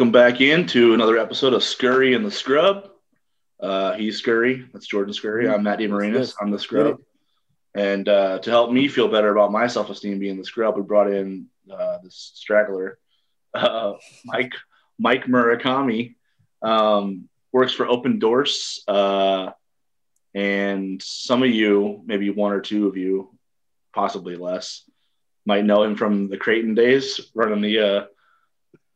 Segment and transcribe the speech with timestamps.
[0.00, 2.88] Welcome back into another episode of Scurry and the Scrub.
[3.60, 4.66] Uh, he's Scurry.
[4.72, 5.46] That's Jordan Scurry.
[5.46, 6.32] I'm Matt DeMarinis.
[6.40, 7.02] I'm the Scrub.
[7.74, 10.80] And uh, to help me feel better about my self esteem being the Scrub, we
[10.80, 12.98] brought in uh, this straggler,
[13.52, 13.92] uh,
[14.24, 14.54] Mike
[14.98, 16.14] Mike Murakami.
[16.62, 18.78] Um, works for Opendorse.
[18.88, 19.52] Uh,
[20.34, 23.36] and some of you, maybe one or two of you,
[23.94, 24.82] possibly less,
[25.44, 28.04] might know him from the Creighton days, running the uh,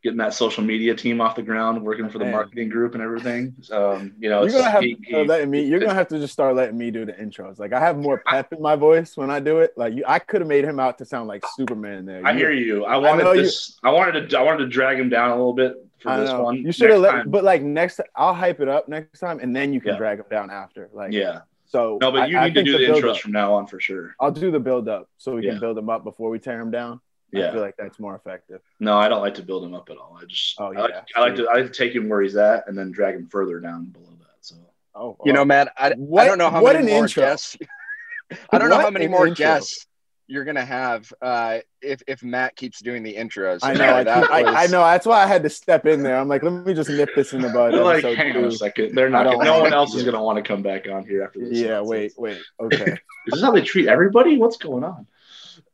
[0.04, 2.34] getting that social media team off the ground, working for the Man.
[2.34, 3.54] marketing group and everything.
[3.72, 5.62] Um, you know, You're gonna have he- to he- letting me.
[5.64, 7.58] You're gonna have to just start letting me do the intros.
[7.58, 9.72] Like I have more pep in my voice when I do it.
[9.76, 12.24] Like you, I could have made him out to sound like Superman there.
[12.24, 12.84] I hear you.
[12.84, 13.78] I wanted you- this.
[13.82, 14.38] I wanted to.
[14.38, 16.56] I wanted to drag him down a little bit for I this one.
[16.58, 19.56] You should have let, time- but like next, I'll hype it up next time, and
[19.56, 19.98] then you can Yeah.
[19.98, 20.90] drag him down after.
[20.92, 21.40] Like yeah.
[21.64, 23.54] So No, but you I- I need to do the, build intros up- from now
[23.54, 24.14] on for sure.
[24.20, 25.52] I'll do the build up so we Yeah.
[25.52, 27.00] can build him up before we tear him down.
[27.36, 28.60] I feel like that's more effective.
[28.80, 30.18] No, I don't like to build him up at all.
[30.20, 30.54] I just.
[30.58, 31.00] Oh, I, like, yeah.
[31.16, 31.46] I like to.
[31.48, 34.10] I like to take him where he's at and then drag him further down below
[34.20, 34.26] that.
[34.40, 34.56] So.
[34.94, 35.44] Oh, You know, wow.
[35.46, 37.22] Matt, I, I don't know how what many an more intro.
[37.24, 37.56] guests.
[38.50, 39.44] I don't know how many more intro.
[39.44, 39.86] guests
[40.26, 43.58] you're gonna have uh, if if Matt keeps doing the intros.
[43.62, 43.96] I know.
[43.96, 44.82] I, That I, was- I know.
[44.82, 46.16] That's why I had to step in there.
[46.16, 47.74] I'm like, let me just nip this in the bud.
[47.84, 48.94] Like, episode hang on a second.
[48.94, 49.24] They're not.
[49.26, 51.58] Gonna, no one else is going to want to come back on here after this.
[51.58, 51.80] Yeah.
[51.80, 51.88] nonsense.
[51.88, 52.12] Wait.
[52.16, 52.42] Wait.
[52.60, 52.92] Okay.
[53.26, 54.38] Is this how they treat everybody?
[54.38, 55.06] What's going on?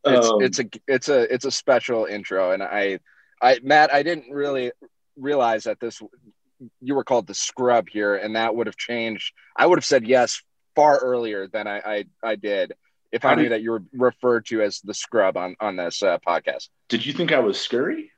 [0.04, 3.00] It's Um, it's a it's a it's a special intro, and I
[3.42, 4.72] I Matt, I didn't really
[5.16, 6.00] realize that this
[6.80, 9.32] you were called the scrub here, and that would have changed.
[9.56, 10.42] I would have said yes
[10.76, 12.72] far earlier than I I, I did
[13.12, 16.02] if I knew did- that you were referred to as the scrub on on this
[16.02, 16.68] uh, podcast.
[16.88, 18.10] Did you think I was scurry?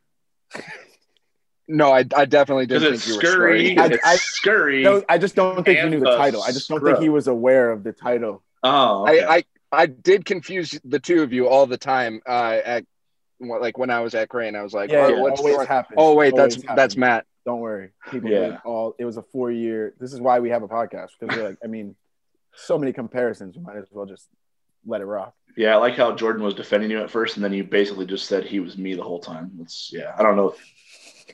[1.69, 3.71] No, I, I definitely didn't think you were scurry.
[3.75, 3.79] scurry.
[3.79, 4.83] I- I- scurry.
[4.83, 6.43] No, I just don't think he knew the the title.
[6.43, 6.97] I just don't scrub.
[6.97, 8.43] think he was aware of the title.
[8.63, 9.25] oh, okay.
[9.25, 12.85] I, I I did confuse the two of you all the time uh, at
[13.41, 14.55] like when I was at Creighton.
[14.55, 15.95] I was like, Yeah, oh, it what's always Jordan- happens.
[15.97, 16.97] oh wait, that's Always that's happens.
[16.99, 17.27] Matt.
[17.45, 18.31] Don't worry, people.
[18.31, 18.39] Yeah.
[18.41, 19.95] did all it was a four year.
[19.99, 21.97] This is why we have a podcast because we're like, I mean,
[22.55, 23.57] so many comparisons.
[23.57, 24.29] We might as well just
[24.87, 25.35] let it rock.
[25.57, 28.27] yeah, I like how Jordan was defending you at first, and then you basically just
[28.27, 29.53] said he was me the whole time.
[29.61, 30.51] It's yeah, I don't know.
[30.51, 30.73] If,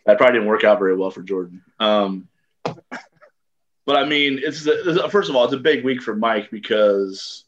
[0.06, 1.62] that probably didn't work out very well for Jordan.
[1.78, 2.28] Um,
[2.64, 7.44] but I mean, it's a, first of all, it's a big week for Mike because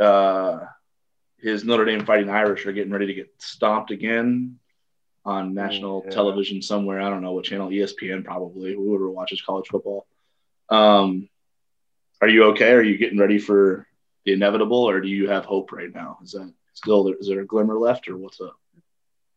[0.00, 0.58] uh,
[1.38, 4.58] his Notre Dame Fighting Irish are getting ready to get stomped again
[5.24, 6.12] on national yeah.
[6.12, 7.00] television somewhere.
[7.00, 8.74] I don't know what channel, ESPN probably.
[8.74, 10.06] Whoever watches college football.
[10.68, 11.28] Um,
[12.20, 12.72] are you okay?
[12.72, 13.86] Are you getting ready for
[14.24, 16.18] the inevitable, or do you have hope right now?
[16.22, 18.56] Is that still is there a glimmer left, or what's up?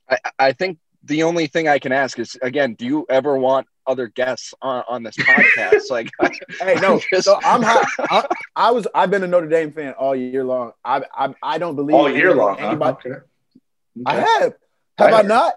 [0.10, 3.68] I, I think the only thing I can ask is again, do you ever want
[3.90, 5.90] other guests on, on this podcast?
[5.90, 6.10] like,
[6.62, 6.94] Hey, no.
[6.94, 7.86] I'm just- So I'm hot.
[8.00, 8.88] I, I was.
[8.96, 10.72] I've been a Notre Dame fan all year long.
[10.86, 12.68] I I, I don't believe All year anybody- long, huh?
[12.68, 13.20] Anybody, Okay.
[14.06, 14.54] I have.
[15.00, 15.54] Have I- I not?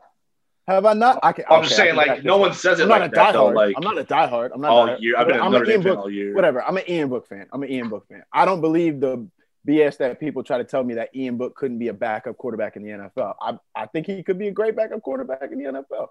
[0.68, 1.18] Have I not?
[1.24, 1.44] I can.
[1.50, 3.14] I'm okay, just I saying, can like, no one says it I'm like not a
[3.16, 3.48] that, though.
[3.50, 3.54] diehard.
[3.56, 4.50] Like I'm not a diehard.
[4.54, 5.00] I'm not all diehard.
[5.00, 5.16] year.
[5.18, 5.98] I've been a I'm Notre Dame fan Book.
[5.98, 6.34] all year.
[6.34, 6.62] Whatever.
[6.62, 7.46] I'm an Ian Book fan.
[7.52, 8.22] I'm an Ian Book fan.
[8.32, 9.28] I don't believe the
[9.68, 12.76] BS that people try to tell me that Ian Book couldn't be a backup quarterback
[12.76, 13.34] in the NFL.
[13.40, 16.06] I I think he could be a great backup quarterback in the NFL.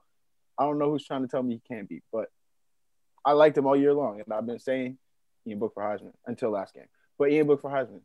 [0.57, 2.27] I don't know who's trying to tell me he can't be, but
[3.25, 4.97] I liked him all year long, and I've been saying
[5.47, 6.85] Ian Book for Heisman until last game.
[7.17, 8.01] But Ian Book for Heisman.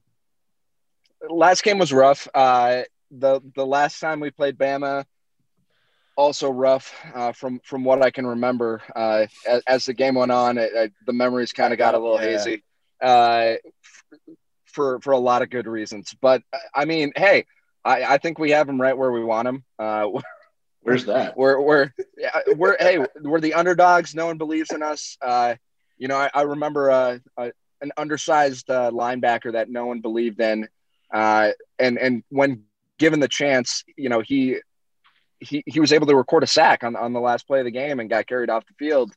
[1.29, 2.29] last game was rough.
[2.35, 5.05] Uh, the the last time we played Bama,
[6.17, 6.95] also rough.
[7.15, 10.71] Uh, from from what I can remember, uh, as, as the game went on, it,
[10.75, 12.39] it, the memories kind of got a little Yeah.
[12.39, 12.63] hazy.
[13.01, 13.55] Uh,
[14.67, 16.43] for for a lot of good reasons, but
[16.75, 17.47] I mean, hey,
[17.85, 19.65] I, I think we have him right where we want him.
[20.87, 21.37] Where's that?
[21.37, 24.15] we're we're yeah, we're hey we're the underdogs.
[24.15, 25.17] No one believes in us.
[25.21, 25.57] Uh,
[25.99, 27.51] you know, I, I remember uh, uh,
[27.81, 30.69] an undersized uh, linebacker that no one believed in,
[31.13, 32.65] uh, and and when
[32.99, 34.59] given the chance, you know he
[35.41, 37.71] he he was able to record a sack on on the last play of the
[37.71, 39.13] game and got carried off the field.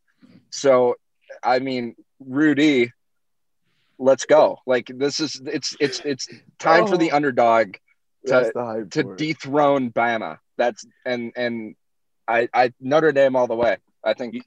[0.50, 0.95] So,
[1.44, 2.92] I mean, Rudy,
[4.00, 4.60] let's go!
[4.65, 6.27] Like this is it's it's it's
[6.57, 7.15] time for the Oh.
[7.18, 7.75] underdog
[8.25, 10.39] to the to dethrone Bama.
[10.59, 11.75] That's and and
[12.27, 13.77] I I Notre Dame all the way.
[14.03, 14.41] I think You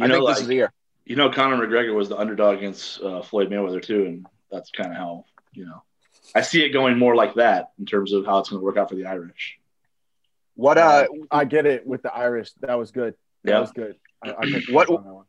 [0.00, 0.72] I know, think like, this is the year.
[1.04, 4.90] you know, Conor McGregor was the underdog against uh, Floyd Mayweather too, and that's kind
[4.90, 5.82] of how you know.
[6.34, 8.76] I see it going more like that in terms of how it's going to work
[8.76, 9.58] out for the Irish.
[10.56, 12.50] What uh I get it with the Irish.
[12.62, 13.14] That was good.
[13.44, 13.60] That Yeah.
[13.60, 13.96] was good.
[14.22, 15.24] I, I What- on that one.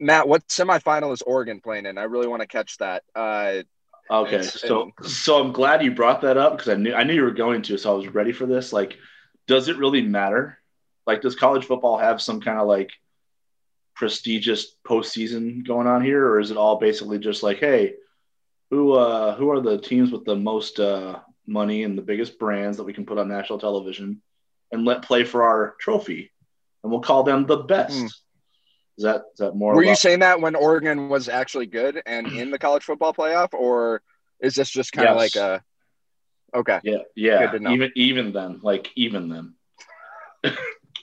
[0.00, 0.26] Matt?
[0.26, 1.98] What semifinal is Oregon playing in?
[1.98, 3.02] I really want to catch that.
[3.14, 3.62] Uh,
[4.10, 7.14] Okay, It's- so so I'm glad you brought that up because I knew I knew
[7.14, 8.70] you were going to, so I was ready for this.
[8.70, 8.98] Like,
[9.46, 10.58] does it really matter?
[11.06, 12.90] Like, does college football have some kind of like
[13.94, 17.94] prestigious postseason going on here, or is it all basically just like, hey,
[18.70, 22.76] who uh, who are the teams with the most uh, money and the biggest brands
[22.78, 24.22] that we can put on national television
[24.72, 26.30] and let play for our trophy?
[26.84, 27.98] and we'll call them the best.
[27.98, 28.06] Hmm.
[28.96, 29.74] Is that is that more?
[29.74, 33.52] Were you saying that when Oregon was actually good and in the college football playoff,
[33.52, 34.02] or
[34.38, 35.34] is this just kind of Yes.
[35.34, 35.62] like a
[36.54, 36.80] okay?
[36.82, 37.46] Yeah, yeah.
[37.46, 37.70] Good to know.
[37.72, 39.54] Even even then, like even then.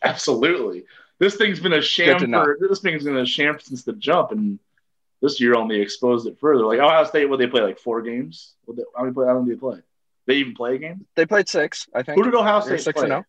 [0.03, 0.86] Absolutely.
[1.19, 4.59] This thing's been a sham for this thing's been a sham since the jump, and
[5.21, 6.65] this year only exposed it further.
[6.65, 8.53] Like Ohio State, what they play like four games?
[8.65, 9.27] Would they, how many play?
[9.27, 9.80] How many did they play?
[10.27, 11.06] They even play a game?
[11.15, 12.18] They played six, I think.
[12.18, 13.06] Who did Ohio They're State six play?
[13.06, 13.24] and oh.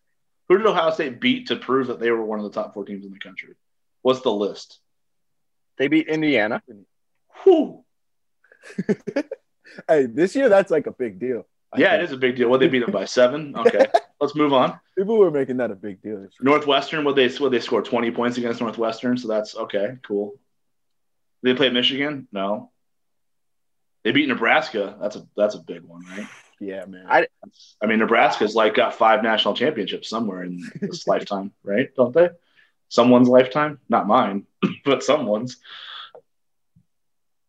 [0.49, 2.85] Who did Ohio State beat to prove that they were one of the top four
[2.85, 3.55] teams in the country?
[4.01, 4.79] What's the list?
[5.77, 6.61] They beat Indiana.
[7.43, 7.83] Whew.
[9.87, 11.47] Hey, this year that's like a big deal.
[11.73, 12.01] I Yeah, think.
[12.01, 12.49] it is a big deal.
[12.49, 13.53] What they beat them by seven?
[13.57, 13.87] Okay,
[14.21, 14.79] let's move on.
[14.97, 16.27] People were making that a big deal.
[16.41, 19.17] Northwestern, would they would they score twenty points against Northwestern?
[19.17, 20.39] So that's okay, cool.
[21.41, 22.27] They play Michigan?
[22.31, 22.71] No.
[24.03, 24.97] They beat Nebraska.
[25.01, 26.27] That's a that's a big one, right?
[26.59, 27.05] Yeah, man.
[27.09, 27.27] I-
[27.81, 31.89] I mean, Nebraska's like got five national championships somewhere in this lifetime, right?
[31.95, 32.29] Don't they?
[32.89, 34.45] Someone's lifetime, not mine,
[34.85, 35.57] but someone's.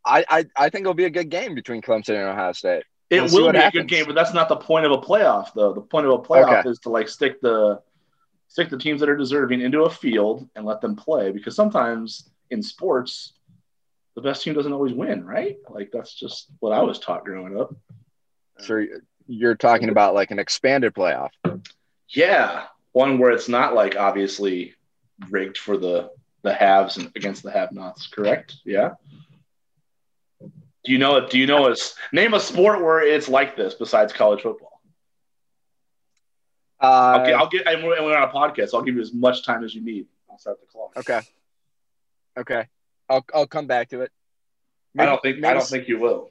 [0.04, 2.84] I, I I think it'll be a good game between Clemson and Ohio State.
[3.16, 4.98] It We'll will what be a good game, but that's not the point of a
[4.98, 5.72] playoff, though.
[5.72, 6.68] The point of a playoff Okay.
[6.68, 7.80] is to like stick the
[8.48, 11.32] stick the teams that are deserving into a field and let them play.
[11.32, 13.32] Because sometimes in sports,
[14.14, 15.56] the best team doesn't always win, right?
[15.68, 17.74] Like that's just what I was taught growing up.
[18.60, 18.84] So
[19.26, 21.30] you're talking about like an expanded playoff.
[22.08, 24.74] Yeah, one where it's not like obviously
[25.30, 26.10] rigged for the
[26.42, 28.06] the haves and against the have-nots.
[28.08, 28.56] Correct?
[28.64, 28.92] Yeah.
[30.84, 31.26] Do you know?
[31.26, 31.70] Do you know?
[31.70, 31.76] A,
[32.12, 34.80] name a sport where it's like this besides college football.
[36.78, 37.66] Uh, get, I'll get.
[37.66, 38.70] And we're, and we're on a podcast.
[38.70, 40.06] So I'll give you as much time as you need.
[40.30, 40.92] I'll start the clock.
[40.96, 41.20] okay.
[42.36, 42.68] Okay.
[43.08, 44.12] I'll I'll come back to it.
[44.98, 45.42] I don't think.
[45.44, 46.30] I don't think you will.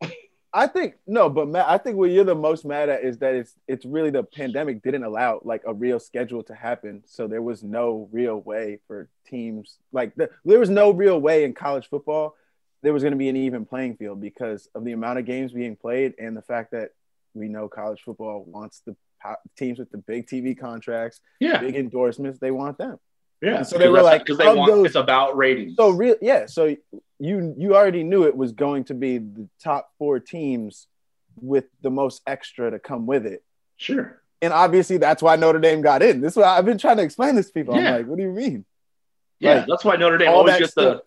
[0.52, 3.34] I think no, but Matt, I think what you're the most mad at is that
[3.34, 7.42] it's it's really the pandemic didn't allow like a real schedule to happen, so there
[7.42, 11.88] was no real way for teams like the, there was no real way in college
[11.88, 12.36] football
[12.84, 15.52] there was going to be an even playing field because of the amount of games
[15.52, 16.90] being played and the fact that
[17.34, 18.94] we know college football wants the
[19.56, 21.58] teams with the big TV contracts, Yeah.
[21.60, 22.98] big endorsements, they want them.
[23.40, 23.56] Yeah.
[23.56, 24.70] And so they were like, because they want.
[24.70, 25.74] those- it's about ratings.
[25.76, 26.46] So real, yeah.
[26.46, 26.76] So
[27.18, 30.86] you you already knew it was going to be the top four teams
[31.40, 33.42] with the most extra to come with it,
[33.76, 34.20] sure.
[34.42, 36.20] and obviously that's why Notre Dame got in.
[36.20, 37.74] This is why I've been trying to explain this to people.
[37.74, 37.88] Yeah.
[37.88, 38.64] I'm like, what do you mean?
[39.40, 39.54] Yeah.
[39.58, 40.98] Like, that's why Notre Dame all always that gets stuff.
[40.98, 41.02] the.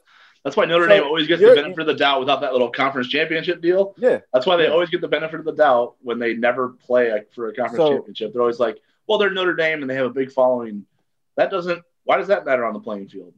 [0.47, 2.69] That's why Notre So, Dame always gets the benefit of the doubt without that little
[2.69, 3.93] conference championship deal.
[3.97, 4.69] Yeah, That's why they Yeah.
[4.69, 7.77] always get the benefit of the doubt when they never play a, for a conference
[7.83, 8.31] So- championship.
[8.31, 10.85] They're always like, well, they're Notre Dame and they have a big following.
[11.35, 11.83] That doesn't.
[12.05, 13.33] Why does that matter on the playing field?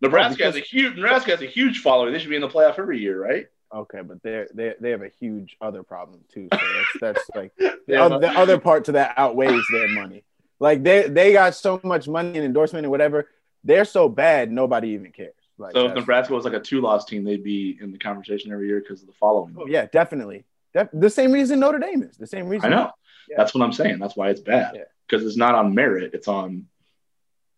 [0.00, 0.96] Nebraska has a huge.
[0.96, 2.12] Nebraska has a huge following.
[2.12, 3.46] They should be in the playoff every year, right?
[3.74, 6.48] okay, but they they they have a huge other problem too.
[6.52, 10.24] So that's, that's like the, Yeah, oth- the other part to that outweighs their money.
[10.60, 13.28] Like they they got so much money and endorsement and whatever.
[13.64, 15.34] They're so bad, nobody even cares.
[15.72, 18.80] So if Nebraska was like a two-loss team, they'd be in the conversation every year
[18.80, 19.54] because of the following.
[19.58, 20.44] Oh, yeah, definitely.
[20.74, 22.72] Def- the same reason Notre Dame is the same reason.
[22.72, 22.90] I know.
[23.28, 23.36] Yeah.
[23.36, 23.98] That's what I'm saying.
[24.00, 24.82] That's why it's bad Yeah.
[25.08, 26.12] because it's not on merit.
[26.14, 26.66] It's on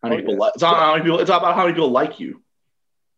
[0.03, 0.33] how many Oh, people.
[0.35, 0.39] yeah.
[0.39, 1.19] Like, it's on how many people.
[1.19, 2.41] It's about how many people like you.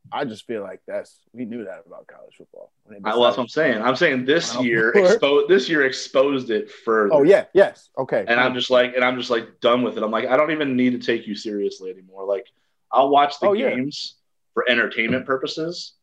[0.09, 2.71] I just feel like that's we knew that about college football.
[2.89, 3.81] I, well, that's what I'm saying.
[3.81, 5.49] I'm saying this year exposed.
[5.49, 7.13] This year exposed it further.
[7.13, 8.23] Oh yeah, yes, okay.
[8.25, 10.03] and I'm just like, and I'm just like done with it.
[10.03, 12.23] I'm like, I don't even need to take you seriously anymore.
[12.23, 12.47] Like,
[12.89, 13.75] I'll watch the Oh, yeah.
[14.57, 15.93] Games for entertainment purposes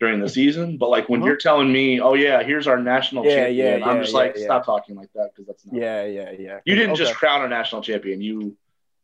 [0.00, 1.28] during the season, but like when Uh-huh.
[1.28, 4.18] you're telling me, oh yeah, here's our national Yeah, champion, yeah, I'm yeah, just yeah,
[4.18, 4.44] like, yeah.
[4.44, 5.80] stop talking like that because that's not.
[5.80, 6.60] yeah, yeah, yeah.
[6.64, 8.20] You didn't just crown a national champion.
[8.20, 8.56] You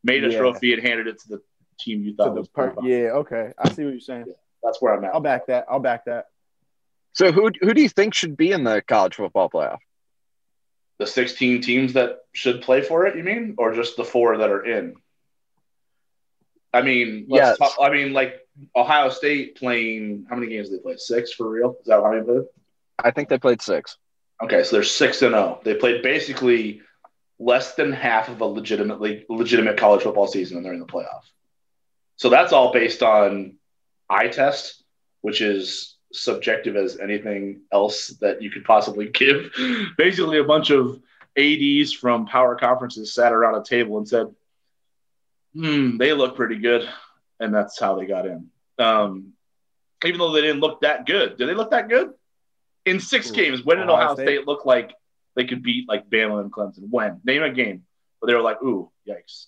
[0.03, 0.39] made a Yeah.
[0.39, 1.43] trophy and handed it to the
[1.79, 3.53] team you To thought the was per- per- yeah, okay.
[3.59, 4.27] I see what you're saying.
[4.63, 5.15] That's where I'm at.
[5.15, 5.67] I'll back that.
[5.71, 6.27] I'll back that.
[7.13, 9.79] So who who do you think should be in the college football playoff?
[10.99, 14.51] The 16 teams that should play for it, you mean, or just the four that
[14.51, 14.97] are in?
[16.75, 17.59] I mean, let's Yes.
[17.59, 20.27] talk, I mean, like Ohio State playing.
[20.29, 20.97] How many games did they play?
[20.97, 21.77] Six for real?
[21.81, 22.45] Is that how many they played?
[22.99, 23.97] I think they played six.
[24.43, 25.61] Okay, so they're six and zero.
[25.65, 26.83] They played basically
[27.39, 31.23] less than half of a legitimately legitimate college football season, and they're in the playoff.
[32.17, 33.57] So that's all based on
[34.09, 34.83] eye test,
[35.23, 39.53] which is subjective as anything else that you could possibly give.
[39.97, 41.01] Basically, a bunch of
[41.37, 44.27] ads from power conferences sat around a table and said,
[45.55, 46.89] "Hmm, they look pretty good,"
[47.41, 48.49] and that's how they got in.
[48.79, 49.33] Um,
[50.05, 52.13] even though they didn't look that good, did they look that good?
[52.87, 54.25] In six Ooh, games, when did Ohio Ohio State?
[54.25, 54.93] State look like
[55.37, 56.89] they could beat like Bama and Clemson?
[56.89, 57.21] When?
[57.25, 57.85] Name a game
[58.19, 59.47] where they were like, "Ooh, yikes."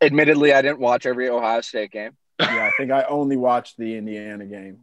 [0.00, 2.16] Admittedly, I didn't watch every Ohio State game.
[2.40, 4.80] Yeah, I think I only watched the Indiana game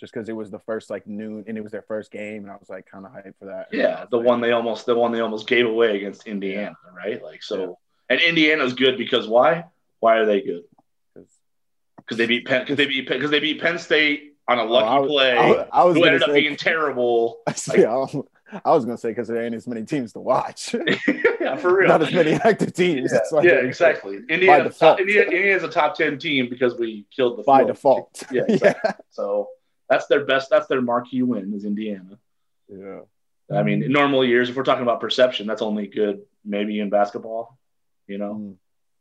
[0.00, 2.50] just because it was the first like noon and it was their first game, and
[2.50, 3.68] I was like kind of hyped for that.
[3.72, 7.22] Yeah, the like, one they almost the one they almost gave away against Indiana, right?
[7.22, 9.66] Like so, And Indiana's good because why?
[10.00, 10.64] Why are they good?
[11.96, 12.62] Because they beat Penn.
[12.62, 15.32] Because they beat because they beat Penn State on a lucky Oh, I was- play.
[15.36, 17.40] I was- I was who ended up say- being terrible.
[17.76, 18.22] yeah, I'm-
[18.64, 20.74] I was gonna say because there ain't as many teams to watch.
[21.40, 21.86] yeah, for real.
[21.88, 23.12] Not as many active teams.
[23.12, 24.18] Yeah, why yeah, exactly.
[24.28, 24.98] Indiana, default.
[24.98, 28.20] Indiana, Indiana's a top ten team because we killed the By default.
[28.32, 28.90] Yeah, exactly.
[29.10, 29.50] So
[29.88, 30.50] that's their best.
[30.50, 32.18] That's their marquee win is Indiana.
[32.68, 33.02] yeah.
[33.52, 36.88] I mean, in normal years, if we're talking about perception, that's only good maybe in
[36.90, 37.56] basketball.
[38.08, 38.56] You know,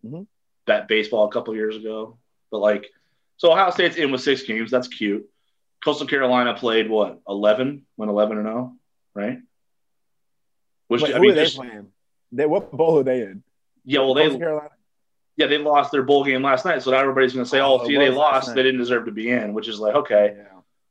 [0.05, 0.27] Mm.
[0.69, 2.17] That baseball a couple years ago.
[2.51, 2.87] But like,
[3.37, 4.71] so Ohio State's in with six games.
[4.71, 5.29] That's cute.
[5.83, 7.85] Coastal Carolina played what eleven?
[7.97, 8.73] Went eleven and zero,
[9.13, 9.37] right?
[10.87, 11.87] Which Wait, I who mean, are they just- playing?
[12.31, 13.43] They what bowl are they in?
[13.85, 13.99] yeah.
[14.01, 14.69] Well, they Carolina.
[15.35, 17.79] yeah they lost their bowl game last night, so now everybody's going to say, Oh,
[17.81, 18.53] "Oh, see, they lost.
[18.53, 20.35] They didn't deserve to be in," which is like, okay.
[20.37, 20.43] Yeah.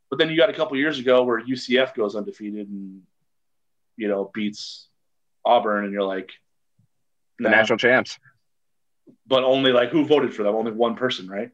[0.09, 3.03] But then you got a couple years ago where UCF goes undefeated and
[3.95, 4.87] you know beats
[5.45, 6.31] Auburn, and you're like,
[7.37, 8.19] The national champs.
[9.27, 10.55] But only like who voted for them?
[10.55, 11.51] Only one person, right?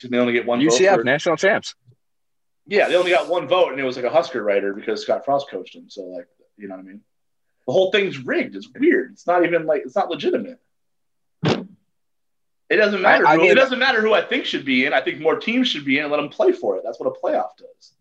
[0.00, 0.72] Didn't they only get one vote?
[0.72, 1.74] UCF for- national champs.
[2.66, 5.24] Yeah, they only got one vote, and it was like a Husker writer because Scott
[5.24, 5.88] Frost coached him.
[5.88, 7.00] So like, you know what I mean?
[7.66, 8.56] The whole thing's rigged.
[8.56, 9.12] It's weird.
[9.12, 10.58] It's not even like it's not legitimate.
[12.70, 13.26] It doesn't matter.
[13.26, 14.92] I- I who, mean- it doesn't matter who I think should be in.
[14.92, 16.82] I think more teams should be in and let them play for it.
[16.84, 17.94] That's what a playoff does.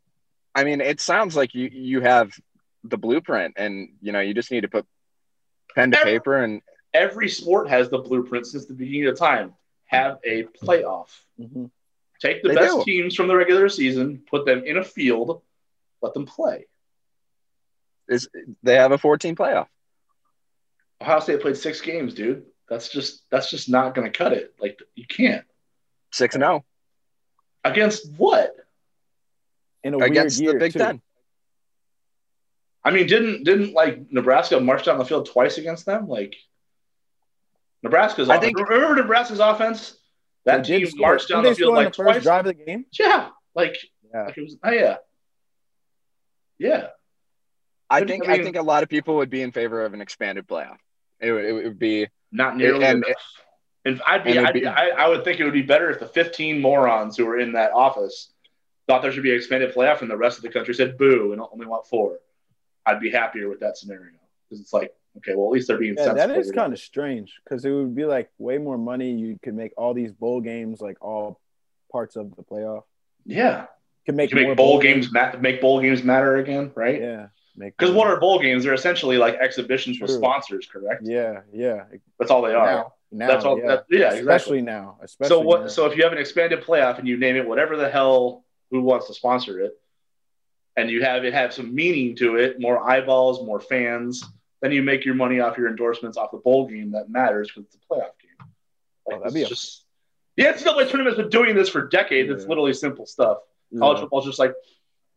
[0.54, 2.32] I mean, it sounds like you you have
[2.84, 4.86] the blueprint, and you know you just need to put
[5.76, 6.62] pen to Every- paper and
[6.94, 9.53] Every sport has the blueprint since the beginning of time.
[9.86, 11.10] Have a playoff.
[11.39, 11.72] Mhm.
[12.20, 12.84] Take the They best do.
[12.84, 15.41] teams from the regular season, put them in a field,
[16.01, 16.67] let them play.
[18.10, 18.29] is
[18.63, 19.67] they have a 14 playoff.
[21.01, 22.46] Ohio State played six games, dude.
[22.70, 24.56] That's just that's just not going to cut it.
[24.60, 25.46] Like you can't
[26.12, 26.48] Six and oh.
[26.48, 26.65] zero
[27.65, 28.56] against what?
[29.84, 30.79] In a against weird year the Big too.
[30.79, 31.01] Ten.
[32.84, 36.08] I mean, didn't didn't like Nebraska march down the field twice against them?
[36.08, 36.36] Like
[37.84, 38.29] Nebraska's.
[38.29, 38.46] I offense.
[38.55, 39.98] think- remember Nebraska's offense.
[40.46, 41.07] That They did team score.
[41.10, 42.24] marched down Didn't the field like the first twice.
[42.24, 42.86] drive of the game.
[42.98, 43.75] Yeah, like,
[44.13, 44.24] Yeah.
[44.24, 44.57] like it was.
[44.63, 44.98] Oh yeah,
[46.57, 46.88] yeah.
[47.89, 49.93] I I think mean- I think a lot of people would be in favor of
[49.93, 50.77] an expanded playoff.
[51.19, 53.17] It would, it would be Not nearly And- enough.
[53.86, 55.89] And I'd be, and I'd be, be- I, I would think it would be better
[55.89, 58.34] if the 15 morons who were in that office
[58.86, 61.31] thought there should be an expanded playoff, and the rest of the country said boo
[61.31, 62.19] and only want four.
[62.86, 64.12] I'd be happier with that scenario
[64.50, 67.33] because it's like, okay, well at least they're being Yeah, that is kind of strange
[67.43, 69.12] because it would be like way more money.
[69.12, 71.39] You could make all these bowl games like all
[71.91, 72.83] parts of the playoff.
[73.25, 73.62] yeah.
[74.05, 77.01] You could make, make bowl games ma- make bowl games matter again, right?
[77.01, 78.63] Yeah, Because what are bowl games?
[78.63, 80.17] They're essentially like exhibitions with True.
[80.19, 81.01] sponsors, correct?
[81.03, 81.83] Yeah, yeah.
[82.17, 82.65] That's all they are.
[82.65, 83.59] Now, now, That's all.
[83.59, 83.67] yeah.
[83.67, 84.19] That, yeah, exactly.
[84.19, 84.97] especially now.
[85.01, 85.62] Especially So what?
[85.63, 85.67] now.
[85.67, 88.81] So if you have an expanded playoff and you name it whatever the hell who
[88.81, 89.74] wants to sponsor it,
[90.77, 94.24] and you have it have some meaning to it, more eyeballs, more fans,
[94.62, 97.66] then you make your money off your endorsements off the bowl game that matters because
[97.66, 98.32] it's a playoff game.
[99.08, 99.86] Like, Oh, that'd be a- just
[100.36, 102.30] the NCAA tournament's been doing this for decades.
[102.30, 103.40] It's literally simple stuff.
[103.78, 104.54] College football's just like,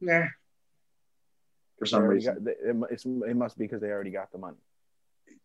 [0.00, 0.24] nah.
[1.78, 2.52] For some reason, got-
[2.90, 4.56] it, it must be because they already got the money.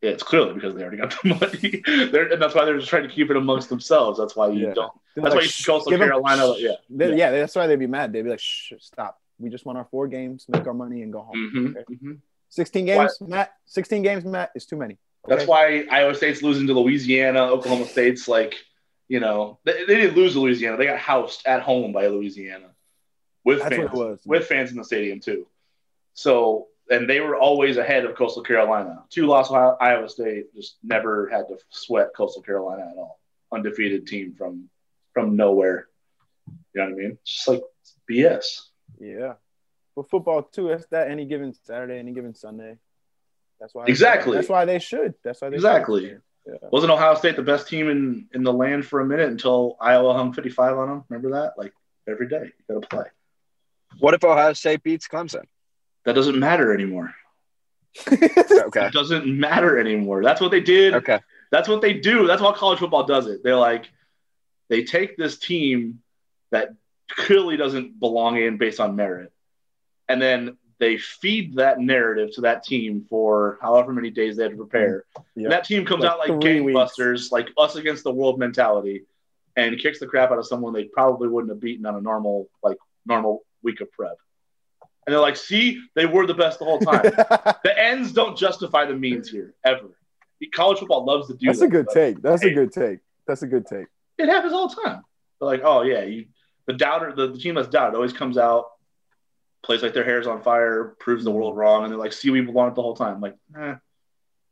[0.02, 1.30] Yeah, it's clearly because they already got the
[1.88, 2.10] money.
[2.12, 4.20] they're, and that's why they're just trying to keep it amongst themselves.
[4.20, 4.74] That's why you Yeah.
[4.74, 4.92] don't.
[5.16, 6.72] They're That's like, why you see "Shh, Coastal Carolina, shh." yeah.
[6.90, 7.16] They- Yeah.
[7.16, 8.12] yeah, that's why they'd be mad.
[8.12, 9.22] They'd be like, "Shh, stop.
[9.40, 11.96] We just want our four games, make our money, and go home." Mhm, Okay.
[11.96, 12.18] mhm.
[12.50, 13.52] 16 games, Matt.
[13.66, 14.98] 16 games, Matt, is too many.
[15.28, 17.40] That's why Iowa State's losing to Louisiana.
[17.40, 18.56] Oklahoma State's like,
[19.08, 20.78] you know, they, they didn't lose to Louisiana.
[20.78, 22.70] They got housed at home by Louisiana
[23.44, 25.48] with That's fans, what with fans in the stadium too.
[26.14, 29.04] So, and they were always ahead of Coastal Carolina.
[29.10, 33.20] Two loss Iowa State just never had to sweat Coastal Carolina at all.
[33.52, 34.70] Undefeated team from
[35.14, 35.88] from nowhere.
[36.48, 37.18] You know what I mean?
[37.22, 37.62] It's just like
[38.10, 38.62] BS.
[39.00, 39.34] Yeah.
[39.96, 42.78] But football too, it's that any given Saturday, any given Sunday.
[43.60, 44.36] That's why Exactly.
[44.36, 45.14] That's why they should.
[45.24, 46.10] That's why they Exactly.
[46.10, 46.22] should.
[46.48, 46.70] Yeah.
[46.72, 50.14] Wasn't Ohio State the best team in, in the land for a minute until Iowa
[50.14, 51.04] hung 55 on them?
[51.10, 51.54] Remember that?
[51.58, 51.74] Like
[52.08, 53.06] every day, you got to play.
[54.00, 55.44] what if Ohio State beats Clemson?
[56.04, 57.14] That doesn't matter anymore.
[58.08, 58.88] Okay.
[58.88, 60.22] It doesn't matter anymore.
[60.24, 60.96] That's what they did.
[60.96, 61.20] Okay.
[61.52, 62.28] That's what they do.
[62.28, 63.42] That's why college football does it.
[63.44, 63.90] They're like,
[64.70, 66.02] they take this team
[66.52, 66.70] that
[67.10, 69.32] clearly doesn't belong in based on merit,
[70.08, 74.52] and then they feed that narrative to that team for however many days they had
[74.52, 75.06] to prepare.
[75.36, 75.44] Yeah.
[75.44, 79.04] And that team comes Like out like gangbusters, like us against the world mentality,
[79.56, 82.50] and kicks the crap out of someone they probably wouldn't have beaten on a normal
[82.62, 84.18] like normal week of prep.
[85.06, 87.04] And they're like, see, they were the best the whole time.
[87.64, 89.98] the ends don't justify the means here ever.
[90.54, 91.46] College football loves to do that.
[91.48, 92.22] That's that, a good take.
[92.22, 93.00] That's a good take.
[93.28, 93.88] That's a good take.
[94.18, 95.02] It happens all the time.
[95.40, 96.26] They're like, oh yeah, you,
[96.68, 98.66] the doubter, the, the team that's doubted always comes out,
[99.66, 102.42] plays like their hair's on fire, proves the world wrong, and they're like, see, we
[102.42, 103.20] belong the whole time.
[103.20, 103.76] like, eh,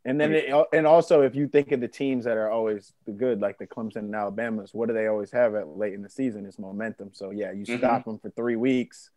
[0.04, 3.12] And then, it, and also, if you think of the teams that are always the
[3.12, 6.10] good, like the Clemson and Alabama's, what do they always have at late in the
[6.10, 6.44] season?
[6.46, 7.10] Is momentum.
[7.12, 7.78] So yeah, you Mhm.
[7.78, 9.10] stop them for three weeks.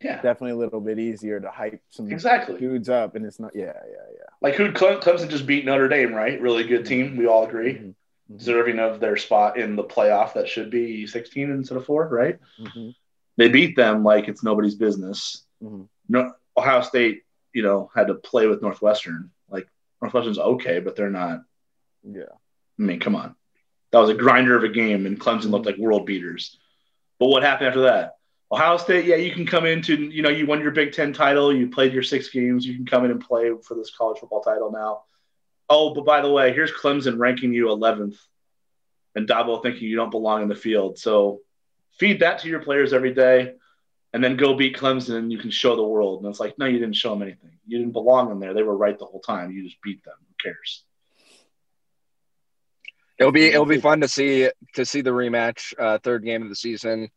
[0.00, 2.56] Yeah, Definitely a little bit easier to hype some exactly.
[2.58, 3.50] dudes up, and it's not.
[3.54, 4.26] Yeah, yeah, yeah.
[4.40, 6.40] Like who Clemson just beat Notre Dame, right?
[6.40, 7.16] Really good team.
[7.16, 7.74] We all agree.
[7.74, 7.94] Mhm.
[8.30, 8.38] Mhm.
[8.38, 12.38] Deserving of their spot in the playoff that should be 16 instead of four, right?
[12.60, 12.94] Mhm.
[13.38, 15.46] They beat them like it's nobody's business.
[15.62, 15.88] Mhm.
[16.08, 17.22] No, Ohio State,
[17.54, 19.30] you know, had to play with Northwestern.
[19.48, 19.68] Like
[20.02, 21.42] Northwestern's okay, but they're not.
[22.02, 22.34] Yeah.
[22.78, 23.36] I mean, come on.
[23.92, 26.58] That was a grinder of a game, and Clemson looked like world beaters.
[27.18, 28.16] But what happened after that?
[28.50, 31.54] Ohio State, yeah, you can come into, you know, you won your Big Ten title,
[31.54, 34.40] you played your six games, you can come in and play for this college football
[34.40, 35.02] title now.
[35.68, 38.16] Oh, but by the way, here's Clemson ranking you 11th,
[39.14, 40.98] and Dabo thinking you don't belong in the field.
[40.98, 41.40] So
[41.98, 43.54] feed that to your players every day,
[44.12, 46.22] and then go beat Clemson, and you can show the world.
[46.22, 47.50] And it's like, no, you didn't show them anything.
[47.66, 48.54] You didn't belong in there.
[48.54, 49.50] They were right the whole time.
[49.52, 50.14] You just beat them.
[50.26, 50.84] Who cares?
[53.18, 56.48] It'll be it'll be fun to see to see the rematch, uh, third game of
[56.50, 57.10] the season,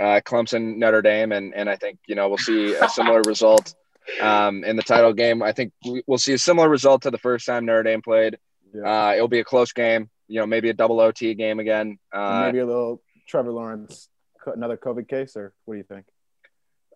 [0.00, 3.72] uh, Clemson Notre Dame, and and I think you know we'll see a similar result
[4.20, 5.42] um, in the title game.
[5.44, 8.36] I think we- we'll see a similar result to the first time Notre Dame played.
[8.74, 8.82] Yeah.
[9.10, 11.98] Uh, it'll be a close game, you know, maybe a double OT game again.
[12.12, 14.13] Uh, maybe a little Trevor Lawrence, co-
[14.46, 16.06] another COVID case, or what do you think?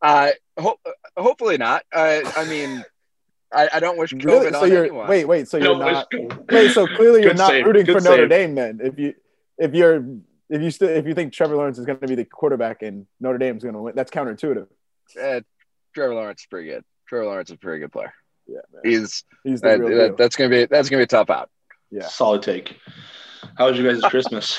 [0.03, 0.79] uh, ho-
[1.17, 1.83] hopefully not.
[1.93, 2.85] Uh, I mean,
[3.53, 4.51] I, I don't wish COVID Really?
[4.53, 5.09] So on you're anyone.
[5.09, 5.49] wait, wait.
[5.49, 6.07] So you're No, not.
[6.13, 7.67] it's- Wait, so clearly you're not save.
[7.67, 8.29] rooting Good for Notre.
[8.29, 8.81] Dame then.
[8.83, 9.15] If you
[9.59, 10.05] if you're
[10.51, 13.07] if you still if you think Trevor Lawrence is going to be the quarterback and
[13.21, 14.69] Notre Dame's going to win, that's counterintuitive.
[15.21, 15.41] Uh,
[15.95, 16.85] Trevor Lawrence is pretty good.
[17.09, 18.13] Trevor Lawrence is a pretty good player.
[18.47, 18.83] Yeah, man.
[18.85, 21.51] He's He's the that, real that- that's gonna be that's gonna be a tough out.
[21.91, 22.07] Yeah.
[22.07, 22.77] Solid take.
[23.57, 24.59] How was your guys' Christmas?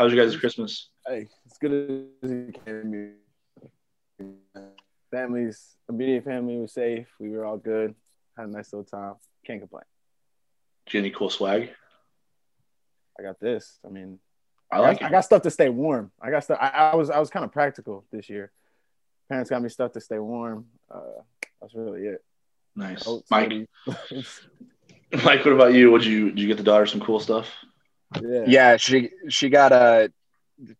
[0.00, 0.88] How was your guys' Christmas?
[1.06, 3.18] Hey, as good as it can
[4.18, 4.24] be.
[5.10, 7.06] Families, immediate family was safe.
[7.18, 7.94] We were all good.
[8.34, 9.16] Had a nice little time.
[9.46, 9.82] Can't complain.
[10.86, 11.68] Did you get any cool swag?
[13.18, 13.78] I got this.
[13.84, 14.18] I mean,
[14.72, 15.10] I like I it.
[15.10, 16.10] got stuff to stay warm.
[16.18, 16.56] I got stuff.
[16.58, 18.52] I, I was I was kind of practical this year.
[19.28, 20.64] Parents got me stuff to stay warm.
[20.90, 21.20] Uh,
[21.60, 22.24] that's really it.
[22.74, 23.06] Nice.
[23.06, 23.52] Oats, Mike.
[23.86, 25.90] Mike, what about you?
[25.90, 27.50] Would you did you get the daughter some cool stuff?
[28.20, 28.44] Yeah.
[28.46, 30.12] Yeah, she she got a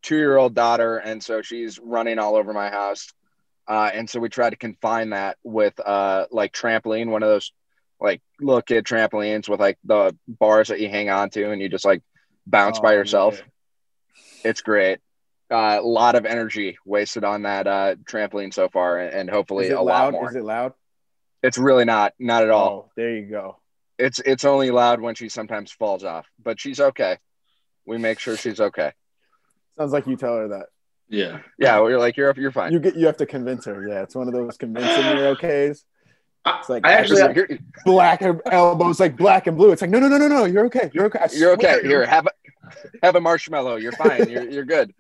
[0.03, 3.13] two year old daughter, and so she's running all over my house.
[3.69, 7.53] Uh, and so we tried to confine that with uh like trampoline, one of those
[8.01, 11.69] like little kid trampolines with like the bars that you hang on to, and you
[11.69, 12.03] just like
[12.47, 13.39] bounce by Oh, yourself.
[13.39, 14.51] yeah.
[14.51, 14.99] It's great.
[15.51, 19.83] Uh, a lot of energy wasted on that uh, trampoline so far, and, hopefully a
[19.83, 20.31] lot more.
[20.31, 20.73] Is it loud?
[21.43, 22.69] It's really not, not at all.
[22.69, 23.60] Oh, there you go.
[24.01, 27.19] It's it's only loud when she sometimes falls off, but she's okay.
[27.87, 28.93] We make sure she's okay.
[29.77, 30.67] Sounds like you tell her that.
[31.09, 31.41] Yeah.
[31.59, 32.73] Yeah, we're like you're you're fine.
[32.73, 33.87] You get you have to convince her.
[33.87, 35.85] Yeah, it's one of those convincing you're okays.
[36.47, 39.73] It's like I actually You're- you're, black elbows like black and blue.
[39.73, 40.45] It's like no no no no no.
[40.47, 40.91] You're okay.
[40.95, 41.19] You're okay.
[41.19, 41.81] I you're okay.
[41.81, 41.85] swear.
[41.85, 42.31] Here, have a
[43.03, 43.77] have a marshmallow.
[43.77, 44.29] You're fine.
[44.31, 44.95] You're you're good.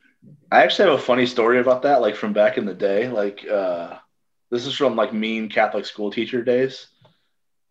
[0.53, 3.09] I actually have a funny story about that, like from back in the day.
[3.09, 3.97] Like uh
[4.51, 6.89] this is from like mean Catholic school teacher days.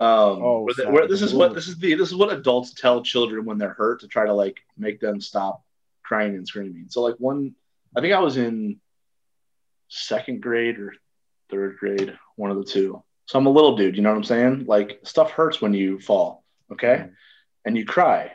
[0.02, 0.08] Um
[0.42, 3.02] Oh, where, the- where this is what this is the this is what adults tell
[3.04, 5.64] children when they're hurt to try to like make them stop
[6.04, 6.86] crying and screaming.
[6.90, 7.56] So like one
[7.96, 8.80] I think I was in
[9.88, 10.94] second grade or
[11.50, 13.04] third grade, one of the two.
[13.26, 14.66] So I'm a little dude, you know what I'm saying?
[14.66, 16.96] Like stuff hurts when you fall, okay?
[17.08, 17.14] Mhm.
[17.66, 18.32] And you cry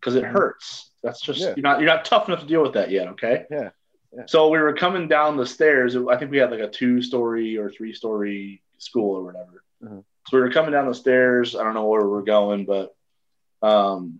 [0.00, 0.30] because it Mhm.
[0.32, 0.90] hurts.
[1.02, 1.54] That's just Yeah.
[1.56, 3.46] you're not you're not tough enough to deal with that yet, okay?
[3.50, 3.70] Yeah.
[4.16, 4.24] Yeah.
[4.26, 5.96] So we were coming down the stairs.
[5.96, 9.64] I think we had like a two story or three story school or whatever.
[9.82, 10.04] Mhm.
[10.28, 11.56] So we were coming down the stairs.
[11.56, 12.94] I don't know where we were going, but
[13.62, 14.18] um,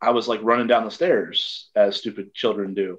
[0.00, 2.98] I was like running down the stairs as stupid children do.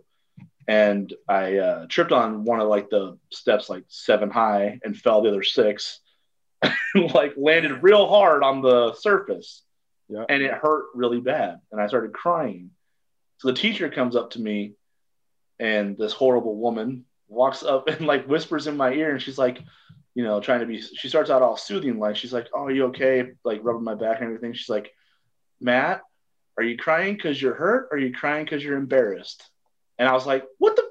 [0.68, 5.22] And I uh, tripped on one of like the steps, like seven high, and fell
[5.22, 6.00] the other six.
[7.14, 9.62] like landed real hard on the surface
[10.08, 10.24] Yeah.
[10.30, 11.60] and it hurt really bad.
[11.72, 12.72] And I started crying.
[13.38, 14.74] So the teacher comes up to me,
[15.60, 19.60] and this horrible woman walks up and like whispers in my ear, and she's like,
[20.16, 20.82] you know, trying to be.
[20.82, 23.96] She starts out all soothing, like she's like, "Oh, are you okay?" Like rubbing my
[23.96, 24.54] back and everything.
[24.54, 24.92] She's like,
[25.62, 26.02] "Matt,
[26.58, 27.90] are you crying because you're hurt?
[27.92, 29.44] Or are you crying because you're embarrassed?"
[30.00, 30.84] And I was like, "What the?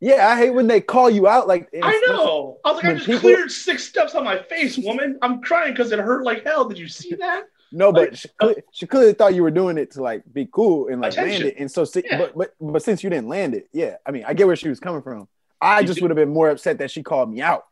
[0.00, 1.68] Yeah, I hate when they call you out like.
[1.82, 5.18] I know." I was like, "I just people- cleared six steps on my face, woman.
[5.22, 6.68] I'm crying because it hurt like hell.
[6.68, 9.50] Did you see that?" No, but Like- she, cle- uh, she clearly thought you were
[9.50, 11.42] doing it to like be cool and like Attention.
[11.42, 11.54] land it.
[11.58, 12.16] And so, Yeah.
[12.18, 14.68] but, but but since you didn't land it, yeah, I mean, I get where she
[14.70, 15.26] was coming from.
[15.60, 17.64] I You just would have been more upset that she called me out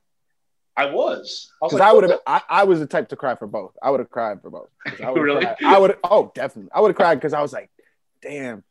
[0.77, 1.51] I was.
[1.63, 2.21] Because I would "What have.
[2.27, 3.73] I, I was the type to cry for both.
[3.83, 4.69] I would have cried for both.
[5.03, 5.43] I would Really?
[5.45, 5.57] Cried.
[5.65, 5.97] I would.
[6.05, 6.71] Oh, definitely.
[6.75, 7.71] I would have cried because I was like,
[8.23, 8.63] damn.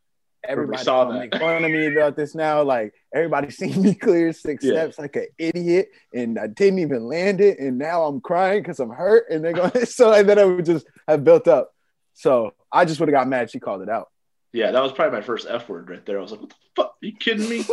[0.48, 1.18] everybody saw that.
[1.20, 2.62] make fun of me about this now.
[2.62, 4.74] Like everybody seen me clear six Yeah.
[4.74, 8.80] steps like an idiot, and I didn't even land it, and now I'm crying because
[8.80, 11.74] I'm hurt, and they're going so, and then I would just have built up.
[12.14, 13.50] So I just would have got mad.
[13.50, 14.10] She called it out.
[14.54, 16.18] Yeah, that was probably my first F word right there.
[16.18, 16.88] I was like, what the fuck?
[17.02, 17.66] Are you kidding me?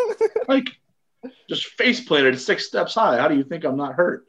[0.48, 0.68] like,
[1.48, 3.18] just face planted six steps high.
[3.18, 4.26] How do you think I'm not hurt?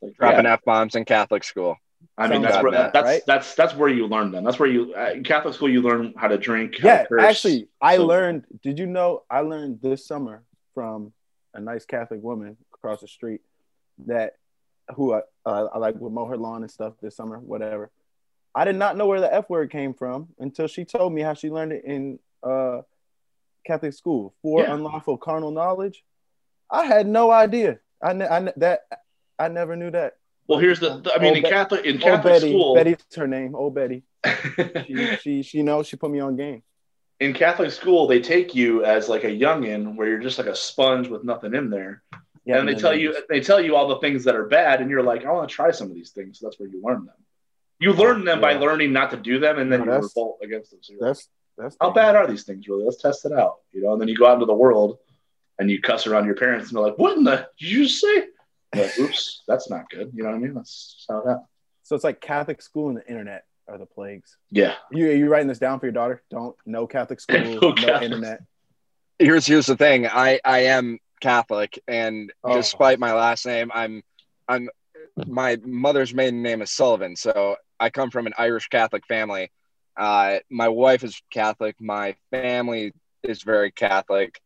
[0.00, 0.54] Like, Dropping yeah.
[0.54, 1.76] f bombs in Catholic school.
[2.16, 3.22] I mean, Sounds that's where Matt, that's right?
[3.26, 4.44] that's that's where you learn them.
[4.44, 6.78] That's where you uh, in Catholic school you learn how to drink.
[6.80, 7.22] How Yeah, to curse.
[7.22, 8.44] actually, I So- learned.
[8.62, 10.44] Did you know I learned this summer
[10.74, 11.12] from
[11.54, 13.40] a nice Catholic woman across the street
[14.06, 14.34] that
[14.94, 17.90] who I, uh, I like would mow her lawn and stuff this summer, whatever.
[18.54, 21.34] I did not know where the F word came from until she told me how
[21.34, 22.82] she learned it in uh,
[23.66, 24.74] Catholic school for Yeah.
[24.74, 26.02] unlawful carnal knowledge.
[26.70, 27.78] I had no idea.
[28.02, 28.80] I, ne- I ne- that
[29.38, 30.14] I never knew that.
[30.46, 30.98] Well, here's the.
[31.00, 33.54] the- I mean, in oh, Catholic in Old Catholic Betty, school, Betty's her name.
[33.54, 34.02] Old Betty.
[34.86, 35.86] She, she, she knows.
[35.86, 36.62] She put me on game.
[37.20, 40.56] in Catholic school they take you as like a youngin, where you're just like a
[40.56, 42.02] sponge with nothing in there,
[42.44, 44.90] Yeah, and they tell you they tell you all the things that are bad, and
[44.90, 46.38] you're like, I want to try some of these things.
[46.38, 47.14] So that's where you learn them.
[47.80, 50.70] You learn them by learning not to do them, and then No, you revolt against
[50.72, 50.80] them.
[50.82, 51.16] So you're like,
[51.58, 52.84] That's that's how bad are these things really?
[52.84, 53.92] Let's test it out, you know.
[53.92, 54.98] And then you go out into the world
[55.58, 57.48] and you cuss around your parents, and they're like, "What in the?
[57.58, 58.24] Did you just say?"
[58.74, 60.10] Like, Oops, that's not good.
[60.14, 60.54] You know what I mean?
[60.54, 61.46] That's just how it happens.
[61.84, 64.36] So it's like Catholic school and the internet are the plagues.
[64.50, 66.22] Yeah, You you writing this down for your daughter?
[66.30, 68.02] Don't no Catholic school, No no, Catholic.
[68.02, 68.40] internet.
[69.18, 70.06] Here's here's the thing.
[70.06, 72.54] I I am Catholic, and Oh.
[72.54, 74.02] despite my last name, I'm
[74.48, 74.68] I'm
[75.26, 79.50] my mother's maiden name is Sullivan, so I come from an Irish Catholic family.
[79.98, 81.76] Uh, my wife is Catholic.
[81.80, 84.40] My family is very Catholic.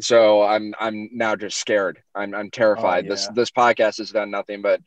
[0.00, 2.02] So I'm I'm now just scared.
[2.14, 3.06] I'm I'm terrified.
[3.06, 3.32] Oh, This yeah.
[3.34, 4.80] this podcast has done nothing but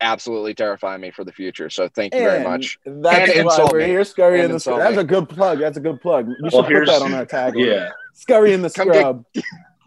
[0.00, 1.70] absolutely terrify me for the future.
[1.70, 2.78] So thank you very much.
[2.84, 3.86] That's And why insult we're me.
[3.86, 4.78] here, Scurry And in the Scrub.
[4.78, 5.58] That's a good plug.
[5.58, 6.28] That's a good plug.
[6.28, 7.64] You Well, put here's- that on our tagline.
[7.66, 7.90] yeah.
[8.14, 9.24] Scurry in the Come get- Scrub.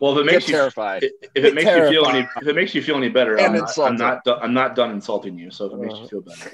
[0.01, 1.03] Well, if it makes you terrified.
[1.03, 3.77] if it makes you feel any if it makes you feel any better, I'm not,
[3.79, 5.51] I'm not I'm not done insulting you.
[5.51, 6.08] So if it makes you Uh-huh.
[6.08, 6.51] feel better.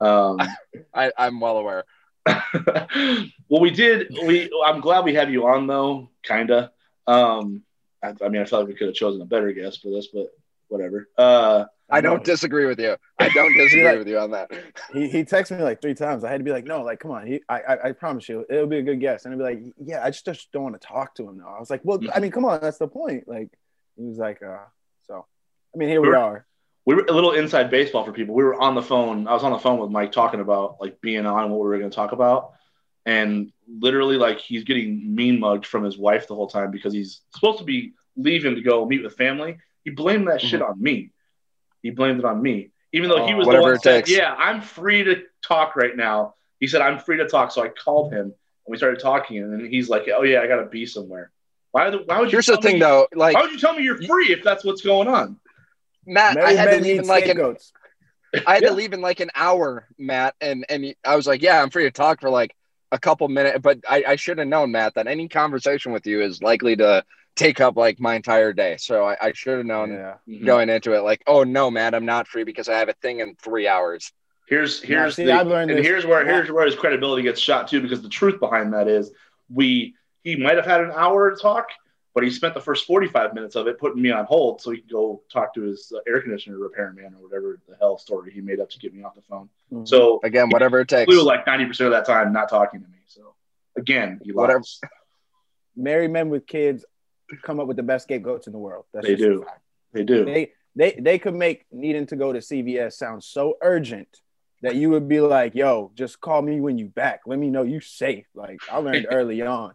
[0.00, 0.38] Um,
[0.94, 1.84] I, I'm well aware.
[3.48, 4.16] well, we did.
[4.26, 6.10] We I'm glad we have you on though.
[6.22, 6.72] Kinda.
[7.06, 7.62] Um,
[8.02, 10.08] I, I mean, I felt like we could have chosen a better guest for this,
[10.08, 10.28] but
[10.68, 11.08] whatever.
[11.16, 12.96] Uh, I don't disagree with you.
[13.18, 14.50] I don't disagree with you on that.
[14.92, 16.24] He he texted me like three times.
[16.24, 17.26] I had to be like, no, like come on.
[17.26, 19.24] He I I, I promise you, it'll be a good guest.
[19.24, 21.54] And I'd be like, yeah, I just, just don't want to talk to him now.
[21.56, 23.26] I was like, well, I mean, come on, that's the point.
[23.26, 23.48] Like
[23.96, 24.64] he was like, uh,
[25.06, 25.26] so
[25.74, 26.46] I mean, here we are.
[26.88, 28.34] We were a little inside baseball for people.
[28.34, 29.28] We were on the phone.
[29.28, 31.76] I was on the phone with Mike talking about like being on what we were
[31.76, 32.52] going to talk about,
[33.04, 37.20] and literally like he's getting mean mugged from his wife the whole time because he's
[37.34, 39.58] supposed to be leaving to go meet with family.
[39.84, 40.70] He blamed that shit mm-hmm.
[40.70, 41.10] on me.
[41.82, 44.06] He blamed it on me, even though he oh, was the Whatever one it that
[44.06, 44.08] said.
[44.08, 47.68] "Yeah, I'm free to talk right now." He said, "I'm free to talk," so I
[47.68, 48.32] called him and
[48.66, 51.32] we started talking, and then he's like, "Oh yeah, I got to be somewhere."
[51.72, 51.90] Why?
[51.90, 52.36] The, why would you?
[52.36, 53.08] Here's the thing, me- though.
[53.14, 55.38] Like Why would you tell me you're free if that's what's going on?
[56.08, 57.56] Matt, I Married had to leave in like an.
[58.46, 58.68] I had Yeah.
[58.70, 61.84] to leave in like an hour, Matt, and and I was like, yeah, I'm free
[61.84, 62.54] to talk for like
[62.92, 66.22] a couple minutes, but I, I should have known, Matt, that any conversation with you
[66.22, 67.04] is likely to
[67.36, 68.76] take up like my entire day.
[68.78, 70.14] So I, I should have known Yeah.
[70.28, 70.44] Mm-hmm.
[70.46, 73.20] going into it, like, oh no, Matt, I'm not free because I have a thing
[73.20, 74.12] in three hours.
[74.48, 77.22] Here's Yeah, here's see, the, I've learned and this- here's where here's where his credibility
[77.22, 79.10] gets shot too because the truth behind that is
[79.50, 79.94] we
[80.24, 81.68] he might have had an hour to talk
[82.18, 84.78] but he spent the first 45 minutes of it putting me on hold so he
[84.78, 88.40] could go talk to his uh, air conditioner repairman or whatever the hell story he
[88.40, 89.86] made up to get me off the phone Mhm.
[89.86, 91.04] so Again, whatever it takes.
[91.08, 93.34] flew like 90% of that time not talking to me so
[93.76, 94.58] again he Whatever.
[94.58, 94.84] lost
[95.76, 96.84] married men with kids
[97.42, 98.86] come up with the best scapegoats in the world.
[98.92, 99.46] That's They just a do.
[99.92, 104.08] they do They they they could make needing to go to CVS sound so urgent
[104.62, 107.20] that you would be like, "Yo, just call me when you back.
[107.26, 109.74] Let me know you safe." Like I learned early on,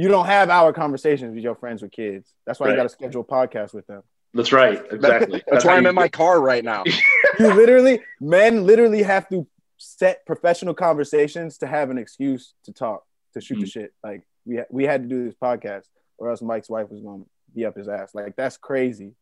[0.00, 2.32] you don't have hour conversations with your friends with kids.
[2.46, 2.72] That's why Right.
[2.72, 4.02] you got to schedule podcasts with them.
[4.34, 6.82] that's right exactly That's why I'm in my car right now.
[7.38, 9.46] You literally, men literally have to
[9.78, 13.00] set professional conversations to have an excuse to talk
[13.34, 13.72] to shoot the Mm.
[13.76, 13.90] shit.
[14.04, 15.84] Like we we had to do this podcast,
[16.18, 18.14] or else Mike's wife was going to be up his ass.
[18.14, 19.14] Like that's crazy.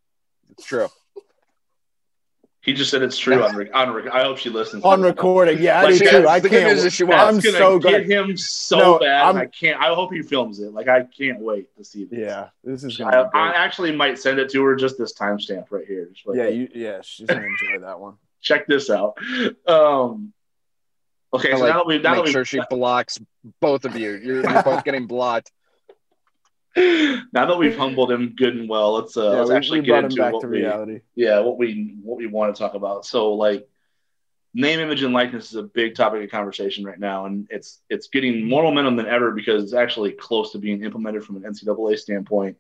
[0.51, 0.89] It's true.
[2.61, 5.63] He just said it's true on, rec- on rec- i hope she listens On recording,
[5.63, 6.29] yeah, I Like, do too.
[6.29, 6.73] I the can't.
[6.75, 7.37] news is she That's won't.
[7.37, 8.11] I'm gonna so get good.
[8.11, 9.23] him so No, bad.
[9.27, 9.81] I'm- I can't.
[9.81, 10.73] I hope he films it.
[10.73, 12.19] Like I can't wait to see this.
[12.19, 15.15] Yeah, this is I, gonna be I actually might send it to her just this
[15.15, 16.07] timestamp right here.
[16.13, 18.15] Just like, Yeah, you, yeah, she's gonna enjoy that one.
[18.41, 19.17] check this out.
[19.67, 20.33] Um,
[21.33, 23.19] okay, so like now that we've now that Make we've, sure she blocks
[23.61, 24.11] both of you.
[24.17, 25.53] You're, you're both getting blocked.
[26.77, 29.87] Now that we've humbled him good and well, let's uh, yeah, let's we, actually we
[29.87, 31.01] get into back what to we reality.
[31.15, 33.05] yeah what we what we want to talk about.
[33.05, 33.67] So like
[34.55, 38.09] name, image, and likeness is a big topic of conversation right now, and it's it's
[38.09, 41.99] getting more momentum than ever because it's actually close to being implemented from an NCAA
[41.99, 42.57] standpoint.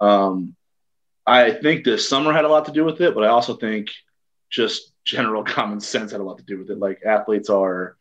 [0.00, 0.56] Um,
[1.26, 3.90] I think this summer had a lot to do with it, but I also think
[4.50, 6.78] just general common sense had a lot to do with it.
[6.78, 7.96] Like athletes are,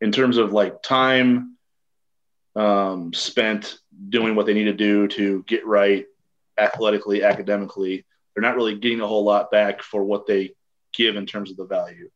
[0.00, 1.56] in terms of like time
[2.56, 6.06] um, spent doing what they need to do to get right
[6.58, 10.52] athletically, academically, they're not really getting a whole lot back for what they
[10.94, 12.10] give in terms of the value.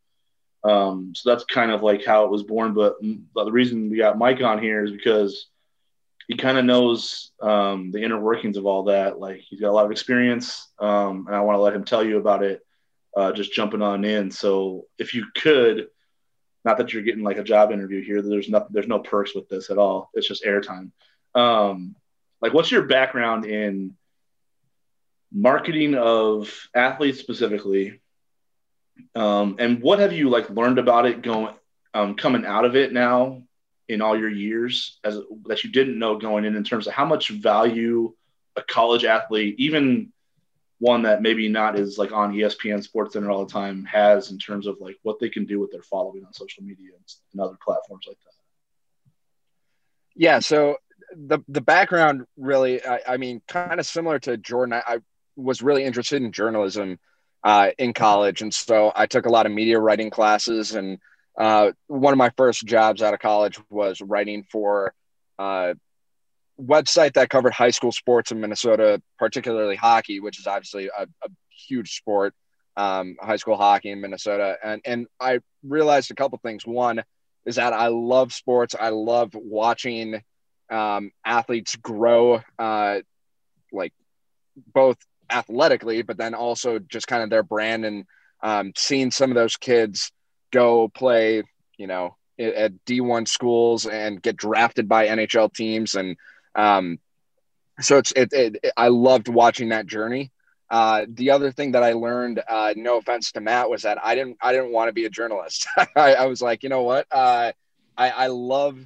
[0.64, 2.74] Um, so that's kind of like how it was born.
[2.74, 5.48] But the reason we got Mike on here is because
[6.28, 9.18] he kind of knows um, the inner workings of all that.
[9.18, 12.04] Like he's got a lot of experience, um, and I want to let him tell
[12.04, 12.60] you about it.
[13.14, 14.30] Uh, just jumping on in.
[14.30, 15.88] So if you could,
[16.64, 18.22] not that you're getting like a job interview here.
[18.22, 20.10] There's no there's no perks with this at all.
[20.14, 20.92] It's just airtime.
[21.34, 21.96] Um,
[22.40, 23.96] like, what's your background in
[25.32, 28.00] marketing of athletes specifically?
[29.14, 31.54] Um, and what have you like learned about it going
[31.94, 33.42] um, coming out of it now
[33.88, 37.04] in all your years as that you didn't know going in in terms of how
[37.04, 38.12] much value
[38.56, 40.12] a college athlete, even
[40.78, 44.66] one that maybe not is like on ESPN SportsCenter all the time, has in terms
[44.66, 46.90] of like what they can do with their following on social media
[47.32, 48.32] and other platforms like that.
[50.14, 50.40] Yeah.
[50.40, 50.76] So
[51.14, 54.74] the the background really, I, I mean, kind of similar to Jordan.
[54.74, 54.98] I, I
[55.36, 56.98] was really interested in journalism
[57.44, 60.74] uh, in college, and so I took a lot of media writing classes.
[60.74, 60.98] And
[61.38, 64.94] uh, one of my first jobs out of college was writing for
[65.38, 65.74] a uh,
[66.60, 71.28] website that covered high school sports in Minnesota, particularly hockey, which is obviously a, a
[71.68, 72.34] huge sport,
[72.76, 74.56] um, high school hockey in Minnesota.
[74.62, 76.66] And and I realized a couple things.
[76.66, 77.02] One
[77.44, 78.74] is that I love sports.
[78.78, 80.22] I love watching
[80.72, 83.00] um, athletes grow, uh,
[83.72, 83.92] like
[84.72, 84.96] both
[85.30, 88.04] athletically, but then also just kind of their brand and
[88.42, 90.10] um, seeing some of those kids
[90.50, 91.42] go play,
[91.76, 95.94] you know, at D1 schools and get drafted by NHL teams.
[95.94, 96.16] And
[96.54, 96.98] um,
[97.80, 100.32] so it's, it, it, I loved watching that journey.
[100.70, 104.14] Uh, the other thing that I learned, uh, no offense to Matt, was that I
[104.14, 105.68] didn't, I didn't want to be a journalist.
[105.96, 107.06] I, I, was like, you know what?
[107.10, 107.52] Uh,
[107.96, 108.78] I, I love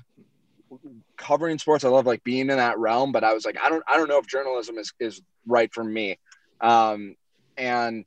[1.16, 1.84] covering sports.
[1.84, 4.08] I love like being in that realm, but I was like, I don't, I don't
[4.08, 6.18] know if journalism is, is right for me.
[6.60, 7.16] Um,
[7.56, 8.06] and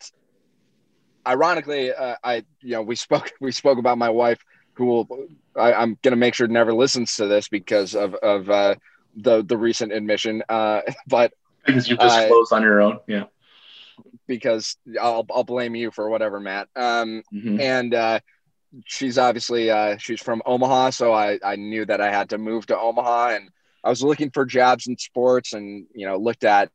[1.27, 4.43] ironically, uh, I you know we spoke we spoke about my wife,
[4.73, 8.49] who will I, am going to make sure never listens to this because of of
[8.49, 8.75] uh,
[9.15, 10.43] the the recent admission.
[10.49, 11.33] Uh, but
[11.65, 13.25] because you disclosed on your own, yeah.
[14.27, 16.67] Because I'll I'll blame you for whatever, Matt.
[16.75, 17.59] Um, mm-hmm.
[17.59, 18.19] and uh,
[18.85, 22.65] she's obviously uh, she's from Omaha, so I I knew that I had to move
[22.67, 23.49] to Omaha, and
[23.83, 26.69] I was looking for jobs in sports, and you know looked at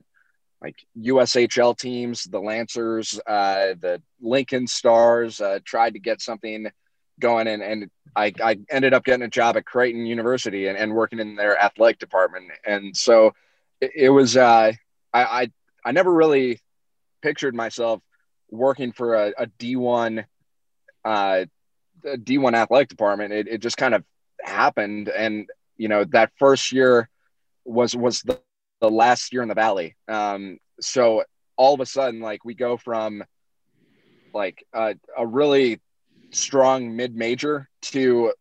[0.65, 6.71] like USHL teams, the Lancers, uh, the Lincoln Stars, uh, tried to get something
[7.21, 10.95] going, and, and I, I ended up getting a job at Creighton University and, and
[10.95, 12.51] working in their athletic department.
[12.67, 13.33] And so
[13.81, 14.73] it, it was, uh,
[15.13, 15.53] I, I,
[15.85, 16.61] I never really
[17.21, 18.01] pictured myself
[18.51, 20.25] working for a a D1,
[21.05, 21.47] uh, a
[22.05, 23.33] D1 athletic department.
[23.33, 24.05] It, it just kind of
[24.43, 25.09] happened.
[25.09, 27.09] And, you know, that first year
[27.65, 28.41] was, was the,
[28.81, 29.97] the last year in the valley.
[30.09, 31.25] Um, so
[31.57, 33.25] all of a sudden, like we go from
[34.33, 35.81] like a, a really
[36.31, 38.33] strong mid major to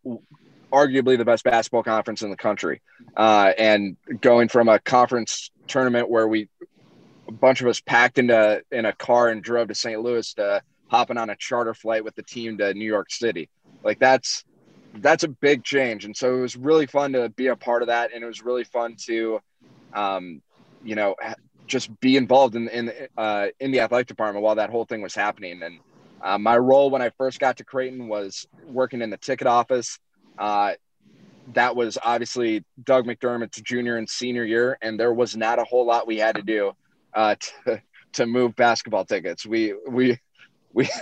[0.71, 2.81] arguably the best basketball conference in the country,
[3.15, 6.49] uh, and going from a conference tournament where we
[7.27, 10.01] a bunch of us packed into in a car and drove to St.
[10.01, 13.49] Louis to hopping on a charter flight with the team to New York City.
[13.83, 14.43] Like that's
[14.95, 17.87] that's a big change, and so it was really fun to be a part of
[17.87, 19.39] that, and it was really fun to
[19.93, 20.41] um,
[20.83, 21.15] you know,
[21.67, 25.15] just be involved in in uh, in the athletic department while that whole thing was
[25.15, 25.61] happening.
[25.63, 25.79] And
[26.21, 29.99] uh, my role when I first got to Creighton was working in the ticket office.
[30.37, 30.73] Uh,
[31.53, 35.85] that was obviously Doug McDermott's junior and senior year, and there was not a whole
[35.85, 36.71] lot we had to do
[37.13, 37.81] uh, to
[38.13, 39.45] to move basketball tickets.
[39.45, 40.19] We we
[40.73, 40.89] we.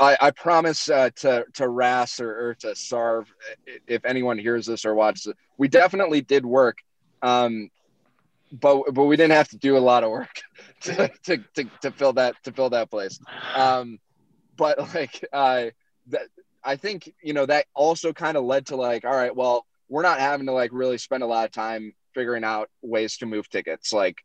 [0.00, 3.26] I, I promise uh, to to Ras or, or to Sarv,
[3.86, 6.78] if anyone hears this or watches it, we definitely did work
[7.22, 7.70] um,
[8.52, 10.42] but but we didn't have to do a lot of work
[10.82, 13.18] to, to, to, to fill that to fill that place.
[13.54, 13.98] Um,
[14.56, 15.66] but like uh,
[16.08, 16.22] that,
[16.62, 20.02] I think you know that also kind of led to like, all right, well, we're
[20.02, 23.48] not having to like really spend a lot of time figuring out ways to move
[23.48, 23.92] tickets.
[23.92, 24.22] Like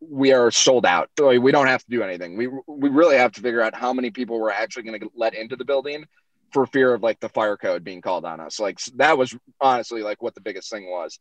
[0.00, 1.10] we are sold out.
[1.18, 2.36] we don't have to do anything.
[2.36, 5.34] We we really have to figure out how many people we're actually going to let
[5.34, 6.04] into the building
[6.52, 8.58] for fear of like the fire code being called on us.
[8.58, 11.18] Like that was honestly like what the biggest thing was.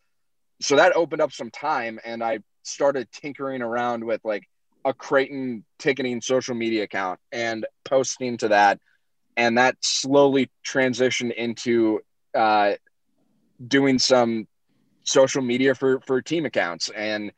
[0.62, 4.44] So that opened up some time and I started tinkering around with like
[4.86, 8.80] a Creighton ticketing social media account and posting to that,
[9.36, 12.00] and that slowly transitioned into
[12.36, 12.74] uh,
[13.66, 14.48] doing some
[15.04, 17.32] social media for for team accounts, and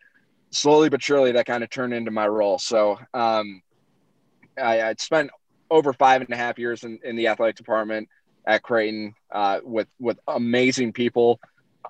[0.52, 2.60] slowly but surely that kind of turned into my role.
[2.60, 3.62] So um,
[4.58, 5.32] I, I'd spent
[5.70, 8.10] over five and a half years in, in the athletic department
[8.46, 11.40] at Creighton uh, with with amazing people,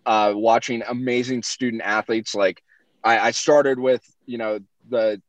[0.05, 2.35] uh, watching amazing student athletes.
[2.35, 2.63] Like
[3.03, 5.21] I, I started with you know the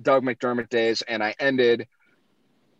[0.00, 1.88] Doug McDermott days, and I ended,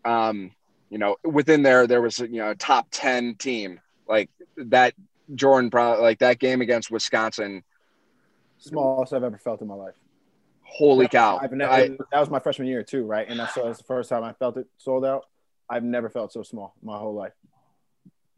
[0.05, 0.51] um,
[0.91, 4.95] you know, within there there was you know a top ten team like that.
[5.35, 7.65] Jordan probably like that game against Wisconsin.
[8.59, 9.95] Smallest I've ever felt in my life.
[10.63, 11.39] Holy cow!
[11.41, 13.27] I've never, I, that was my freshman year too, right?
[13.29, 15.27] And that's, that's the first time I felt it sold out.
[15.71, 17.33] I've never felt so small my whole life.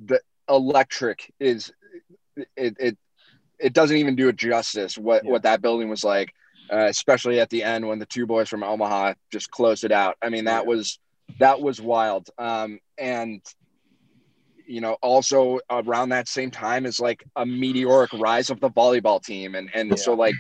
[0.05, 1.73] The electric is
[2.57, 2.99] it it
[3.59, 5.31] it doesn't even do it justice what yeah.
[5.31, 6.33] what that building was like,
[6.71, 10.17] uh, especially at the end when the two boys from Omaha just closed it out.
[10.23, 10.69] I mean that yeah.
[10.69, 10.99] was
[11.39, 12.29] that was wild.
[12.39, 13.43] Um, and
[14.69, 19.23] you know, also around that same time is like a meteoric rise of the volleyball
[19.23, 19.97] team, and and yeah.
[19.97, 20.35] so like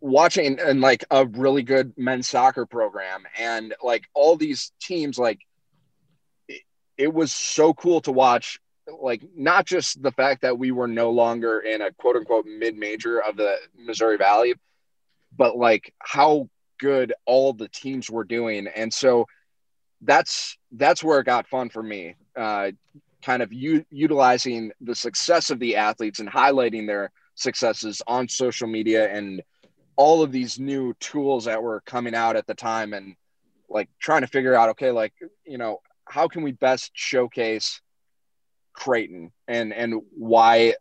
[0.00, 5.38] watching and like a really good men's soccer program and like all these teams like
[6.48, 6.62] it,
[6.96, 8.58] it, was so cool to watch
[9.00, 12.76] like not just the fact that we were no longer in a quote unquote mid
[12.76, 14.54] major of the Missouri Valley
[15.36, 18.66] but like how good all the teams were doing.
[18.68, 19.26] And so
[20.00, 22.70] that's that's where it got fun for me uh
[23.22, 28.68] kind of u- utilizing the success of the athletes and highlighting their successes on social
[28.68, 29.42] media and
[29.96, 33.16] all of these new tools that were coming out at the time and
[33.68, 35.12] like trying to figure out okay like
[35.44, 37.80] you know how can we best showcase
[38.72, 40.74] Creighton and and why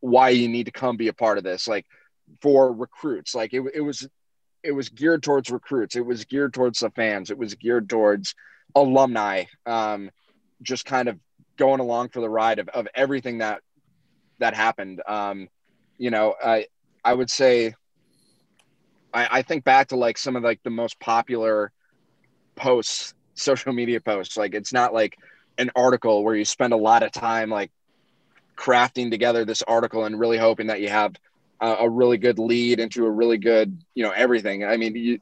[0.00, 1.86] why you need to come be a part of this like
[2.40, 3.34] for recruits?
[3.34, 4.08] Like it, it was
[4.62, 5.96] it was geared towards recruits.
[5.96, 7.30] It was geared towards the fans.
[7.30, 8.34] It was geared towards
[8.74, 9.44] alumni.
[9.64, 10.10] Um
[10.62, 11.18] just kind of
[11.56, 13.60] going along for the ride of, of everything that
[14.38, 15.48] that happened um
[15.98, 16.66] you know i
[17.04, 17.74] i would say
[19.16, 21.72] I, I think back to like some of like the most popular
[22.54, 24.36] posts, social media posts.
[24.36, 25.16] Like it's not like
[25.58, 27.70] an article where you spend a lot of time like
[28.56, 31.14] crafting together this article and really hoping that you have
[31.60, 34.64] a, a really good lead into a really good, you know, everything.
[34.64, 35.18] I mean, you,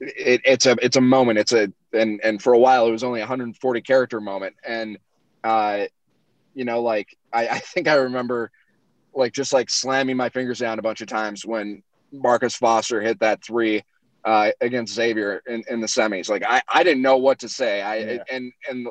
[0.00, 1.38] it, it's a it's a moment.
[1.38, 4.98] It's a and and for a while it was only 140 character moment, and
[5.44, 5.84] uh,
[6.54, 8.50] you know, like I, I think I remember
[9.14, 11.82] like just like slamming my fingers down a bunch of times when
[12.12, 13.82] Marcus Foster hit that three
[14.24, 16.28] uh, against Xavier in, in the semis.
[16.28, 17.82] Like I, I didn't know what to say.
[17.82, 18.22] I yeah.
[18.30, 18.88] and and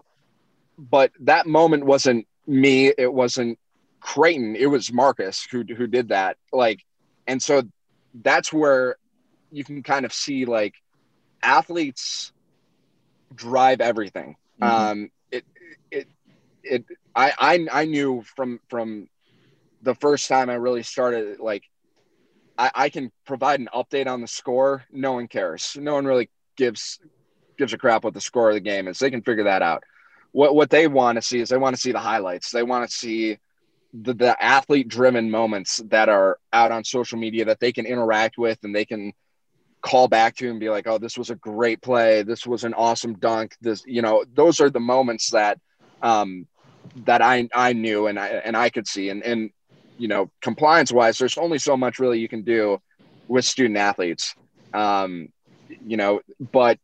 [0.78, 2.93] but that moment wasn't me.
[2.98, 3.60] It wasn't
[4.00, 4.56] Creighton.
[4.56, 6.38] It was Marcus who who did that.
[6.52, 6.84] Like,
[7.26, 7.63] and so
[8.13, 8.98] that's where
[9.52, 10.76] you can kind of see like
[11.41, 12.32] athletes
[13.34, 14.36] drive everything.
[14.62, 14.91] Mm-hmm.
[14.91, 15.45] Um, it
[15.91, 16.08] it
[16.63, 19.08] it I, I I knew from from
[19.82, 21.63] the first time I really started like
[22.58, 24.84] I, I can provide an update on the score.
[24.91, 25.78] No one cares.
[25.80, 27.00] No one really gives
[27.58, 29.00] gives a crap what the score of the game is.
[29.00, 29.84] They can figure that out.
[30.32, 32.52] What what they want to see is they want to see the highlights.
[32.52, 33.38] They want to see
[33.93, 38.38] the, the athlete driven moments that are out on social media that they can interact
[38.38, 39.13] with and they can
[39.82, 42.23] call back to and be like, oh, this was a great play.
[42.23, 43.56] This was an awesome dunk.
[43.62, 45.60] This, you know, those are the moments that
[46.02, 46.48] um
[47.06, 49.10] that I I knew and I and I could see.
[49.10, 49.52] And and
[49.98, 52.80] you know, compliance wise, there's only so much really you can do
[53.28, 54.36] with student athletes.
[54.73, 55.30] Um,
[55.86, 56.21] you know,
[56.52, 56.80] but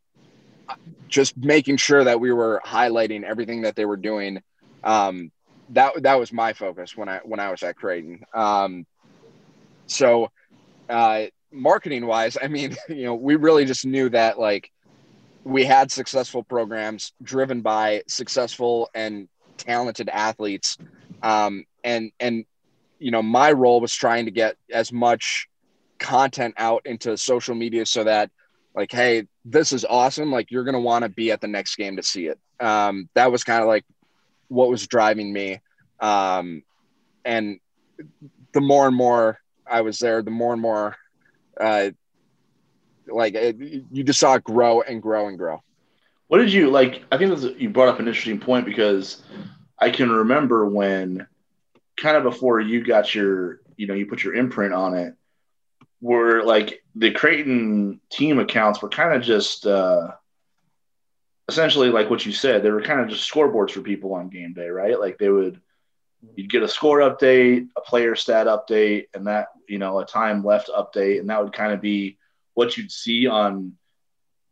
[1.08, 4.42] just making sure that we were highlighting everything that they were doing.
[4.84, 5.32] Um,
[5.70, 8.22] that that was my focus when I when I was at Creighton.
[8.34, 8.86] Um,
[9.86, 10.30] so,
[10.90, 14.72] uh, marketing wise, I mean, you know, we really just knew that like
[15.44, 19.28] we had successful programs driven by successful and
[19.58, 20.78] talented athletes,
[21.22, 22.46] um, and and
[23.00, 25.48] you know, my role was trying to get as much
[26.00, 28.32] content out into social media so that
[28.76, 30.32] like, hey, this is awesome.
[30.32, 32.40] Like you're gonna want to be at the next game to see it.
[32.60, 33.86] Um, that was kind of like
[34.48, 35.60] what was driving me.
[36.00, 36.64] Um,
[37.26, 37.60] and
[38.54, 40.96] the more and more I was there, the more and more
[41.60, 41.92] uh,
[43.08, 43.58] like it,
[43.92, 45.62] you just saw it grow and grow and grow.
[46.28, 47.04] What did you like?
[47.12, 49.22] I think you brought up an interesting point because
[49.78, 51.28] I can remember when
[51.98, 55.14] kind of before you got your, you know, you put your imprint on it,
[56.02, 60.12] were like the Creighton team accounts were kind of just uh,
[61.48, 62.64] essentially like what you said.
[62.64, 65.00] They were kind of just scoreboards for people on game day, right?
[65.00, 65.62] Like they would,
[66.36, 70.44] you'd get a score update, a player stat update, and that, you know, a time
[70.44, 72.18] left update, and that would kind of be
[72.54, 73.74] what you'd see on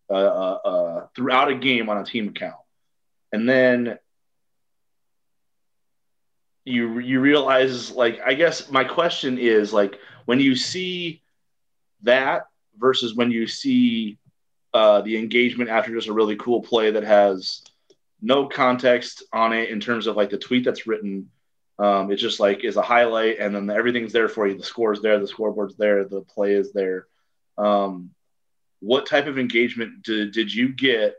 [0.10, 2.56] uh, uh, uh, throughout a game on a team account,
[3.32, 3.98] and then
[6.66, 9.96] you you realize like I guess my question is like
[10.26, 11.22] when you see
[12.04, 12.48] that
[12.78, 14.18] versus when you see
[14.74, 17.64] uh, the engagement after just a really cool play that has
[18.22, 21.30] no context on it in terms of like the tweet that's written.
[21.82, 24.58] Um, it's just like is a highlight, and then everything's there for you.
[24.58, 27.08] The score's there, the scoreboard's there, the play is there.
[27.58, 28.12] Um,
[28.80, 31.16] what type of engagement did, did you get?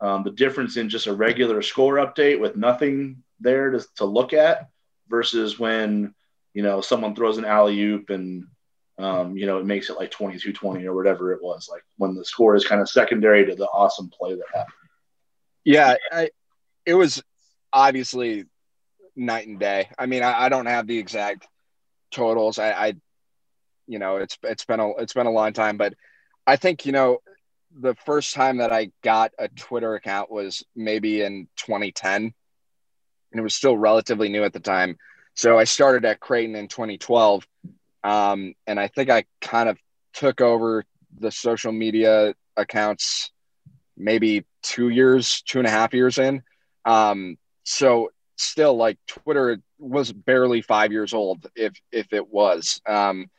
[0.00, 4.32] Um, the difference in just a regular score update with nothing there to, to look
[4.32, 4.68] at
[5.08, 6.14] versus when
[6.54, 8.46] you know someone throws an alley oop and
[8.98, 12.14] um, you know it makes it like 22 20 or whatever it was like when
[12.14, 14.74] the score is kind of secondary to the awesome play that happened
[15.68, 16.30] yeah, I,
[16.86, 17.22] it was
[17.74, 18.46] obviously
[19.18, 19.90] night and day.
[19.98, 21.46] I mean, I, I don't have the exact
[22.10, 22.58] totals.
[22.58, 22.94] I, I,
[23.86, 25.94] you know, it's it's been a it's been a long time, but
[26.46, 27.18] I think you know
[27.78, 32.32] the first time that I got a Twitter account was maybe in 2010, and
[33.32, 34.96] it was still relatively new at the time.
[35.34, 37.46] So I started at Creighton in 2012,
[38.04, 39.78] um, and I think I kind of
[40.12, 40.84] took over
[41.18, 43.30] the social media accounts
[43.96, 46.42] maybe two years, two and a half years in.
[46.84, 52.80] Um, so still like Twitter was barely five years old, if if it was.
[52.86, 53.30] Um,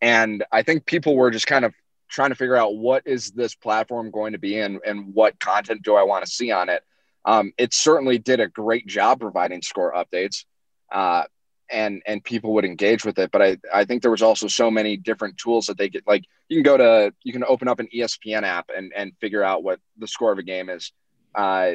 [0.00, 1.74] and I think people were just kind of
[2.08, 5.82] trying to figure out what is this platform going to be and and what content
[5.82, 6.82] do I want to see on it.
[7.24, 10.44] Um, it certainly did a great job providing score updates.
[10.90, 11.24] Uh,
[11.70, 13.30] and and people would engage with it.
[13.30, 16.06] But I I think there was also so many different tools that they get.
[16.06, 19.42] Like you can go to you can open up an ESPN app and and figure
[19.42, 20.92] out what the score of a game is.
[21.34, 21.72] Uh,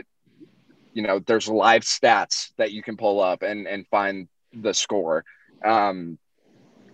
[0.96, 5.26] you know, there's live stats that you can pull up and and find the score.
[5.64, 6.18] Um,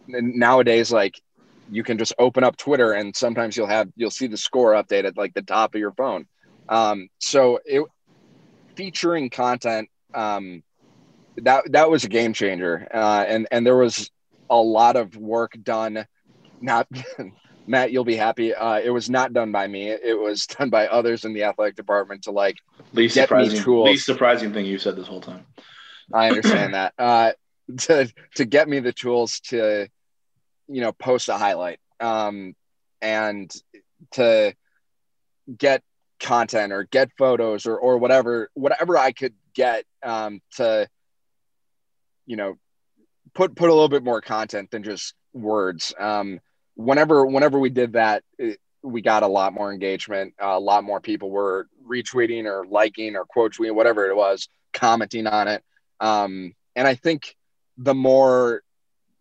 [0.08, 1.22] nowadays, like
[1.70, 5.16] you can just open up Twitter and sometimes you'll have you'll see the score updated
[5.16, 6.26] like the top of your phone.
[6.68, 7.84] Um, so it
[8.76, 10.64] featuring content um,
[11.38, 14.10] that that was a game changer, uh, and and there was
[14.49, 16.06] a lot of work done.
[16.60, 16.88] Not
[17.68, 18.53] Matt, you'll be happy.
[18.53, 19.89] Uh, it was not done by me.
[19.89, 22.57] It was done by others in the athletic department to like
[22.93, 23.86] least get surprising, me tools.
[23.88, 25.45] Least surprising thing you said this whole time.
[26.14, 26.93] I understand that.
[27.01, 27.32] Uh,
[27.78, 29.88] to to get me the tools to,
[30.68, 32.53] you know, post a highlight, um,
[33.01, 33.49] and
[34.12, 34.53] to
[35.57, 35.82] get
[36.20, 40.88] content or get photos or or whatever whatever I could get um, to
[42.26, 42.55] you know
[43.34, 45.93] put put a little bit more content than just words.
[45.97, 46.39] Um,
[46.82, 50.34] whenever whenever we did that, it, we got a lot more engagement.
[50.41, 54.49] Uh, a lot more people were retweeting or liking or quote tweeting, whatever it was,
[54.73, 55.63] commenting on it.
[55.99, 57.36] Um, and I think
[57.77, 58.63] the more,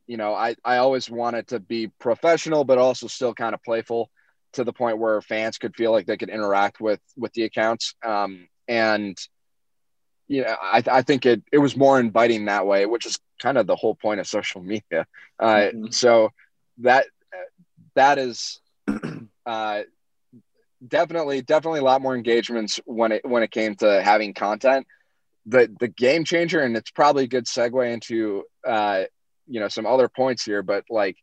[0.06, 4.10] you know, I, I always wanted to be professional, but also still kind of playful
[4.54, 7.94] to the point where fans could feel like they could interact with with the accounts.
[8.04, 9.16] Um, and
[10.26, 13.58] you know, I, I think it, it was more inviting that way, which is kind
[13.58, 15.06] of the whole point of social media.
[15.38, 15.86] Uh, mm-hmm.
[15.90, 16.30] So
[16.78, 17.06] that
[18.00, 18.60] that is
[19.46, 19.82] uh,
[20.86, 24.86] definitely definitely a lot more engagements when it when it came to having content.
[25.46, 29.04] The the game changer, and it's probably a good segue into uh,
[29.46, 31.16] you know some other points here, but like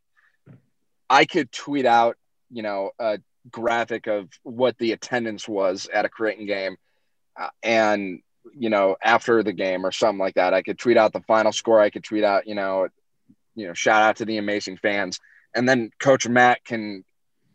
[1.10, 2.16] I could tweet out
[2.52, 3.20] you know a
[3.50, 6.78] graphic of what the attendance was at a Creighton game,
[7.40, 8.22] uh, and
[8.56, 10.54] you know, after the game or something like that.
[10.54, 11.82] I could tweet out the final score.
[11.82, 12.88] I could tweet out, you know,
[13.56, 15.20] you know, shout out to the amazing fans.
[15.58, 17.04] And then Coach Matt can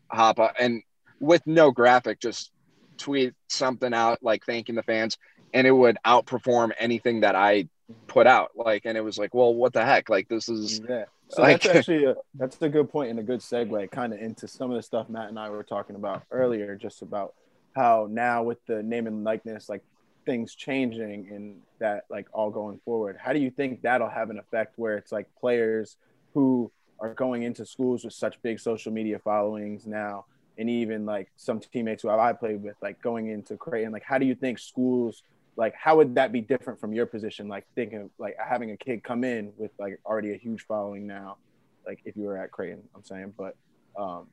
[0.09, 0.83] hop up and
[1.21, 2.51] with no graphic, just
[2.99, 5.17] tweet something out like thanking the fans,
[5.55, 7.69] and it would outperform anything that I
[8.09, 8.51] put out.
[8.57, 10.11] Like, and it was like, well, what the heck?
[10.11, 11.05] Like, this is yeah.
[11.29, 14.21] So like, that's actually a, that's a good point and a good segue, kind of
[14.21, 17.35] into some of the stuff Matt and I were talking about earlier, just about
[17.75, 19.83] how now with the name and likeness, like
[20.27, 24.39] things changing and that like all going forward how do you think that'll have an
[24.39, 25.97] effect where it's like players
[26.33, 26.71] who
[27.03, 30.25] are going into schools with such big social media followings now
[30.57, 34.19] and even like some teammates who I played with like going into Creighton like how
[34.19, 35.23] do you think schools
[35.57, 39.03] like how would that be different from your position like thinking like having a kid
[39.03, 41.37] come in with like already a huge following now
[41.85, 43.57] like if you were at Creighton I'm saying but
[43.97, 44.29] um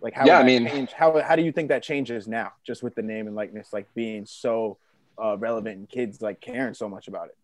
[0.00, 0.92] like how yeah I mean change?
[0.92, 3.92] how how do you think that changes now just with the name and likeness like
[3.94, 4.78] being so
[5.22, 7.36] uh, relevant and kids like caring so much about it?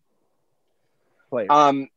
[1.31, 1.49] Players.
[1.51, 1.89] Um,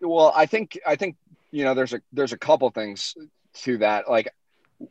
[0.00, 1.16] well, I think I think
[1.56, 3.16] you know there's a there's a couple things
[3.54, 4.10] to that.
[4.10, 4.28] Like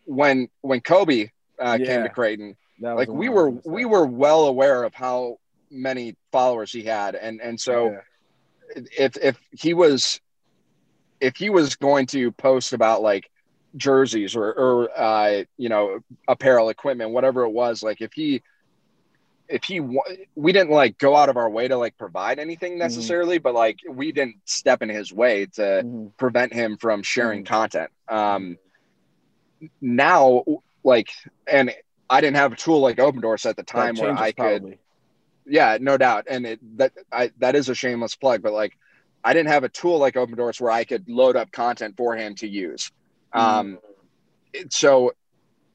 [0.06, 1.86] when when Kobe uh, yeah.
[1.86, 5.38] came to Creighton, like we were we were well aware of how
[5.70, 7.92] many followers he had, and and so
[8.76, 8.82] yeah.
[8.98, 10.20] if if he was
[11.22, 13.30] if he was going to post about like
[13.78, 18.42] jerseys or, or uh, you know apparel equipment whatever it was like if he
[19.48, 22.80] if he we didn't like go out of our way to like provide anything mm-hmm.
[22.80, 23.44] necessarily mm-hmm.
[23.44, 26.08] but like we didn't step in his way to mm-hmm.
[26.18, 27.54] prevent him from sharing mm-hmm.
[27.54, 28.58] content um
[29.82, 30.44] now
[30.84, 31.10] like
[31.48, 31.74] and
[32.10, 34.72] i didn't have a tool like Opendorse at the time where i probably.
[34.72, 34.80] could
[35.46, 38.78] yeah no doubt and it that i that is a shameless plug but like
[39.24, 42.36] i didn't have a tool like Opendorse where i could load up content for him
[42.36, 42.92] to use
[43.34, 43.80] um
[44.70, 45.14] so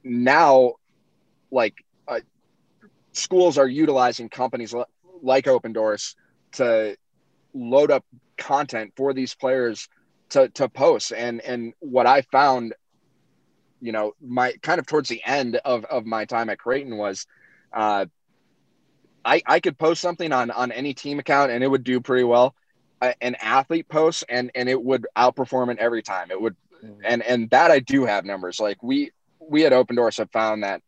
[0.03, 0.73] now
[1.51, 1.85] like
[3.13, 4.75] schools are utilizing companies
[5.23, 6.15] like Opendorse
[6.53, 6.97] to
[7.55, 8.05] load up
[8.37, 9.89] content for these players
[10.31, 11.13] to, to post.
[11.13, 12.75] And, and what I found,
[13.81, 17.27] you know, my kind of towards the end of, of my time at Creighton was,
[17.73, 18.07] uh,
[19.25, 22.25] I, I could post something on, on any team account and it would do pretty
[22.25, 22.55] well.
[23.03, 26.31] Uh, an athlete post and, and it would outperform it every time.
[26.31, 27.01] It would, mm-hmm.
[27.05, 28.61] and, and that I do have numbers.
[28.61, 30.83] Like we, we at Opendorse have found that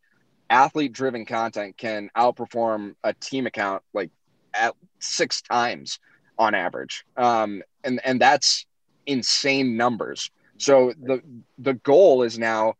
[0.49, 4.11] athlete driven content can outperform a team account like
[4.53, 5.99] at six times
[6.37, 7.05] on average.
[7.17, 8.65] Um, and, and that's
[9.05, 10.31] insane numbers.
[10.57, 11.21] So the,
[11.57, 12.75] the goal is now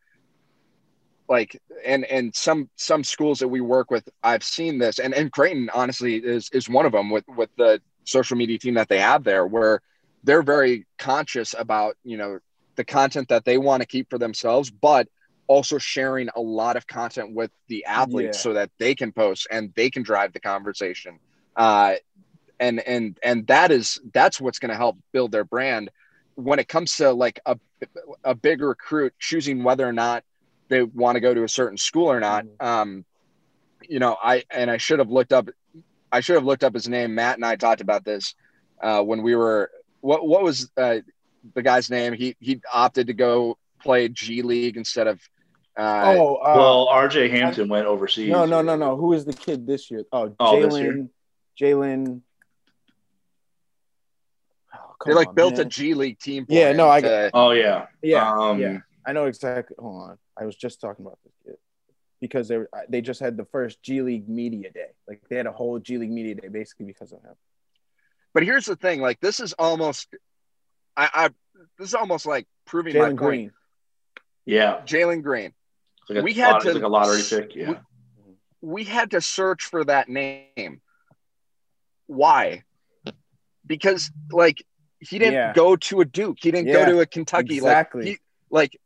[1.28, 5.32] like, and, and some, some schools that we work with, I've seen this and, and
[5.32, 9.00] Creighton honestly is, is one of them with, with the social media team that they
[9.00, 9.82] have there where
[10.24, 12.40] they're very conscious about, you know,
[12.76, 15.08] the content that they want to keep for themselves, but
[15.48, 18.42] also sharing a lot of content with the athletes yeah.
[18.42, 21.20] so that they can post and they can drive the conversation
[21.56, 21.94] uh,
[22.60, 25.90] and and and that is that's what's going to help build their brand
[26.36, 27.58] when it comes to like a,
[28.24, 30.24] a big recruit choosing whether or not
[30.70, 32.66] they want to go to a certain school or not mm-hmm.
[32.66, 33.06] um,
[33.88, 35.50] you know i and i should have looked up
[36.12, 38.36] i should have looked up his name matt and i talked about this
[38.82, 39.70] uh, when we were
[40.02, 40.98] what what was uh,
[41.54, 45.20] the guy's name he he opted to go play G League instead of
[45.76, 48.30] uh, oh, uh, well, RJ Hampton went overseas.
[48.30, 48.96] No, no, no, no.
[48.96, 50.06] Who is the kid this year?
[50.12, 51.10] Oh, oh Jalen.
[51.60, 52.22] Jalen.
[54.74, 55.66] Oh, they like on, built man.
[55.66, 56.46] a G League team.
[56.48, 57.32] Yeah, no, I get.
[57.34, 58.80] Oh yeah, yeah, um, yeah.
[59.06, 59.76] I know exactly.
[59.80, 61.56] Hold on, I was just talking about this kid
[62.22, 64.90] because they were, they just had the first G League media day.
[65.08, 67.34] Like they had a whole G League media day basically because of him.
[68.36, 70.08] But here's the thing: like this is almost,
[70.96, 71.30] I, I
[71.80, 73.18] this is almost like proving Jalen my point.
[73.18, 73.52] Green.
[74.46, 75.54] Yeah, Jalen Green
[76.10, 77.56] like we had to like a lottery pick.
[77.56, 77.70] Yeah.
[77.70, 77.78] We,
[78.62, 80.82] we had to search for that name.
[82.08, 82.64] Why?
[83.66, 84.66] Because like
[85.00, 85.54] he didn't yeah.
[85.54, 86.38] go to a Duke.
[86.42, 87.56] He didn't yeah, go to a Kentucky.
[87.56, 88.02] Exactly.
[88.02, 88.18] Like, he,
[88.50, 88.80] like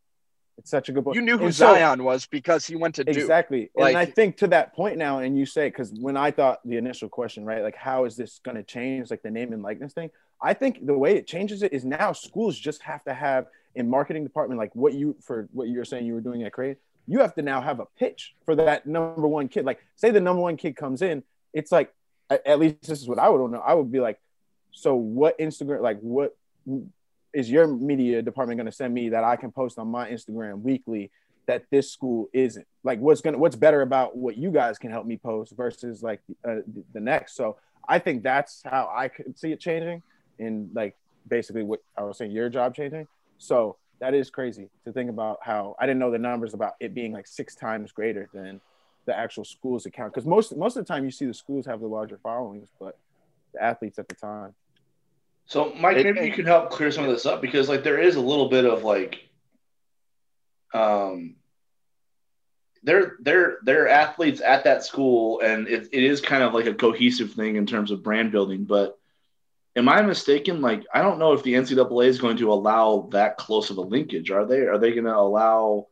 [0.57, 1.15] it's such a good point.
[1.15, 3.17] You knew who Zion was because he went to Duke.
[3.17, 3.69] Exactly.
[3.75, 6.59] Like, and I think to that point now, and you say, because when I thought
[6.65, 9.61] the initial question, right, like how is this going to change, like the name and
[9.61, 10.09] likeness thing?
[10.41, 13.89] I think the way it changes it is now schools just have to have in
[13.89, 16.77] marketing department, like what you for what you were saying you were doing at Creighton,
[17.07, 19.65] you have to now have a pitch for that number one kid.
[19.65, 21.93] Like, say the number one kid comes in, it's like,
[22.29, 23.59] at least this is what I would know.
[23.59, 24.19] I would be like,
[24.71, 26.35] so what Instagram, like, what
[27.33, 30.61] is your media department going to send me that I can post on my Instagram
[30.61, 31.11] weekly
[31.45, 32.67] that this school isn't?
[32.83, 36.21] Like, what's gonna, what's better about what you guys can help me post versus like
[36.47, 36.57] uh,
[36.93, 37.35] the next?
[37.35, 40.03] So I think that's how I could see it changing,
[40.39, 40.95] and like
[41.27, 43.07] basically what I was saying, your job changing.
[43.37, 46.93] So that is crazy to think about how I didn't know the numbers about it
[46.93, 48.61] being like six times greater than
[49.05, 50.13] the actual schools account.
[50.13, 52.97] Because most most of the time you see the schools have the larger followings, but
[53.53, 54.53] the athletes at the time.
[55.45, 58.15] So Mike, maybe you can help clear some of this up because like there is
[58.15, 59.23] a little bit of like
[60.73, 61.35] um
[62.83, 66.73] they're they're they're athletes at that school and it, it is kind of like a
[66.73, 68.99] cohesive thing in terms of brand building, but
[69.77, 70.59] am I mistaken?
[70.59, 73.81] Like, I don't know if the NCAA is going to allow that close of a
[73.81, 74.31] linkage.
[74.31, 74.61] Are they?
[74.61, 75.87] Are they going to allow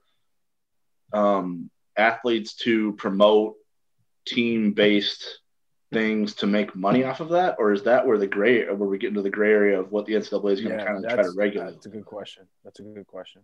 [1.13, 3.55] um, athletes to promote
[4.27, 5.39] team-based
[5.93, 8.97] things to make money off of that, or is that where the gray, where we
[8.97, 11.11] get into the gray area of what the NCAA is going yeah, to kind of
[11.11, 11.71] try to regulate?
[11.71, 12.47] That's a good question.
[12.63, 13.43] That's a good question.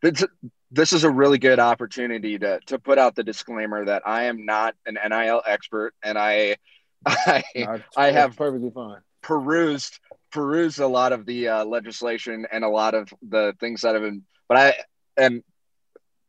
[0.00, 0.24] This,
[0.70, 4.46] this is a really good opportunity to to put out the disclaimer that I am
[4.46, 6.56] not an NIL expert, and I
[7.06, 9.98] I, no, I have perfectly fine perused
[10.32, 14.02] perused a lot of the uh, legislation and a lot of the things that have
[14.02, 14.22] been.
[14.48, 14.74] But I
[15.16, 15.42] and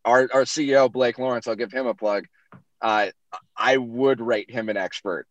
[0.06, 2.26] our our CEO Blake Lawrence, I'll give him a plug.
[2.82, 3.08] Uh,
[3.58, 5.26] I would rate him an expert,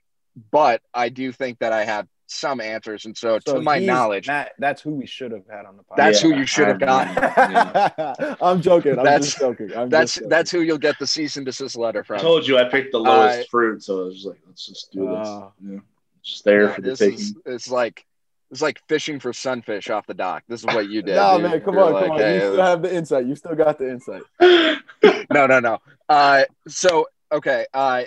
[0.50, 4.26] but I do think that I have some answers, and so, so to my knowledge,
[4.26, 5.96] that, that's who we should have had on the podcast.
[5.96, 7.14] That's yeah, who you should have gotten.
[7.14, 8.34] Yeah.
[8.42, 8.98] I'm joking.
[8.98, 9.76] I'm that's, just joking.
[9.76, 10.28] I'm that's joking.
[10.30, 12.20] that's who you'll get the cease and desist letter from.
[12.20, 14.90] I told you I picked the lowest uh, fruit, so I was like, let's just
[14.92, 15.28] do this.
[15.28, 15.78] Uh, yeah
[16.22, 17.18] just there yeah, for the taking.
[17.18, 18.04] Is, it's like
[18.50, 20.44] It's like fishing for sunfish off the dock.
[20.48, 21.16] This is what you did.
[21.16, 21.50] no, dude.
[21.50, 22.18] man, come You're on, like, come on.
[22.18, 23.26] hey, you still let's- have the insight.
[23.26, 24.22] You still got the insight.
[25.32, 25.78] no, no, no.
[26.08, 28.02] Uh, so okay, uh,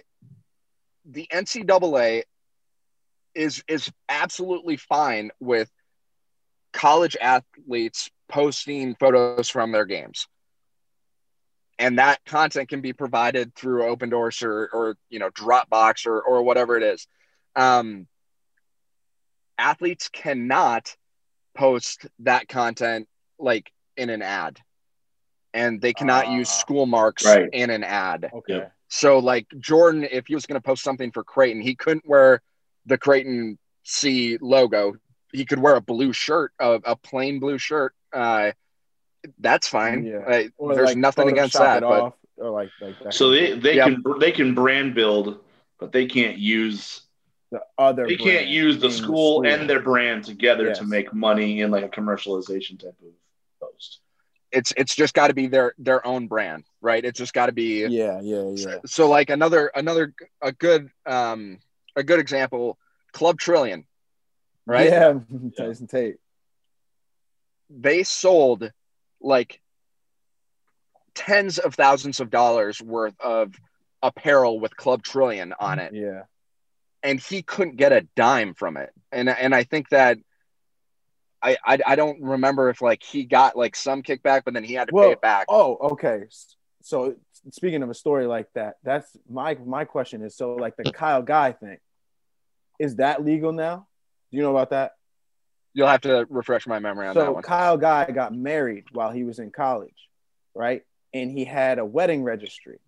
[1.06, 2.24] the NCAA
[3.34, 5.70] is is absolutely fine with
[6.74, 10.28] college athletes posting photos from their games,
[11.78, 16.44] and that content can be provided through Opendorse or or you know Dropbox or or
[16.44, 17.08] whatever it is.
[17.56, 18.08] Um,
[19.58, 20.96] athletes cannot
[21.56, 23.08] post that content
[23.40, 24.60] like in an ad
[25.54, 26.60] and they cannot use Ah.
[26.60, 27.50] school marks Right.
[27.54, 28.30] in an ad.
[28.34, 28.68] Okay.
[28.90, 32.42] So like Jordan, if he was going to post something for Creighton, he couldn't wear
[32.86, 34.96] the Creighton C logo.
[35.32, 37.94] He could wear a blue shirt, a, a plain blue shirt.
[38.14, 38.52] Uh,
[39.40, 40.04] that's fine.
[40.04, 40.18] Yeah.
[40.20, 41.82] Uh, there's like, nothing against that.
[41.82, 43.86] But off, or like, like that So they they Yep.
[43.86, 45.40] can they can brand build,
[45.80, 47.02] but they can't use
[47.56, 50.80] the other they can't use the in school and their brand together Yes.
[50.80, 53.14] to make money in like a commercialization type of
[53.62, 54.00] post.
[54.52, 57.04] it's it's just got to be their their own brand, right?
[57.06, 57.86] It's just got to be.
[57.88, 58.78] yeah, yeah, yeah.
[58.86, 61.60] So like another another a good um
[61.96, 62.78] a good example,
[63.14, 63.86] Club Trillion,
[64.66, 64.90] right?
[64.92, 65.20] Yeah,
[65.58, 66.18] Tyson Tate.
[67.70, 68.70] they sold
[69.22, 69.62] like
[71.14, 73.54] tens of thousands of dollars worth of
[74.04, 76.24] apparel with Club Trillion on it, Yeah.
[77.06, 78.90] And he couldn't get a dime from it.
[79.12, 80.18] And and I think that
[81.42, 84.74] I I, I don't remember if like he got like some kickback, but then he
[84.74, 85.46] had to Well, pay it back.
[85.48, 86.24] Oh, okay.
[86.82, 87.16] So
[87.52, 91.22] speaking of a story like that, that's my my question is so like the Kyle
[91.22, 91.78] Guy thing,
[92.80, 93.88] is that legal now?
[94.32, 94.94] Do you know about that?
[95.74, 97.44] You'll have to refresh my memory on that So one.
[97.44, 100.10] Kyle Guy got married while he was in college,
[100.56, 100.82] right?
[101.14, 102.80] And he had a wedding registry.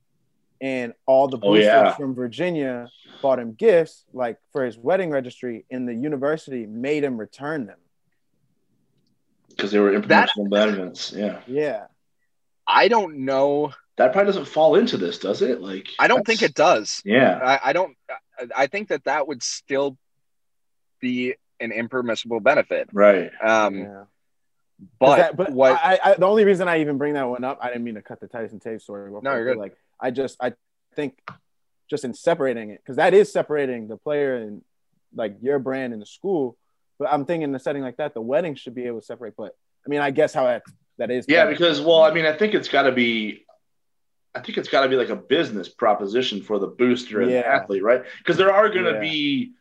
[0.59, 1.95] And all the Oh, boosters yeah.
[1.95, 2.89] from Virginia
[3.21, 7.77] bought him gifts like for his wedding registry, and the university made him return them.
[9.49, 11.11] Because they were That- informational benefits.
[11.13, 11.41] Yeah.
[11.47, 11.85] Yeah.
[12.67, 13.73] I don't know.
[13.97, 15.61] That probably doesn't fall into this, does it?
[15.61, 17.01] Like I don't think it does.
[17.05, 17.39] Yeah.
[17.41, 17.95] I, I don't.
[18.09, 18.13] I-
[18.55, 19.97] I think that that would still
[20.99, 22.87] be an impermissible benefit.
[22.93, 23.31] Right.
[23.41, 23.85] Um, yeah.
[23.85, 24.07] 'Cause
[24.99, 25.71] but, that- but what?
[25.83, 28.03] I, I, the only reason I even bring that one up, I didn't mean to
[28.03, 29.11] cut the Tyson Tate story.
[29.11, 29.57] off, No, you're good.
[29.57, 30.53] Like, I just, I
[30.95, 31.19] think,
[31.89, 34.61] just in separating it, because that is separating the player and
[35.15, 36.57] like your brand and the school.
[36.99, 39.35] But I'm thinking in a setting like that, the wedding should be able to separate.
[39.37, 40.63] But I mean, I guess how that
[40.97, 41.25] that is.
[41.27, 43.45] Yeah, because well, I mean, I think it's got to be,
[44.35, 47.47] I think it's got to be like a business proposition for the booster and the
[47.47, 48.03] athlete, right?
[48.17, 48.99] Because there are going to Yeah.
[48.99, 49.51] be,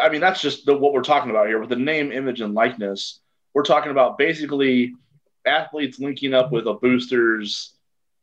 [0.00, 2.54] I mean, that's just the, what we're talking about here with the name, image, and
[2.54, 3.20] likeness.
[3.54, 4.94] We're talking about basically
[5.44, 7.74] athletes linking up with a booster's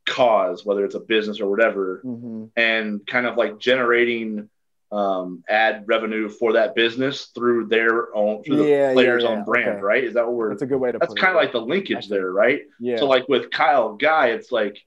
[0.09, 2.49] cause, whether it's a business or whatever, Mhm.
[2.55, 4.49] and kind of like generating
[4.91, 9.29] um, ad revenue for that business through their own, through Yeah, yeah, the player's yeah,
[9.29, 9.81] own brand, okay.
[9.81, 10.03] right?
[10.03, 10.49] Is that what we're?
[10.49, 10.97] that's a good way to.
[10.97, 12.61] That's kind of like the linkage there, right?
[12.79, 14.83] yeah, So like with Kyle Guy, it's like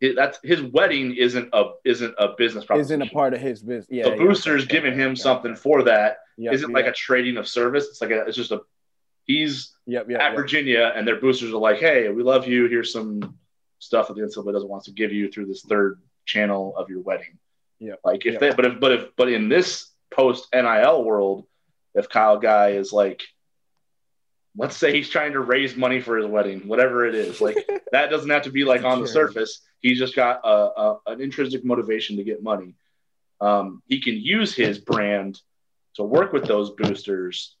[0.00, 3.02] it, that's his wedding isn't a isn't a business proposition.
[3.02, 3.86] isn't a part of his business.
[3.90, 7.36] Yeah, the yeah, boosters okay, giving him something for that Yep, not like a trading
[7.38, 7.86] of service.
[7.88, 8.60] It's like a it's just a
[9.24, 10.34] he's yep, yep, at.
[10.36, 12.66] Virginia and their boosters are like, hey, we love you.
[12.68, 13.36] Here's some
[13.78, 17.00] stuff that the NCAA doesn't want to give you through this third channel of your
[17.00, 17.38] wedding.
[17.78, 17.94] Yeah.
[18.04, 18.40] Like if Yep.
[18.40, 21.46] they but if but if but in this post NIL world,
[21.94, 23.22] if Kyle Guy is like
[24.56, 27.56] let's say he's trying to raise money for his wedding, whatever it is, like
[27.92, 29.60] that doesn't have to be like on the surface.
[29.80, 32.74] He's just got a, a, an intrinsic motivation to get money.
[33.40, 35.38] Um, he can use his brand
[35.96, 37.54] to work with those boosters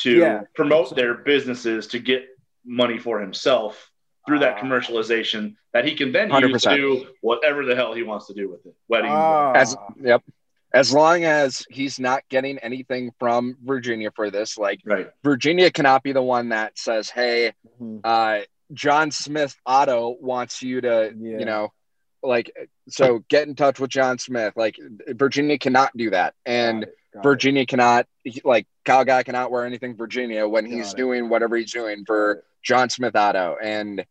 [0.00, 0.40] to Yeah.
[0.54, 2.26] promote their businesses to get
[2.64, 3.90] money for himself
[4.26, 4.60] through that Ah.
[4.60, 6.70] commercialization that he can then use 100%.
[6.70, 8.74] to do whatever the hell he wants to do with it.
[8.88, 9.10] Wedding.
[9.12, 9.52] Ah.
[9.52, 10.22] as yep,
[10.72, 15.10] as long as he's not getting anything from Virginia for this, like right.
[15.22, 18.00] Virginia cannot be the one that says, "Hey, Mhm.
[18.04, 18.40] uh,
[18.72, 21.38] John Smith Auto wants you to, Yeah.
[21.38, 21.72] you know,
[22.22, 22.50] like,
[22.88, 24.76] so get in touch with John Smith." Like
[25.08, 27.22] Virginia cannot do that, and Got it, got it.
[27.22, 28.06] Virginia cannot,
[28.44, 30.96] like, Kyle Guy cannot wear anything Virginia when he's Got it.
[30.96, 32.42] doing whatever he's doing for.
[32.62, 34.04] John Smith Auto, and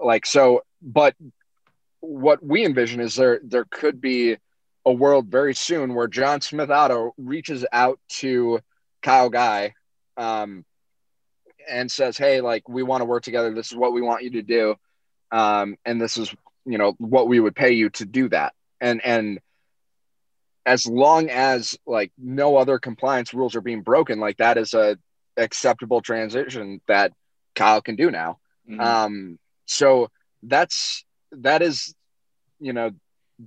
[0.00, 0.62] like so.
[0.80, 1.14] But
[2.00, 4.36] what we envision is there there could be
[4.84, 8.60] a world very soon where John Smith Auto reaches out to
[9.02, 9.74] Kyle Guy,
[10.16, 10.64] um,
[11.68, 13.54] and says, "Hey, like we want to work together.
[13.54, 14.76] This is what we want you to do,
[15.30, 16.34] um, and this is
[16.64, 19.40] you know what we would pay you to do that." And and
[20.64, 24.96] as long as like no other compliance rules are being broken, like that is a
[25.36, 27.12] acceptable transition that
[27.54, 28.38] Kyle can do now.
[28.68, 28.80] Mhm.
[28.80, 29.38] Um,
[29.72, 30.10] so
[30.42, 31.94] that's that is,
[32.60, 32.90] you know,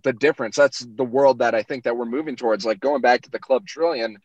[0.03, 0.55] the difference.
[0.55, 2.65] That's the world that I think that we're moving towards.
[2.65, 4.17] Like going back to the Club Trillion,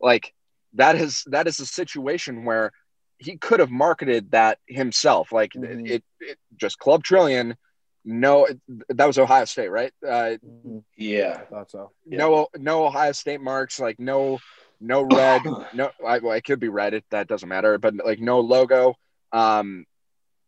[0.00, 0.34] like
[0.74, 2.72] that is that is a situation where
[3.18, 5.32] he could have marketed that himself.
[5.32, 5.86] Like mm-hmm.
[5.86, 7.56] it, it, just Club Trillion.
[8.02, 8.46] No,
[8.88, 9.92] that was Ohio State, right?
[10.02, 10.78] Uh, mm-hmm.
[10.96, 11.90] yeah, I thought so.
[12.06, 13.78] No, no Ohio State marks.
[13.78, 14.38] Like no,
[14.80, 15.42] no red.
[15.74, 16.94] no, I, well, it could be red.
[16.94, 17.76] It, that doesn't matter.
[17.78, 18.94] But like no logo.
[19.32, 19.84] Um,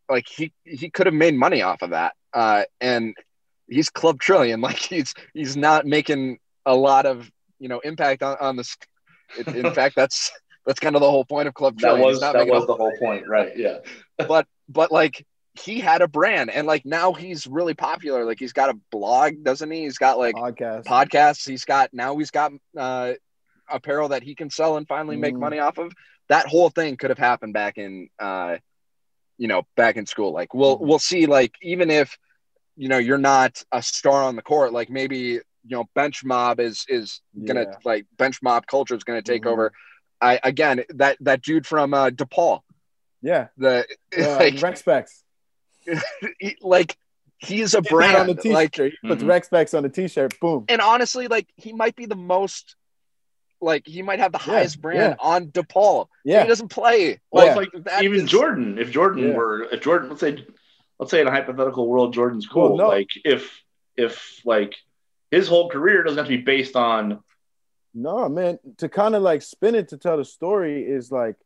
[0.09, 2.15] like he he could have made money off of that.
[2.33, 3.15] Uh, and
[3.69, 4.61] he's Club Trillion.
[4.61, 8.77] Like he's he's not making a lot of you know impact on on this.
[9.47, 10.31] In fact, that's
[10.67, 12.01] that's kind of the whole point of Club Trillion.
[12.01, 13.57] That was that was the whole point, right?
[13.57, 13.79] Yeah.
[14.29, 15.27] but but like
[15.61, 18.25] he had a brand and like now he's really popular.
[18.25, 19.83] Like he's got a blog, doesn't he?
[19.83, 20.85] He's got like Podcast.
[20.85, 21.49] podcasts.
[21.49, 23.13] He's got now he's got uh
[23.69, 25.41] apparel that he can sell and finally make mm.
[25.41, 25.93] money off of.
[26.29, 28.57] That whole thing could have happened back in uh
[29.39, 30.33] you know back in school.
[30.33, 30.83] Like we'll mm.
[30.83, 32.17] we'll see like even if
[32.77, 36.61] you know you're not a star on the court, like maybe you know bench mob
[36.61, 37.77] is is gonna yeah.
[37.85, 39.53] like bench mob culture is gonna take mm-hmm.
[39.53, 39.73] over
[40.23, 42.61] I again that that dude from uh, DePaul.
[43.21, 43.49] Yeah.
[43.59, 43.87] The
[44.19, 45.25] uh, like Rex Specs.
[46.63, 46.97] like
[47.39, 48.55] he's a brand on the t-shirt.
[48.55, 49.09] Like, mm-hmm.
[49.09, 50.39] puts Rex Specs on the t-shirt.
[50.41, 50.65] Boom.
[50.69, 52.77] And honestly, like he might be the most.
[53.63, 55.27] Like he might have the yeah, highest brand yeah.
[55.27, 56.09] on DePaul.
[56.25, 57.21] Yeah, he doesn't play.
[57.31, 58.31] Well, like, like even is...
[58.31, 58.79] Jordan.
[58.79, 59.35] If Jordan yeah.
[59.35, 60.45] were, if Jordan, let's say,
[60.99, 62.77] let's say in a hypothetical world, Jordan's cool.
[62.77, 62.89] Well, no.
[62.89, 63.63] Like if
[63.97, 64.75] if like
[65.31, 67.23] his whole career doesn't have to be based on
[67.95, 68.59] no, man.
[68.79, 71.37] To kind of like spin it to tell the story is like,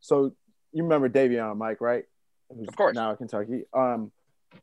[0.00, 0.32] so
[0.72, 2.04] you remember Davion Mintz, right?
[2.54, 2.94] Who's of course.
[2.94, 3.64] Now in Kentucky.
[3.72, 4.10] Um,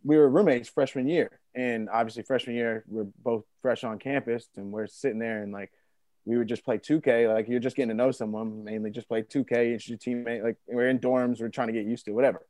[0.03, 4.71] we were roommates freshman year, and obviously freshman year we're both fresh on campus, and
[4.71, 5.71] we're sitting there and like
[6.29, 7.33] we would just play 2K.
[7.33, 9.73] Like you're just getting to know someone, mainly just play 2K.
[9.73, 10.43] It's your teammate.
[10.43, 12.45] Like we're in dorms, we're trying to get used to whatever.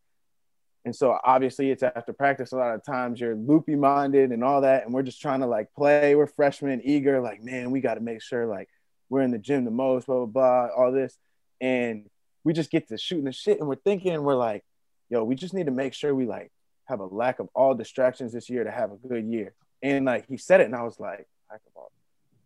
[0.84, 2.52] And so obviously it's after practice.
[2.52, 4.84] A lot of times you're loopy minded and all that.
[4.84, 6.14] And we're just trying to like play.
[6.14, 8.68] We're freshmen, eager, like, man, we got to make sure like
[9.10, 11.18] we're in the gym the most, blah, blah, blah, all this.
[11.62, 12.10] And
[12.44, 14.66] we just get to shooting the shit and we're thinking, we're like,
[15.10, 16.52] yo, we just need to make sure we like
[16.84, 19.54] have a lack of all distractions this year to have a good year.
[19.82, 21.92] And like he said it, and I was like, lack of all,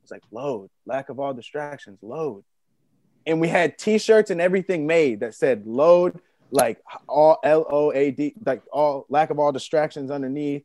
[0.04, 2.43] it's like load, lack of all distractions, load.
[3.26, 6.20] And we had t-shirts and everything made that said load
[6.51, 10.64] like all L O A D, like all lack of all distractions underneath.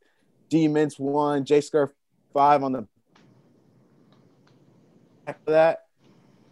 [0.50, 1.90] D Mintz one, J Scurf
[2.32, 2.86] five on the
[5.26, 5.84] after that.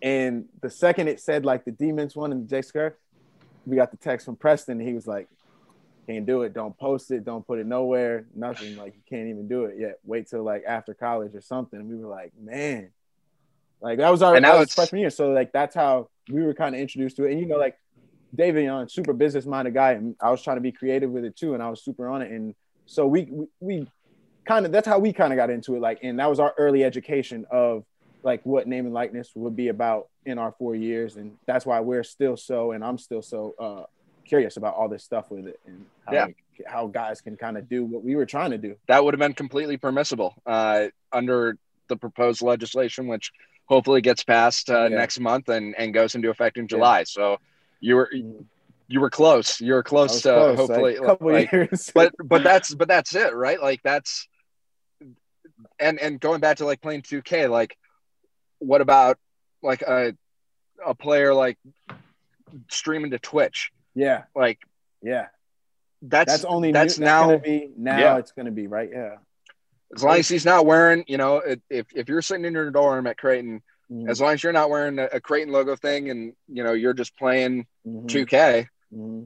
[0.00, 2.92] And the second it said like the D Mintz one and the J Scurf,
[3.66, 4.78] we got the text from Preston.
[4.78, 5.28] He was like,
[6.06, 6.54] can't do it.
[6.54, 7.24] Don't post it.
[7.24, 8.26] Don't put it nowhere.
[8.34, 8.76] Nothing.
[8.76, 9.98] Like you can't even do it yet.
[10.04, 11.80] Wait till like after college or something.
[11.80, 12.90] And we were like, man,
[13.80, 15.10] like that was our, that was freshman year.
[15.10, 17.32] So like that's how we were kind of introduced to it.
[17.32, 17.76] And you know, like
[18.34, 21.54] David, super business minded guy, and I was trying to be creative with it too,
[21.54, 22.30] and I was super on it.
[22.30, 22.54] And
[22.86, 23.86] so we we, we
[24.44, 25.80] kind of that's how we kind of got into it.
[25.80, 27.84] Like, and that was our early education of
[28.22, 31.80] like what name and likeness would be about in our four years, and that's why
[31.80, 33.84] we're still so, and I'm still so uh,
[34.26, 36.26] curious about all this stuff with it, and how, yeah.
[36.66, 38.76] how guys can kind of do what we were trying to do.
[38.88, 41.56] That would have been completely permissible uh, under
[41.88, 43.32] the proposed legislation, which
[43.66, 44.96] hopefully gets passed uh, yeah.
[44.96, 46.98] next month and, and goes into effect in July.
[46.98, 47.04] Yeah.
[47.06, 47.36] So
[47.80, 48.44] you were mm.
[48.88, 49.60] you were close.
[49.60, 51.90] You were close to close, hopefully like, couple like, years.
[51.94, 53.60] but but that's but that's it, right?
[53.60, 54.28] Like that's
[55.78, 57.76] and and going back to like playing 2K, like
[58.58, 59.18] what about
[59.62, 60.14] like a
[60.84, 61.58] a player like
[62.68, 63.72] streaming to Twitch?
[63.96, 64.24] Yeah.
[64.34, 64.60] Like
[65.02, 65.26] yeah.
[66.02, 68.18] That's that's only that's new, now that's be now yeah.
[68.18, 68.90] it's gonna be right.
[68.92, 69.16] Yeah.
[69.94, 73.08] As long as he's not wearing, you know, if if you're sitting in your dorm
[73.08, 74.08] at Creighton Mm-hmm.
[74.08, 76.92] As long as you're not wearing a, a, Creighton logo thing and you know you're
[76.92, 78.06] just playing mm-hmm.
[78.06, 79.22] 2K, mm-hmm.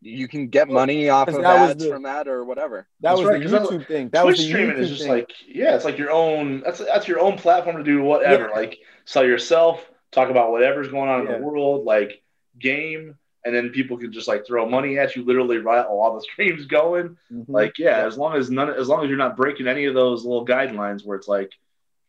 [0.00, 2.86] you can get money off of that ads the, from that or whatever.
[3.00, 4.08] That that's was right, the YouTube thing.
[4.08, 5.10] That Twitch was the streaming is just thing.
[5.10, 6.62] like yeah, it's like your own.
[6.64, 8.48] That's that's your own platform to do whatever.
[8.48, 8.58] Yeah.
[8.58, 11.34] Like sell yourself, talk about whatever's going on yeah.
[11.34, 12.22] in the world, like
[12.58, 16.14] game and then people can just like throw money at you literally right while all
[16.14, 17.16] the stream's going.
[17.30, 17.52] Mm-hmm.
[17.52, 19.94] Like, yeah, yeah, as long as none as long as you're not breaking any of
[19.94, 21.50] those little guidelines where it's like,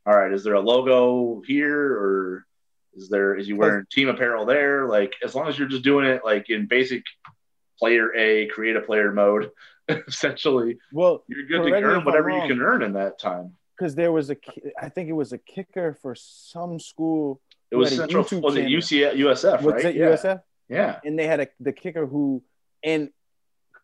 [0.06, 2.46] all right, is there a logo here or
[2.96, 4.88] is there is you wearing team apparel there?
[4.88, 7.04] Like as long as you're just doing it like in basic
[7.78, 9.52] player A, create a player mode,
[9.90, 10.78] essentially.
[10.94, 13.56] Well, you're good to earn whatever you can earn in that time.
[13.78, 14.38] Because there was a,
[14.80, 17.42] I think it was a kicker for some school.
[17.72, 18.24] It was Central.
[18.40, 19.62] Was it UCF, USF?
[19.64, 19.86] Was right?
[19.86, 20.12] it yeah.
[20.12, 20.42] USF?
[20.70, 21.00] Yeah.
[21.04, 22.44] And they had a the kicker who,
[22.84, 23.10] and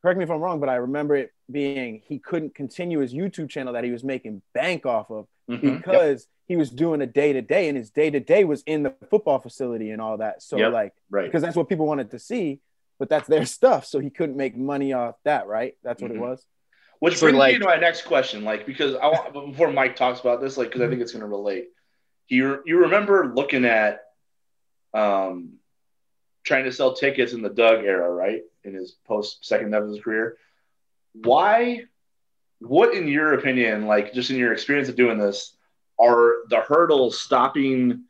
[0.02, 3.50] correct me if I'm wrong, but I remember it being he couldn't continue his YouTube
[3.50, 5.78] channel that he was making bank off of mm-hmm.
[5.78, 6.28] because yep.
[6.48, 8.94] he was doing a day to day, and his day to day was in the
[9.10, 10.42] football facility and all that.
[10.42, 10.74] So yep.
[10.74, 12.60] like, right, because that's what people wanted to see,
[13.00, 13.86] but that's their stuff.
[13.86, 15.76] So he couldn't make money off that, right?
[15.84, 16.24] That's what mm-hmm.
[16.24, 16.46] it was.
[17.00, 20.20] Which brings like, me to my next question, like because I want before Mike talks
[20.20, 21.70] about this, like because I think it's going to relate.
[22.28, 24.02] You you remember looking at
[24.94, 25.54] um,
[26.44, 28.42] trying to sell tickets in the Doug era, right?
[28.64, 30.38] In his post second half of his career.
[31.14, 31.86] Why,
[32.60, 35.56] what in your opinion, like just in your experience of doing this,
[36.00, 38.06] are the hurdles stopping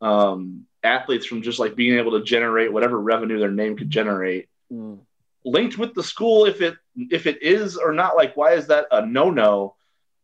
[0.00, 4.48] um, athletes from just like being able to generate whatever revenue their name could generate
[4.72, 4.98] mm.
[5.44, 8.86] linked with the school if it if it is or not like why is that
[8.90, 9.76] a no-no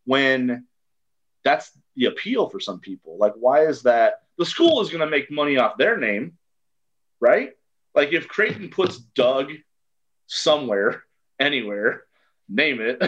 [0.04, 0.66] when
[1.44, 5.06] that's the appeal for some people like why is that the school is going to
[5.06, 6.36] make money off their name
[7.20, 7.52] right?
[7.94, 9.52] Like if creighton puts doug
[10.26, 11.02] somewhere
[11.40, 12.02] anywhere
[12.48, 13.00] name it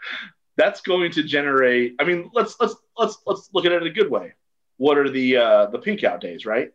[0.56, 3.92] that's going to generate i mean let's let's let's let's look at it in a
[3.92, 4.34] good way.
[4.76, 6.72] What are the uh the pink out days right?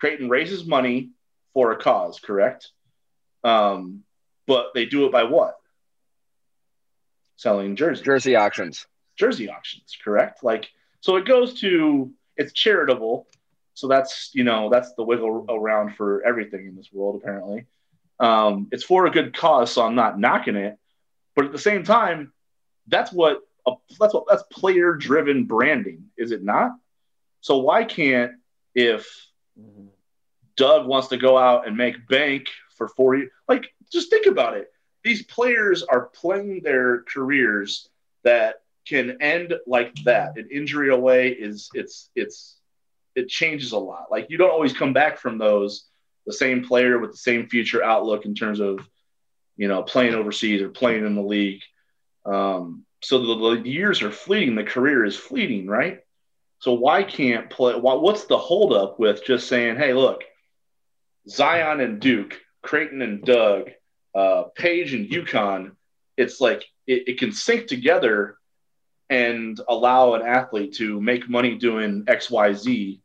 [0.00, 1.10] Creighton raises money
[1.54, 2.70] for a cause correct?
[3.44, 4.02] Um
[4.46, 5.56] but they do it by what?
[7.36, 8.04] Selling jerseys.
[8.04, 8.86] Jersey auctions.
[9.16, 10.42] Jersey auctions correct?
[10.44, 10.68] Like
[11.00, 13.26] so it goes to it's charitable
[13.74, 17.66] so that's you know that's the wiggle around for everything in this world apparently
[18.20, 20.78] um, it's for a good cause so i'm not knocking it
[21.34, 22.32] but at the same time
[22.88, 26.72] that's what a, that's what that's player driven branding, is it not?
[27.40, 28.32] So why can't
[28.74, 29.08] if.
[30.54, 34.70] Doug wants to go out and make bank for 40 like just think about it.
[35.02, 37.88] These players are playing their careers
[38.22, 38.56] that
[38.86, 40.36] can end like that.
[40.36, 42.58] An injury away is it's it's
[43.14, 44.06] it changes a lot.
[44.10, 45.86] Like you don't always come back from those
[46.26, 48.86] the same player with the same future outlook in terms of
[49.56, 51.62] you know playing overseas or playing in the league.
[52.24, 56.00] Um, so the, the, years are fleeting, the career is fleeting, right?
[56.60, 57.74] So why can't play?
[57.74, 60.22] Why, what's the holdup with just saying, hey, look,
[61.28, 63.70] Zion and Duke, Creighton and Doug,
[64.14, 65.72] uh, Paige and UConn,
[66.16, 68.36] it's like it, it can sync together
[69.10, 73.01] and allow an athlete to make money doing X, Y, Z.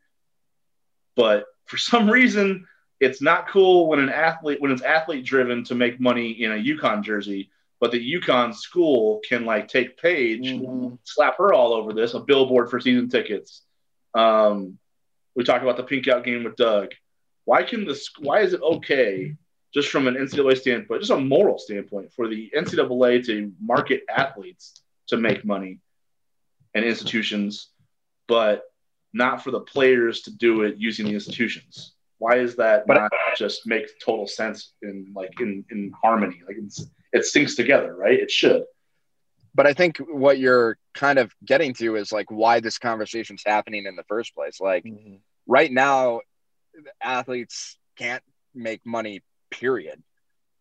[1.18, 2.66] But for some reason,
[2.98, 6.54] it's not cool when an athlete when it's athlete driven to make money in a
[6.54, 7.50] UConn jersey
[7.80, 10.94] but the UConn school can like take Paige, mm-hmm.
[11.04, 13.62] slap her all over this, a billboard for season tickets.
[14.14, 14.78] Um,
[15.36, 16.88] we talked about the pink out game with Doug.
[17.44, 18.10] Why can this?
[18.18, 19.36] Why is it okay,
[19.72, 24.82] just from an NCAA standpoint, just a moral standpoint, for the NCAA to market athletes
[25.08, 25.78] to make money
[26.74, 27.68] and institutions,
[28.26, 28.64] but
[29.12, 31.94] not for the players to do it using the institutions?
[32.18, 36.42] Why is that but not just make total sense in like in in harmony?
[36.46, 38.18] Like it's it syncs together, right?
[38.18, 38.64] It should.
[39.54, 43.86] But I think what you're kind of getting to is like why this conversation's happening
[43.86, 44.60] in the first place.
[44.60, 45.16] Like mm-hmm.
[45.46, 46.20] right now,
[47.02, 48.22] athletes can't
[48.54, 50.02] make money, period.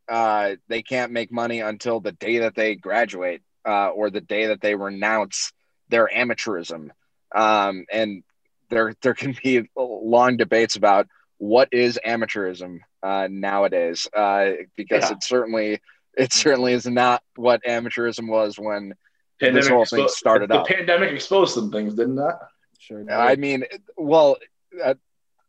[0.07, 4.47] Uh, they can't make money until the day that they graduate uh, or the day
[4.47, 5.51] that they renounce
[5.89, 6.89] their amateurism.
[7.35, 8.23] Um, and
[8.70, 11.07] there, there can be long debates about
[11.38, 15.11] what is amateurism uh, nowadays uh, because yeah.
[15.11, 15.80] it certainly
[16.18, 18.93] it certainly is not what amateurism was when
[19.39, 20.68] pandemic this whole expo- thing started the up.
[20.68, 22.39] The pandemic exposed some things, didn't that?
[22.80, 23.03] Sure.
[23.03, 23.11] Did.
[23.11, 23.65] I mean,
[23.95, 24.38] well,
[24.84, 24.95] uh,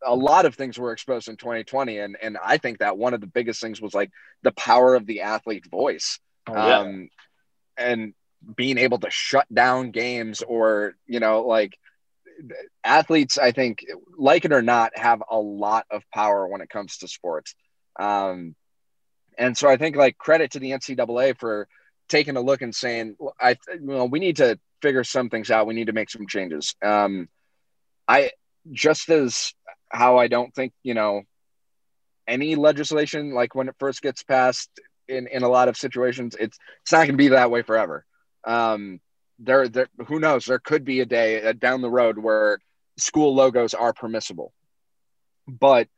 [0.04, 3.20] a lot of things were exposed in 2020, and and I think that one of
[3.20, 4.10] the biggest things was like
[4.42, 6.78] the power of the athlete voice, oh, yeah.
[6.78, 7.08] um,
[7.76, 8.14] and
[8.56, 11.78] being able to shut down games or you know like
[12.84, 13.84] athletes i think
[14.16, 17.54] like it or not have a lot of power when it comes to sports
[17.98, 18.54] um,
[19.38, 21.68] and so I think like credit to the NCAA for
[22.08, 25.66] taking a look and saying, I, you know, we need to figure some things out.
[25.66, 26.74] We need to make some changes.
[26.82, 27.28] Um,
[28.06, 28.32] I
[28.72, 29.54] just as
[29.90, 31.22] how I don't think, you know,
[32.26, 34.70] any legislation, like when it first gets passed
[35.06, 38.04] in, in a lot of situations, it's, it's not going to be that way forever.
[38.44, 39.00] Um,
[39.38, 42.58] there, there, who knows, there could be a day uh, down the road where
[42.96, 44.52] school logos are permissible,
[45.46, 45.88] but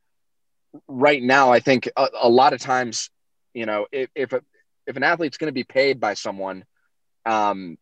[0.87, 3.11] right now, I think a, a lot of times
[3.55, 4.43] you know, if if, a,
[4.87, 6.65] if an athlete's going to be paid by someone,
[7.27, 7.79] um,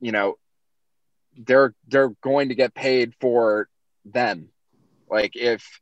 [0.00, 0.36] you know,
[1.36, 3.68] they're they're going to get paid for
[4.04, 4.48] them.
[5.08, 5.80] Like if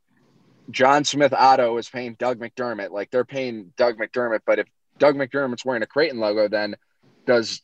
[0.69, 5.15] John Smith Auto is paying Doug McDermott, like they're paying Doug McDermott, but if Doug
[5.15, 6.75] McDermott's wearing a Creighton logo, then
[7.25, 7.61] does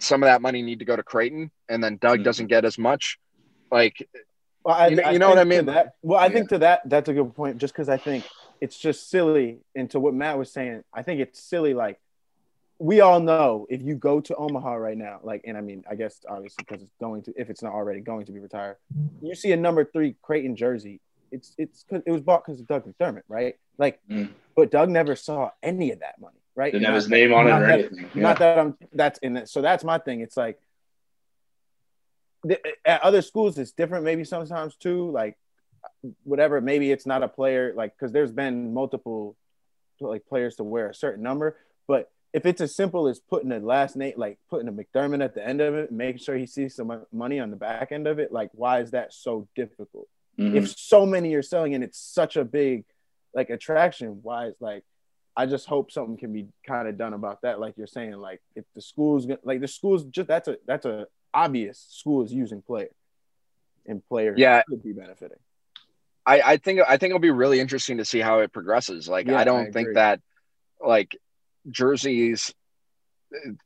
[0.00, 2.24] some of that money need to go to Creighton, and then Doug mm-hmm.
[2.24, 3.18] doesn't get as much?
[3.70, 4.08] Like,
[4.64, 5.66] well, I, you know, you know what I mean?
[5.66, 6.32] That, well, I yeah.
[6.32, 7.58] think to that, that's a good point.
[7.58, 8.24] Just because I think
[8.60, 9.58] it's just silly.
[9.74, 11.74] And to what Matt was saying, I think it's silly.
[11.74, 11.98] Like
[12.80, 15.94] we all know if you go to Omaha right now, like, and I mean, I
[15.94, 18.76] guess obviously because it's going to, if it's not already going to be retired,
[19.20, 21.00] you see a number three Creighton jersey.
[21.30, 23.56] It's it's cause it was bought because of Doug McDermott, right?
[23.78, 24.30] Like, mm.
[24.56, 26.72] but Doug never saw any of that money, right?
[26.72, 28.10] Didn't have his name on it or that, anything.
[28.14, 28.22] Yeah.
[28.22, 28.76] Not that I'm.
[28.92, 29.48] That's in it.
[29.48, 30.20] So that's my thing.
[30.20, 30.58] It's like
[32.84, 34.04] at other schools, it's different.
[34.04, 35.10] Maybe sometimes too.
[35.10, 35.38] Like
[36.24, 36.60] whatever.
[36.60, 39.36] Maybe it's not a player like because there's been multiple
[40.00, 41.56] like players to wear a certain number,
[41.88, 45.34] but if it's as simple as putting a last name, like putting a McDermott at
[45.34, 48.18] the end of it, making sure he sees some money on the back end of
[48.18, 50.08] it, like why is that so difficult?
[50.38, 50.56] Mm-hmm.
[50.56, 52.84] If so many are selling and it's such a big
[53.34, 54.84] like attraction, why is like
[55.40, 57.60] I just hope something can be kind of done about that.
[57.60, 61.06] Like you're saying, like if the schools like the schools just that's a that's a
[61.32, 62.90] obvious school is using player
[63.86, 65.38] and player yeah could be benefiting.
[66.26, 69.08] I, I think I think it'll be really interesting to see how it progresses.
[69.08, 70.20] Like yeah, I don't I think that
[70.78, 71.16] like
[71.70, 72.52] jerseys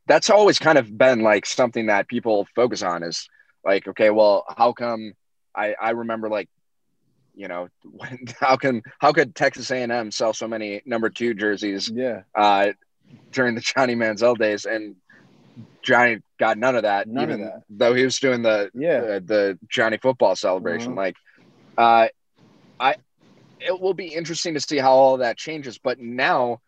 [0.06, 3.28] that's always kind of been like something that people focus on is
[3.64, 5.14] like okay well how come
[5.54, 6.50] i i remember like
[7.34, 11.90] you know when, how can how could texas a&m sell so many number two jerseys
[11.90, 12.68] yeah uh
[13.32, 14.96] during the johnny manziel days and
[15.82, 17.62] johnny got none of that none even of that.
[17.70, 21.00] though he was doing the yeah the, the johnny football celebration uh-huh.
[21.00, 21.16] like
[21.78, 22.08] uh
[22.80, 22.96] i
[23.60, 26.60] it will be interesting to see how all that changes but now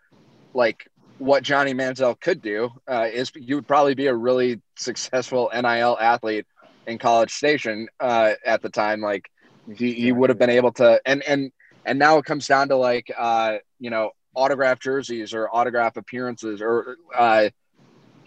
[0.54, 0.88] like
[1.18, 5.96] what Johnny Manziel could do uh, is you would probably be a really successful NIL
[5.98, 6.46] athlete
[6.86, 9.00] in College Station uh, at the time.
[9.00, 9.30] Like
[9.74, 11.52] he, he would have been able to, and and
[11.84, 16.60] and now it comes down to like uh, you know autograph jerseys or autograph appearances
[16.60, 17.48] or uh,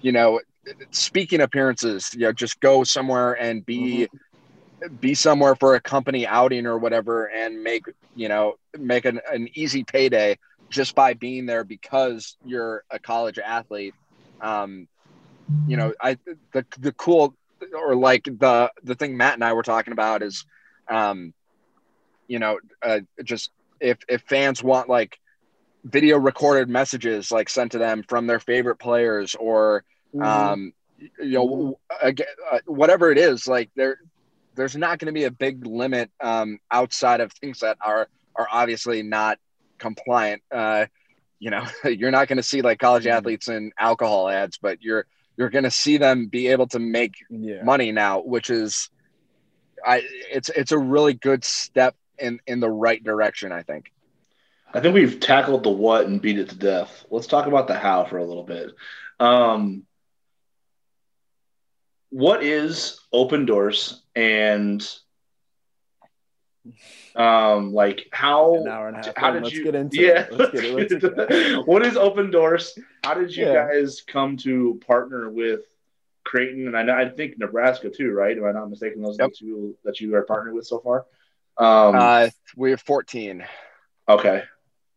[0.01, 0.39] you know
[0.91, 2.13] speaking appearances.
[2.13, 4.05] You know, just go somewhere and be.
[4.05, 4.17] Mm-hmm.
[5.01, 7.83] Be somewhere for a company outing or whatever, and make
[8.15, 10.37] you know make an, an easy payday
[10.69, 13.93] just by being there because you're a college athlete.
[14.39, 14.87] Um,
[15.67, 16.17] you know, I
[16.53, 17.35] the the cool
[17.73, 20.45] or like the the thing Matt and I were talking about is,
[20.89, 21.33] um,
[22.27, 25.19] you know, uh, just if if fans want like
[25.83, 29.83] video recorded messages like sent to them from their favorite players or
[30.13, 30.23] mm-hmm.
[30.23, 30.73] um,
[31.19, 33.97] you know again, uh, whatever it is like there
[34.55, 38.47] there's not going to be a big limit um, outside of things that are are
[38.51, 39.39] obviously not
[39.77, 40.41] compliant.
[40.51, 40.85] Uh,
[41.39, 43.17] you know, you're not going to see like college mm-hmm.
[43.17, 45.05] athletes in alcohol ads, but you're
[45.37, 47.63] you're going to see them be able to make yeah.
[47.63, 48.89] money now, which is,
[49.85, 53.51] I it's it's a really good step in in the right direction.
[53.51, 53.91] I think.
[54.71, 57.03] I think we've tackled the what and beat it to death.
[57.09, 58.71] Let's talk about the how for a little bit.
[59.19, 59.87] Um,
[62.09, 64.87] what is Opendorse and
[67.15, 68.63] um like how
[69.15, 70.33] how did let's you get into yeah it.
[70.33, 70.73] Let's get it.
[70.75, 71.67] Let's get it.
[71.67, 73.67] what is Opendorse how did you yeah.
[73.67, 75.61] guys come to partner with
[76.29, 79.31] creighton and i know i think nebraska too right am i not mistaken those yep.
[79.33, 81.05] two that you are partnered with so far
[81.57, 83.43] um uh we have 14
[84.07, 84.43] okay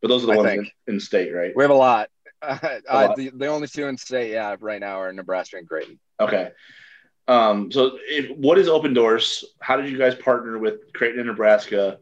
[0.02, 2.10] but those are the I ones in, in, state right we have a lot,
[2.42, 2.58] uh,
[2.88, 3.16] a lot.
[3.16, 6.50] the, the only two in state yeah right now are nebraska and creighton okay
[7.28, 9.44] um, so, if, what is Doors?
[9.60, 11.98] How did you guys partner with Creighton and Nebraska?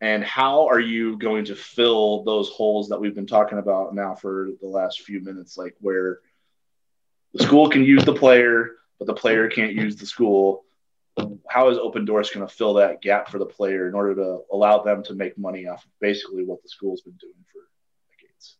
[0.00, 4.14] And how are you going to fill those holes that we've been talking about now
[4.14, 5.56] for the last few minutes?
[5.56, 6.20] Like where
[7.36, 10.64] the school can use the player, but the player can't use the school.
[11.48, 14.82] How is Opendorse going to fill that gap for the player in order to allow
[14.82, 17.60] them to make money off of basically what the school's been doing for
[18.10, 18.56] decades?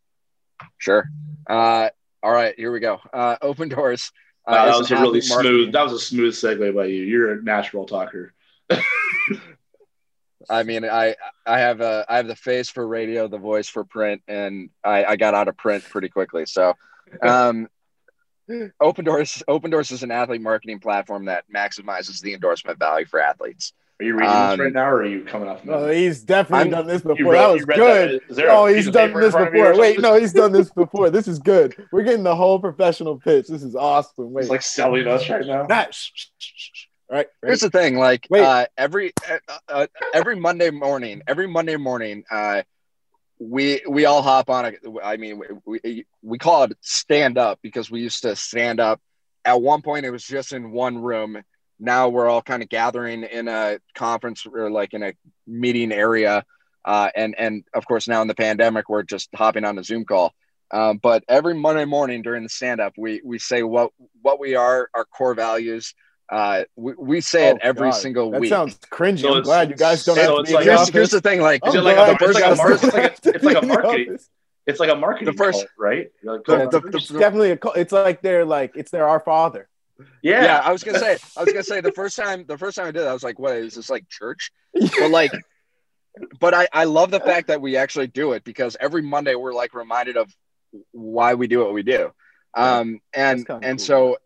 [0.79, 1.09] Sure.
[1.47, 1.91] Uh,
[2.23, 2.99] all right, here we go.
[3.13, 4.11] Uh, Opendorse
[4.47, 5.73] uh, that was a really smooth.
[5.73, 7.03] That was a smooth segue by you.
[7.03, 8.33] You're a natural talker.
[10.49, 13.85] I mean, I I have a I have the face for radio, the voice for
[13.85, 16.47] print, and I, I got out of print pretty quickly.
[16.47, 16.75] So,
[17.21, 17.69] um,
[18.49, 23.73] Opendorse Doors is an athlete marketing platform that maximizes the endorsement value for athletes.
[23.99, 25.65] Are you reading um, this right now, or are you coming off?
[25.65, 27.33] No, he's definitely I'm, done this before.
[27.33, 28.21] Read, that was good.
[28.29, 29.79] That, oh, he's done this before.
[29.79, 31.09] Wait, no, he's done this before.
[31.09, 31.75] This is good.
[31.91, 33.47] We're getting the whole professional pitch.
[33.49, 34.33] This is awesome.
[34.33, 35.63] Wait, he's like selling us right now.
[35.63, 36.13] Nice.
[37.09, 37.27] All right.
[37.43, 37.97] Here's the thing.
[37.97, 38.43] Like, Wait.
[38.43, 39.39] Uh, every uh,
[39.69, 42.63] uh, every Monday morning, every Monday morning, uh,
[43.39, 44.75] we we all hop on.
[45.03, 49.01] I mean, we, we we call it stand up because we used to stand up.
[49.45, 51.43] At one point, it was just in one room
[51.79, 55.13] now we're all kind of gathering in a conference or like in a
[55.47, 56.45] meeting area.
[56.85, 60.05] Uh, and and of course now in the pandemic we're just hopping on a Zoom
[60.05, 60.33] call.
[60.71, 64.55] Um, but every Monday morning during the stand up, we we say what what we
[64.55, 65.95] are, our core values.
[66.29, 67.97] Uh, we, we say oh, it every God.
[67.97, 68.51] single that week.
[68.51, 69.21] That sounds cringy.
[69.21, 71.61] So I'm glad you guys don't so have to like, here's, here's, the thing, like,
[71.65, 74.19] it's like, a, it's, like a, it's, like a, it's marketing.
[74.67, 75.27] It's like a marketing.
[75.27, 76.11] The first, cult, right?
[76.25, 77.59] Like, the, the, the, definitely a.
[77.77, 79.69] It's like they're like it's their Our Father.
[80.23, 80.43] Yeah.
[80.43, 82.87] yeah, I was gonna say, I was gonna say the first time, the first time
[82.87, 85.33] I did, it, I was like, "What is this like church?" But like,
[86.41, 89.55] but I I love the fact that we actually do it because every Monday we're
[89.55, 90.35] like reminded of
[90.91, 92.13] why we do what we do,
[92.55, 93.79] um, and and cool.
[93.79, 94.17] so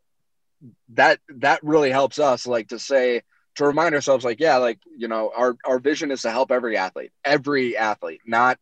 [0.91, 3.23] that that really helps us like to say
[3.57, 6.77] to remind ourselves, like, yeah, like you know, our our vision is to help every
[6.77, 8.59] athlete, every athlete, not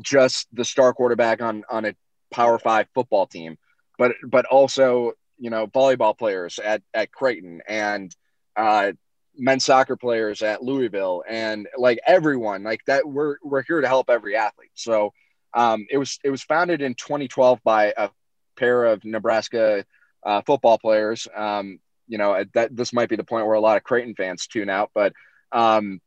[0.00, 1.94] just the star quarterback on on a
[2.30, 3.58] Power Five football team,
[3.98, 8.14] but but also you know volleyball players at at Creighton and
[8.56, 8.92] uh,
[9.36, 13.08] men's soccer players at Louisville and like everyone like that.
[13.08, 14.70] We're we're here to help every athlete.
[14.74, 15.12] So
[15.54, 18.10] um, it was it was founded in 2012 by a
[18.56, 19.84] pair of Nebraska
[20.24, 21.26] uh, football players.
[21.34, 24.46] Um, you know that this might be the point where a lot of Creighton fans
[24.46, 25.12] tune out, but
[25.52, 26.00] um,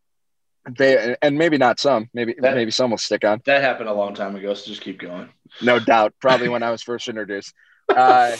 [0.69, 3.41] they and maybe not some, maybe that, maybe some will stick on.
[3.45, 5.29] That happened a long time ago, so just keep going.
[5.61, 7.53] No doubt, probably when I was first introduced.
[7.89, 8.35] Uh,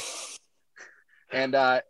[1.31, 1.81] and uh,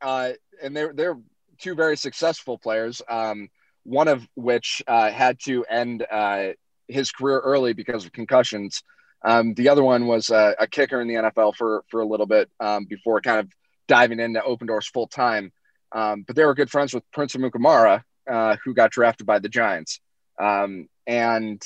[0.00, 0.32] uh,
[0.62, 1.18] and they're they're
[1.58, 3.02] two very successful players.
[3.08, 3.48] Um,
[3.84, 6.48] one of which uh, had to end uh,
[6.88, 8.82] his career early because of concussions.
[9.24, 12.26] Um, the other one was uh, a kicker in the NFL for for a little
[12.26, 13.52] bit um, before kind of
[13.88, 15.52] diving into Opendorse full time.
[15.90, 19.48] Um, but they were good friends with Prince Amukamara, uh, who got drafted by the
[19.48, 20.00] Giants.
[20.38, 21.62] Um, and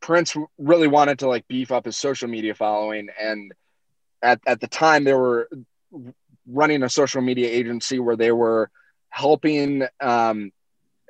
[0.00, 3.08] Prince really wanted to like beef up his social media following.
[3.20, 3.52] And
[4.22, 5.48] at, at the time, they were
[6.46, 8.70] running a social media agency where they were
[9.08, 10.52] helping um,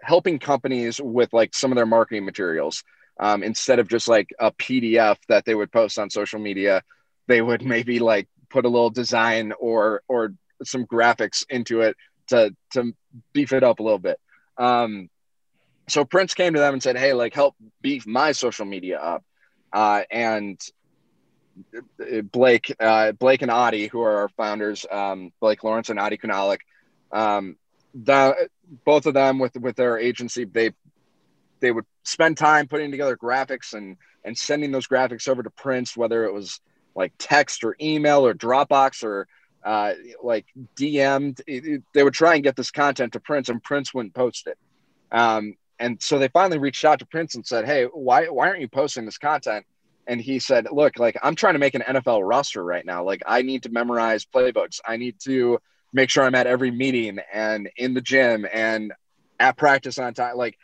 [0.02, 2.84] helping companies with like some of their marketing materials.
[3.18, 6.82] Um, instead of just like a PDF that they would post on social media,
[7.26, 11.96] they would maybe like put a little design or or some graphics into it
[12.28, 12.94] to to
[13.32, 14.18] beef it up a little bit.
[14.58, 15.08] Um,
[15.88, 19.24] so Prince came to them and said, "Hey, like help beef my social media up."
[19.72, 20.60] Uh, and
[22.32, 26.58] Blake, uh, Blake and Adi, who are our founders, um, Blake Lawrence and Adi Kunalan,
[27.12, 27.56] um,
[27.94, 28.48] the,
[28.84, 30.72] both of them with with their agency, they
[31.60, 35.96] they would spend time putting together graphics and and sending those graphics over to Prince,
[35.96, 36.60] whether it was
[36.94, 39.28] like text or email or Dropbox or
[39.64, 40.46] uh, like
[40.76, 41.42] DM'd.
[41.92, 44.58] they would try and get this content to Prince, and Prince wouldn't post it.
[45.12, 48.60] Um, and so they finally reached out to Prince and said, "Hey, why why aren't
[48.60, 49.66] you posting this content?"
[50.06, 53.04] And he said, "Look, like I'm trying to make an NFL roster right now.
[53.04, 54.80] Like I need to memorize playbooks.
[54.86, 55.58] I need to
[55.92, 58.92] make sure I'm at every meeting and in the gym and
[59.38, 60.36] at practice on time.
[60.36, 60.58] Like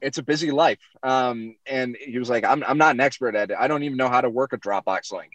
[0.00, 3.50] it's a busy life." Um, and he was like, "I'm I'm not an expert at
[3.50, 3.56] it.
[3.58, 5.32] I don't even know how to work a Dropbox link."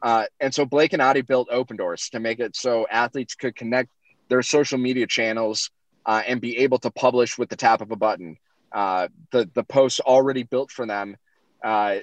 [0.00, 3.90] Uh, and so Blake and Adi built Opendorse to make it so athletes could connect
[4.28, 5.70] their social media channels
[6.06, 8.36] uh, and be able to publish with the tap of a button.
[8.72, 11.16] Uh, the the posts already built for them,
[11.64, 11.96] uh,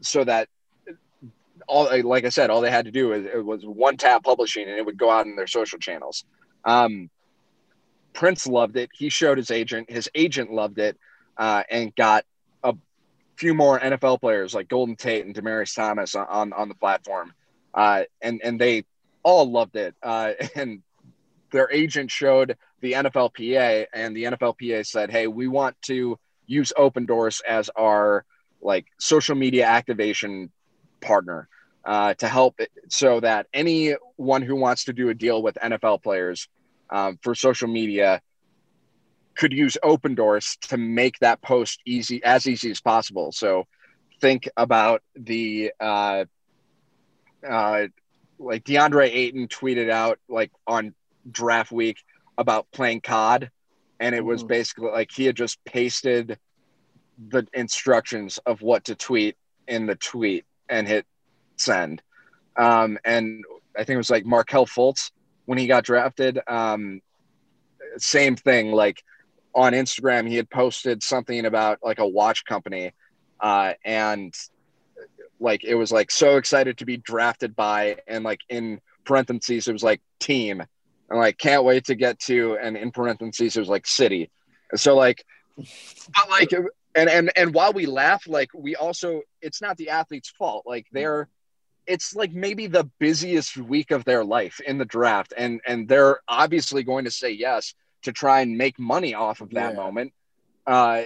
[0.00, 0.48] so that
[1.66, 4.68] all like I said, all they had to do is it was one tap publishing,
[4.68, 6.24] and it would go out in their social channels.
[6.64, 7.10] Um,
[8.12, 8.90] Prince loved it.
[8.92, 9.90] He showed his agent.
[9.90, 10.98] His agent loved it,
[11.36, 12.24] uh, and got
[12.62, 12.74] a
[13.36, 17.32] few more NFL players like Golden Tate and Demaryius Thomas on on the platform,
[17.74, 18.84] uh, and and they
[19.22, 19.94] all loved it.
[20.02, 20.82] Uh, and
[21.50, 27.40] their agent showed the NFLPA, and the NFLPA said, "Hey, we want to use Opendorse
[27.48, 28.24] as our
[28.60, 30.50] like social media activation
[31.00, 31.48] partner
[31.84, 32.58] uh, to help
[32.88, 36.48] so that anyone who wants to do a deal with NFL players
[36.90, 38.20] um, for social media."
[39.36, 43.32] Could use Opendorse to make that post easy as easy as possible.
[43.32, 43.66] So
[44.20, 46.24] think about the uh,
[47.46, 47.86] uh,
[48.38, 50.94] like DeAndre Ayton tweeted out like on
[51.30, 51.98] draft week
[52.36, 53.50] about playing COD,
[54.00, 54.48] and it was mm-hmm.
[54.48, 56.38] basically like he had just pasted
[57.28, 59.36] the instructions of what to tweet
[59.68, 61.06] in the tweet and hit
[61.56, 62.02] send.
[62.56, 63.44] Um, and
[63.76, 65.10] I think it was like Markelle Fultz
[65.46, 66.40] when he got drafted.
[66.46, 67.00] Um,
[67.98, 69.02] same thing, like
[69.54, 72.92] on Instagram, he had posted something about like a watch company,
[73.40, 74.34] uh, and
[75.40, 79.72] like it was like so excited to be drafted by, and like in parentheses it
[79.72, 83.68] was like team, and like can't wait to get to, and in parentheses it was
[83.68, 84.30] like city.
[84.74, 85.24] so like,
[85.56, 86.50] but like,
[86.94, 90.64] and and and while we laugh, like we also, it's not the athlete's fault.
[90.66, 91.28] Like they're
[91.86, 96.20] it's like maybe the busiest week of their life in the draft and and they're
[96.28, 97.74] obviously going to say yes
[98.04, 99.76] to try and make money off of that yeah.
[99.76, 100.12] moment.
[100.66, 101.02] Uh,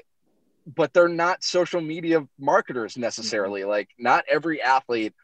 [0.67, 3.63] but they're not social media marketers necessarily.
[3.63, 3.71] Mm-hmm.
[3.71, 5.15] Like, not every athlete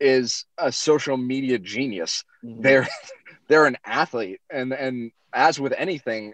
[0.00, 2.24] is a social media genius.
[2.44, 2.62] Mm-hmm.
[2.62, 2.88] They're
[3.48, 6.32] they're an athlete, and and as with anything,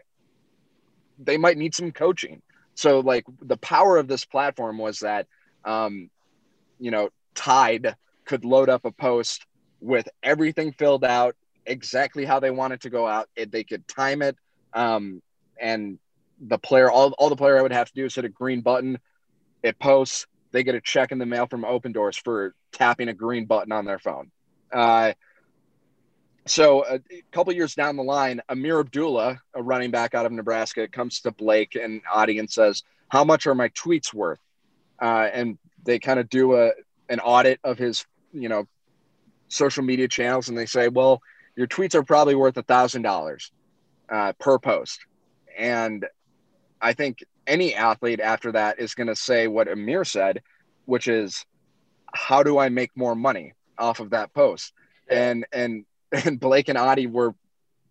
[1.19, 2.43] they might need some coaching.
[2.75, 5.27] So, like, the power of this platform was that,
[5.65, 6.09] um,
[6.79, 9.45] you know, Tide could load up a post
[9.81, 11.37] with everything filled out
[11.67, 13.29] exactly how they want it to go out.
[13.37, 14.37] It, they could time it
[14.75, 15.23] um,
[15.61, 15.99] and
[16.41, 18.61] the player, all, all the player I would have to do is hit a green
[18.61, 18.99] button.
[19.63, 20.27] It posts.
[20.51, 23.85] They get a check in the mail from Opendorse for tapping a green button on
[23.85, 24.31] their phone.
[24.73, 25.13] Uh,
[26.47, 27.01] so a
[27.31, 31.31] couple years down the line, Ameer Abdullah, a running back out of Nebraska, comes to
[31.31, 34.41] Blake and audience says, "How much are my tweets worth?"
[35.01, 36.73] Uh, and they kind of do a
[37.09, 38.67] an audit of his, you know,
[39.49, 41.23] social media channels, and they say, "Well,
[41.55, 43.53] your tweets are probably worth a thousand dollars
[44.13, 45.01] uh, per post."
[45.59, 46.07] And
[46.81, 50.43] I think any athlete after that is going to say what Ameer said,
[50.85, 51.45] which is,
[52.13, 54.73] "How do I make more money off of that post?"
[55.09, 57.35] And and and Blake and Adi were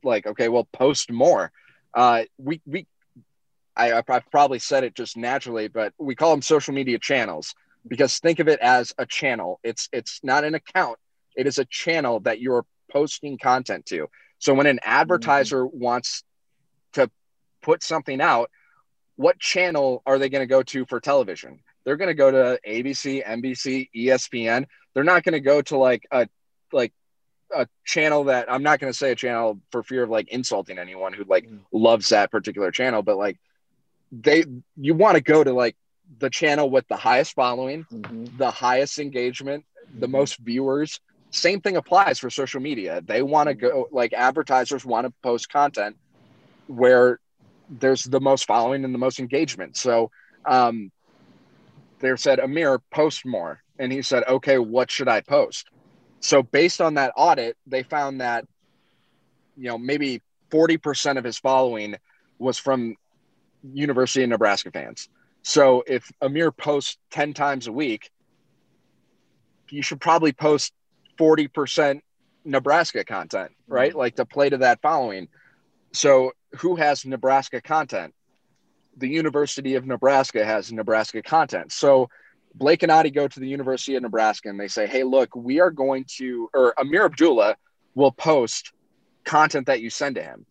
[0.03, 1.52] like, "Okay, well, post more."
[1.93, 2.88] Uh, we we
[3.76, 7.56] I, I probably said it just naturally, but we call them social media channels
[7.88, 9.60] because think of it as a channel.
[9.64, 10.98] It's it's not an account.
[11.35, 14.07] It is a channel that you're posting content to.
[14.41, 15.80] So when an advertiser mm-hmm.
[15.80, 16.23] wants
[16.93, 17.09] to
[17.61, 18.49] put something out,
[19.15, 21.59] what channel are they going to go to for television?
[21.85, 24.65] They're going to go to ABC, NBC, ESPN.
[24.93, 26.27] They're not going to go to like a
[26.73, 26.91] like
[27.53, 30.80] a channel that I'm not going to say a channel for fear of like insulting
[30.80, 31.57] anyone who like mm-hmm.
[31.72, 33.38] loves that particular channel, but like
[34.11, 34.43] they
[34.76, 35.76] you want to go to like
[36.18, 38.38] the channel with the highest following, mm-hmm.
[38.38, 40.13] the highest engagement, the mm-hmm.
[40.13, 40.99] most viewers.
[41.31, 43.01] Same thing applies for social media.
[43.03, 45.97] They want to go like advertisers want to post content
[46.67, 47.19] where
[47.69, 49.77] there's the most following and the most engagement.
[49.77, 50.11] So
[50.45, 50.91] um,
[51.99, 53.61] they said, Ameer, post more.
[53.79, 55.69] And he said, okay, what should I post?
[56.19, 58.45] So based on that audit, they found that,
[59.57, 60.21] you know, maybe
[60.51, 61.95] 40% of his following
[62.37, 62.95] was from
[63.63, 65.09] University of Nebraska fans.
[65.43, 68.11] So if Ameer posts 10 times a week,
[69.69, 70.73] you should probably post
[71.17, 72.01] 40%
[72.45, 73.91] Nebraska content, right?
[73.91, 73.99] Mm-hmm.
[73.99, 75.27] Like to play to that following.
[75.93, 78.13] So who has Nebraska content?
[78.97, 81.71] The University of Nebraska has Nebraska content.
[81.71, 82.09] So
[82.53, 85.59] Blake and Adi go to the University of Nebraska and they say, hey, look, we
[85.59, 87.55] are going to, or Ameer Abdullah
[87.95, 88.73] will post
[89.23, 90.45] content that you send to him.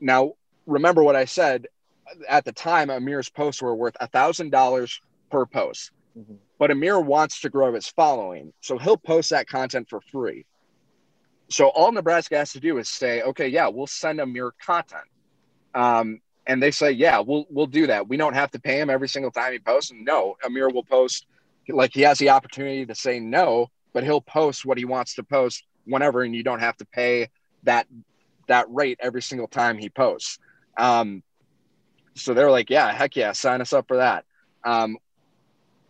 [0.00, 0.32] Now,
[0.66, 1.66] remember what I said
[2.28, 5.00] at the time, Ameer's posts were worth a thousand dollars
[5.30, 5.90] per post.
[6.18, 6.34] Mm-hmm.
[6.58, 10.46] But Ameer wants to grow his following, so he'll post that content for free.
[11.48, 15.04] So all Nebraska has to do is say, okay, yeah, we'll send Ameer content.
[15.74, 18.08] Um, and they say, yeah, we'll we'll do that.
[18.08, 19.90] We don't have to pay him every single time he posts.
[19.90, 21.26] And no, Ameer will post
[21.68, 25.22] like he has the opportunity to say no, but he'll post what he wants to
[25.24, 27.28] post whenever, and you don't have to pay
[27.64, 27.86] that
[28.48, 30.38] that rate every single time he posts.
[30.78, 31.22] Um,
[32.14, 34.24] so they're like, yeah, heck yeah, sign us up for that.
[34.64, 34.96] Um,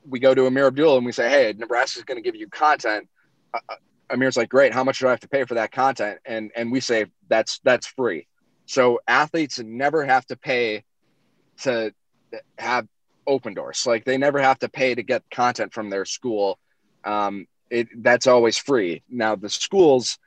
[0.08, 3.08] we go to Ameer Abdul and we say, hey, Nebraska's going to give you content.
[3.52, 3.74] Uh, uh,
[4.10, 4.72] Ameer's like, great.
[4.72, 6.20] How much do I have to pay for that content?
[6.24, 8.26] And and we say that's that's free.
[8.66, 10.84] So athletes never have to pay
[11.62, 11.92] to
[12.58, 12.86] have
[13.28, 13.86] Opendorse.
[13.86, 16.58] Like they never have to pay to get content from their school.
[17.04, 19.02] Um, it that's always free.
[19.08, 20.18] Now the schools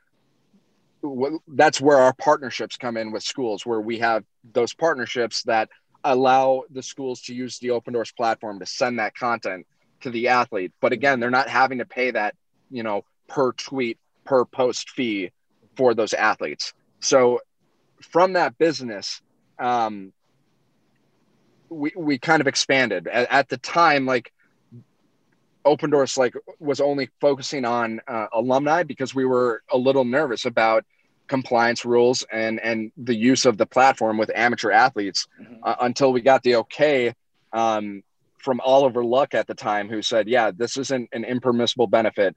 [1.48, 5.70] that's where our partnerships come in with schools where we have those partnerships that
[6.04, 9.66] allow the schools to use the Opendorse platform to send that content
[10.00, 10.72] to the athlete.
[10.80, 12.34] But again, they're not having to pay that,
[12.70, 15.32] you know, per tweet, per post fee
[15.76, 16.72] for those athletes.
[17.00, 17.40] So
[18.02, 19.20] from that business,
[19.58, 20.12] um,
[21.68, 24.32] we, we kind of expanded at, at the time, like
[25.64, 30.84] Opendorse, like was only focusing on uh, alumni because we were a little nervous about
[31.30, 35.54] compliance rules and and the use of the platform with amateur athletes mm-hmm.
[35.62, 37.14] uh, until we got the okay
[37.52, 38.02] um,
[38.38, 42.36] from Oliver Luck at the time, who said, "Yeah, this isn't an impermissible benefit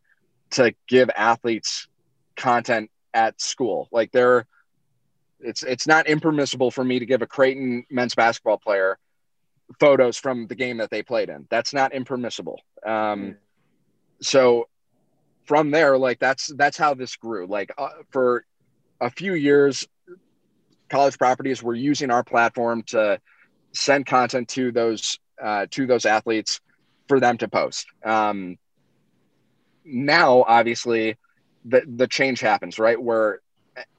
[0.51, 1.87] to give athletes
[2.35, 3.89] content at school.
[3.91, 4.45] Like they're,
[5.39, 8.99] it's it's not impermissible for me to give a Creighton men's basketball player
[9.79, 11.47] photos from the game that they played in.
[11.49, 12.61] That's not impermissible.
[12.85, 13.31] Um, mm-hmm.
[14.21, 14.67] So."
[15.45, 17.47] From there, like that's that's how this grew.
[17.47, 18.45] Like uh, for
[19.03, 19.87] a few years,
[20.89, 23.19] college properties were using our platform to
[23.73, 26.61] send content to those uh, to those athletes
[27.07, 27.87] for them to post.
[28.05, 28.57] Um,
[29.83, 31.17] now, obviously,
[31.65, 33.41] the the change happens right where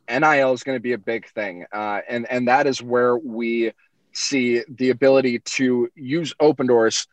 [0.09, 3.73] NIL is going to be a big thing, uh, and and that is where we
[4.13, 7.07] see the ability to use Opendorse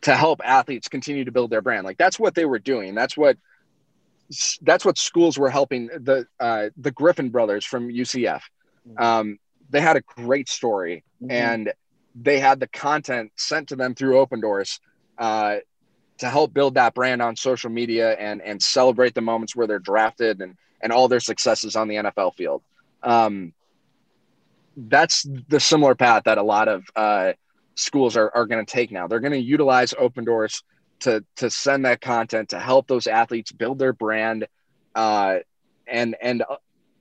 [0.00, 1.84] to help athletes continue to build their brand.
[1.84, 2.94] Like that's what they were doing.
[2.94, 3.36] That's what
[4.62, 8.42] that's what schools were helping the uh, the Griffin brothers from UCF.
[8.88, 9.02] Mm-hmm.
[9.02, 9.38] Um,
[9.70, 11.30] they had a great story, mm-hmm.
[11.30, 11.72] and
[12.14, 14.80] they had the content sent to them through Opendorse
[15.18, 15.56] uh,
[16.18, 19.78] to help build that brand on social media and and celebrate the moments where they're
[19.78, 22.62] drafted and and all their successes on the NFL field.
[23.02, 23.52] Um,
[24.76, 27.32] that's the similar path that a lot of uh,
[27.74, 29.06] schools are, are going to take now.
[29.06, 30.62] They're going to utilize Opendorse
[31.02, 34.46] to to send that content to help those athletes build their brand
[34.94, 35.38] uh,
[35.86, 36.56] and and uh,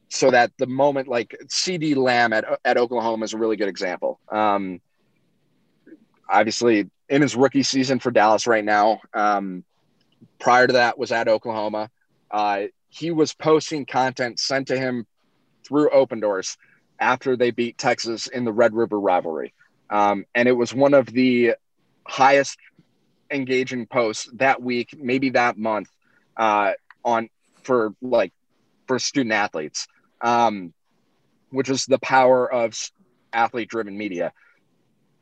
[0.10, 4.20] so that the moment like CeeDee Lamb at at Oklahoma is a really good example.
[4.30, 4.82] Um,
[6.30, 9.02] obviously, in his rookie season for Dallas right now.
[9.14, 9.64] Um,
[10.40, 11.90] prior to that, was at Oklahoma.
[12.30, 15.06] Uh, he was posting content sent to him
[15.66, 16.58] through Opendorse
[17.00, 19.54] after they beat Texas in the Red River rivalry,
[19.90, 21.56] um, and it was one of the
[22.06, 22.58] highest
[23.32, 25.90] engaging posts that week, maybe that month,
[26.38, 27.30] uh, on
[27.64, 28.34] for like
[28.88, 29.88] for student athletes,
[30.22, 30.74] um,
[31.50, 32.76] which is the power of
[33.34, 34.34] athlete driven media.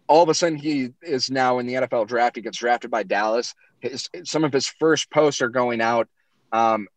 [0.07, 2.35] All of a sudden, he is now in the NFL draft.
[2.35, 3.53] He gets drafted by Dallas.
[3.79, 6.07] His, some of his first posts are going out,
[6.51, 6.87] um,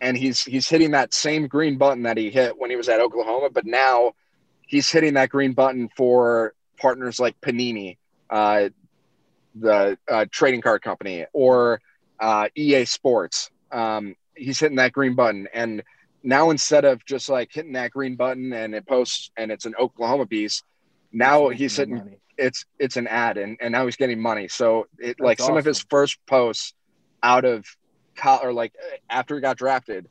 [0.00, 3.00] and he's he's hitting that same green button that he hit when he was at
[3.00, 3.50] Oklahoma.
[3.50, 4.12] But now
[4.66, 7.98] he's hitting that green button for partners like Panini,
[8.30, 8.70] uh,
[9.54, 11.80] the uh, trading card company, or
[12.20, 13.50] uh, EA Sports.
[13.70, 15.82] Um, he's hitting that green button, and
[16.22, 19.74] now instead of just like hitting that green button and it posts and it's an
[19.78, 20.62] Oklahoma piece,
[21.12, 22.18] now he's hitting money.
[22.36, 24.48] it's it's an ad, and and now he's getting money.
[24.48, 25.50] So it That's like awesome.
[25.52, 26.74] some of his first posts
[27.22, 27.64] out of
[28.42, 28.72] or like
[29.08, 30.08] after he got drafted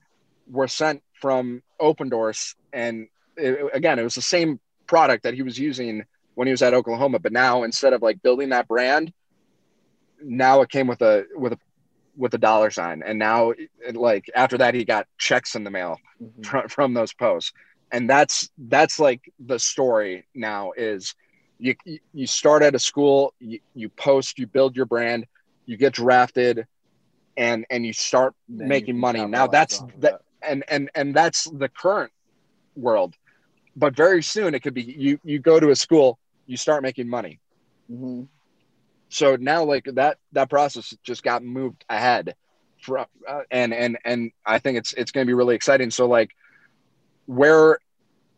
[0.49, 5.59] were sent from Opendorse and it, again, it was the same product that he was
[5.59, 6.05] using
[6.35, 9.11] when he was at Oklahoma, but now instead of like building that brand,
[10.23, 11.59] now it came with a with a
[12.17, 13.03] with a dollar sign.
[13.05, 13.53] And now
[13.93, 16.41] like after that he got checks in the mail mm-hmm.
[16.41, 17.53] from, from those posts.
[17.91, 21.15] And that's that's like the story now is
[21.59, 21.75] you
[22.13, 25.25] you start at a school you, you post you build your brand
[25.65, 26.67] you get drafted
[27.35, 29.25] and and you start then making you money.
[29.25, 32.11] now that's that, that and and and that's the current
[32.75, 33.15] world.
[33.75, 37.07] But very soon it could be you you go to a school you start making
[37.07, 37.39] money.
[37.91, 38.23] Mm-hmm
[39.09, 42.35] so now like that that process just got moved ahead
[42.81, 45.91] from uh, and and and i think it's it's going to be really exciting.
[45.91, 46.31] So like
[47.25, 47.79] where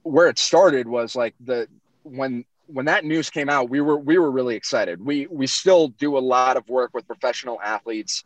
[0.03, 1.67] where it started was like the
[2.03, 5.03] when when that news came out we were we were really excited.
[5.03, 8.23] We we still do a lot of work with professional athletes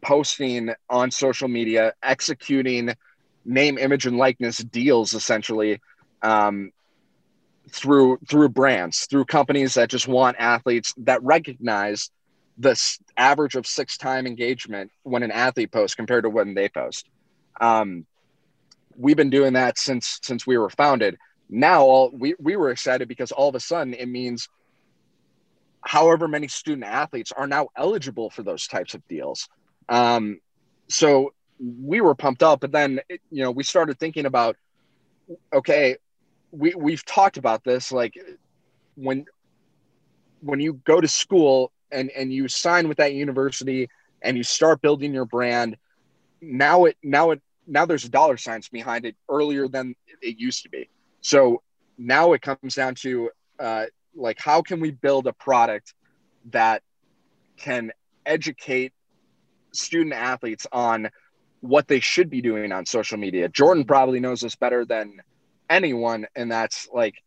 [0.00, 2.94] posting on social media executing
[3.44, 5.80] name image and likeness deals essentially.
[6.22, 6.72] Um,
[7.70, 12.10] through through brands, through companies that just want athletes that recognize
[12.56, 17.08] this average of six time engagement when an athlete posts compared to when they post.
[17.60, 18.06] Um,
[18.96, 21.16] we've been doing that since since we were founded.
[21.48, 24.48] Now all we, we were excited because all of a sudden it means
[25.80, 29.48] however many student athletes are now eligible for those types of deals.
[29.88, 30.40] Um,
[30.88, 33.00] so we were pumped up, but then
[33.30, 34.56] you know we started thinking about
[35.52, 35.96] okay,
[36.50, 38.14] we we've talked about this like
[38.96, 39.24] when
[40.40, 43.88] when you go to school and and you sign with that university
[44.22, 45.76] and you start building your brand
[46.40, 50.62] now it now it now there's a dollar signs behind it earlier than it used
[50.62, 50.88] to be.
[51.20, 51.62] So
[51.98, 55.94] now it comes down to uh, like how can we build a product
[56.50, 56.82] that
[57.56, 57.92] can
[58.24, 58.92] educate
[59.72, 61.10] student athletes on
[61.60, 63.48] what they should be doing on social media?
[63.48, 65.20] Jordan probably knows this better than
[65.70, 67.22] anyone and that's like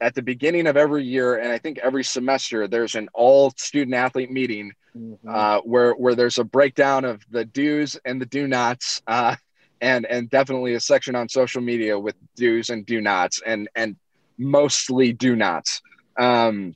[0.00, 3.94] at the beginning of every year and i think every semester there's an all student
[3.94, 5.28] athlete meeting mm-hmm.
[5.28, 9.34] uh, where where there's a breakdown of the do's and the do nots uh,
[9.80, 13.96] and and definitely a section on social media with do's and do nots and and
[14.38, 15.80] mostly do nots
[16.18, 16.74] um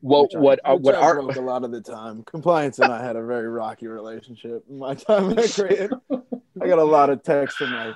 [0.00, 3.02] what which what I, uh, what are a lot of the time compliance and i
[3.02, 5.90] had a very rocky relationship in my time at Creighton.
[6.10, 7.94] i got a lot of texts from my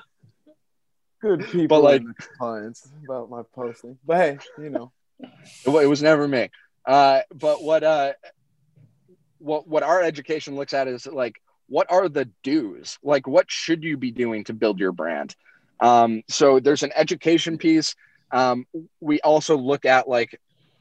[1.21, 2.03] good people but like
[2.37, 3.97] clients about my posting.
[4.05, 6.49] But hey, you know, it, it was never me.
[6.85, 8.13] Uh, but what uh,
[9.39, 12.97] what what our education looks at is like what are the do's?
[13.03, 15.35] Like what should you be doing to build your brand?
[15.79, 17.95] Um, so there's an education piece.
[18.31, 18.65] Um,
[18.99, 20.39] we also look at like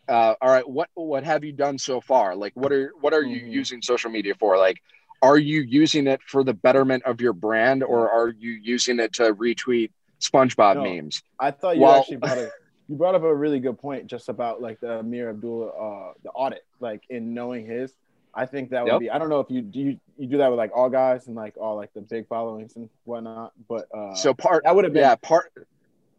[0.09, 2.35] uh, all right, what what have you done so far?
[2.35, 3.52] Like what are what are you mm-hmm.
[3.52, 4.56] using social media for?
[4.56, 4.78] Like
[5.20, 9.12] are you using it for the betterment of your brand or are you using it
[9.15, 9.90] to retweet
[10.20, 11.23] SpongeBob no, memes.
[11.39, 12.51] I thought you well, actually brought a,
[12.89, 16.31] you brought up a really good point just about like the Ameer Abdullah uh the
[16.31, 17.93] audit, like in knowing his.
[18.35, 19.01] I think that would yep.
[19.01, 19.11] be.
[19.11, 21.36] I don't know if you do you, you do that with like all guys and
[21.36, 24.93] like all like the big followings and whatnot, but uh so part that would have
[24.93, 25.53] been yeah part.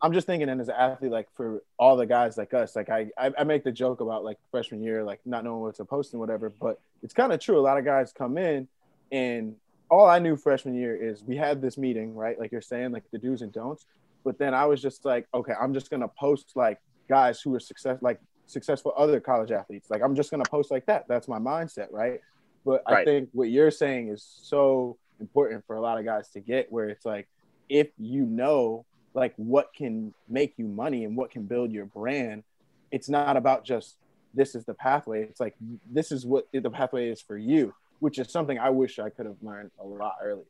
[0.01, 2.89] I'm just thinking, and as an athlete, like for all the guys like us, like
[2.89, 5.83] I, I, I make the joke about like freshman year, like not knowing what to
[5.85, 7.59] post and whatever, but it's kind of true.
[7.59, 8.67] A lot of guys come in
[9.11, 9.55] and
[9.89, 12.39] all I knew freshman year is we had this meeting, right?
[12.39, 13.85] Like you're saying, like the do's and don'ts.
[14.23, 17.59] But then I was just like, okay, I'm just gonna post like guys who are
[17.59, 19.89] success, like successful other college athletes.
[19.89, 21.07] Like I'm just gonna post like that.
[21.07, 22.19] That's my mindset, right?
[22.65, 23.01] But right.
[23.01, 26.71] I think what you're saying is so important for a lot of guys to get,
[26.71, 27.27] where it's like,
[27.69, 32.43] if you know like what can make you money and what can build your brand,
[32.91, 33.95] it's not about just
[34.33, 35.23] this is the pathway.
[35.23, 35.55] It's like
[35.89, 39.25] this is what the pathway is for you, which is something I wish I could
[39.25, 40.45] have learned a lot earlier.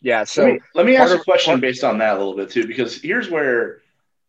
[0.00, 0.24] Yeah.
[0.24, 2.66] So let me, let me ask a question based on that a little bit too,
[2.66, 3.80] because here's where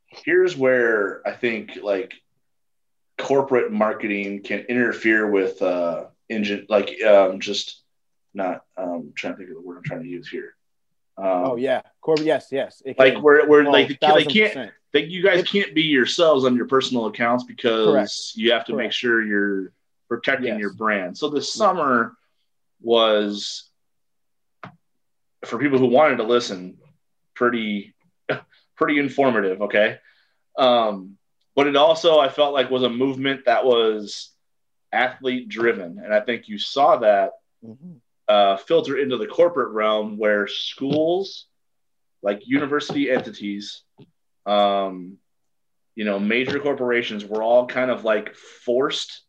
[0.08, 2.14] here's where I think like
[3.18, 7.82] corporate marketing can interfere with uh engine like um just
[8.34, 10.56] not um trying to think of the word I'm trying to use here.
[11.18, 12.28] Um, oh yeah, corporate.
[12.28, 12.82] Yes, yes.
[12.98, 14.72] like we're we're oh, like they can't.
[14.94, 18.32] They, you guys can't be yourselves on your personal accounts because Correct.
[18.36, 18.86] you have to Correct.
[18.86, 19.72] make sure you're
[20.08, 20.60] protecting yes.
[20.60, 21.18] your brand.
[21.18, 22.16] So this summer
[22.84, 23.70] was
[25.46, 26.78] for people who wanted to listen,
[27.34, 27.96] pretty
[28.76, 29.62] pretty informative.
[29.64, 29.98] Okay,
[30.58, 31.18] um,
[31.56, 34.32] but it also I felt like was a movement that was
[34.92, 37.32] athlete driven, and I think you saw that
[37.66, 37.94] mm-hmm.
[38.28, 41.48] uh, filter into the corporate realm where schools,
[42.22, 43.82] like university entities,
[44.46, 45.18] um,
[45.96, 49.22] you know, major corporations were all kind of like forced.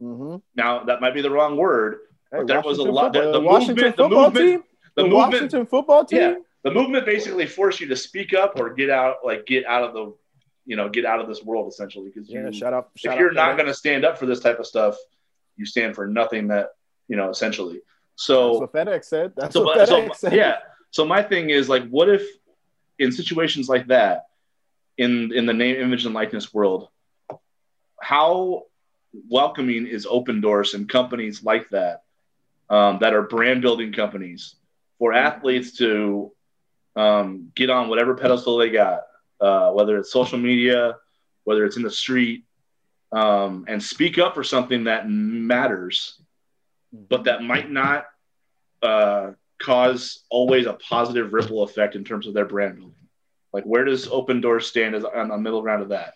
[0.00, 0.36] Mm-hmm.
[0.56, 1.98] Now that might be the wrong word,
[2.32, 3.12] hey, there Washington was a lot.
[3.12, 4.64] The, the, movement, the movement, team?
[4.96, 6.20] the, the movement, Washington football team.
[6.20, 6.34] Yeah,
[6.64, 9.94] the movement basically forced you to speak up or get out, like get out of
[9.94, 10.14] the
[10.64, 12.10] you know, get out of this world essentially.
[12.12, 12.92] Because yeah, shut up.
[12.96, 14.96] Shut if you're not going to stand up for this type of stuff,
[15.56, 16.48] you stand for nothing.
[16.48, 16.70] That
[17.08, 17.80] you know, essentially.
[18.14, 19.32] So That's what FedEx said.
[19.36, 20.32] That's so, what FedEx so, said.
[20.34, 20.58] Yeah.
[20.90, 22.22] So my thing is like, what if
[22.98, 24.26] in situations like that,
[24.98, 26.88] in in the name, image, and likeness world,
[28.00, 28.64] how
[29.28, 32.02] welcoming is Opendorse and companies like that
[32.72, 34.56] um, that are brand building companies
[34.98, 36.32] for athletes to
[36.96, 39.02] um, get on whatever pedestal they got
[39.42, 40.96] uh, whether it's social media,
[41.44, 42.44] whether it's in the street,
[43.10, 46.22] um, and speak up for something that matters,
[46.92, 48.06] but that might not
[48.82, 52.94] uh, cause always a positive ripple effect in terms of their brand building.
[53.52, 56.14] Like, where does Opendorse stand as on the middle ground of that?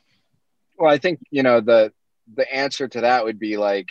[0.79, 1.93] Well, I think you know the
[2.33, 3.89] the answer to that would be like,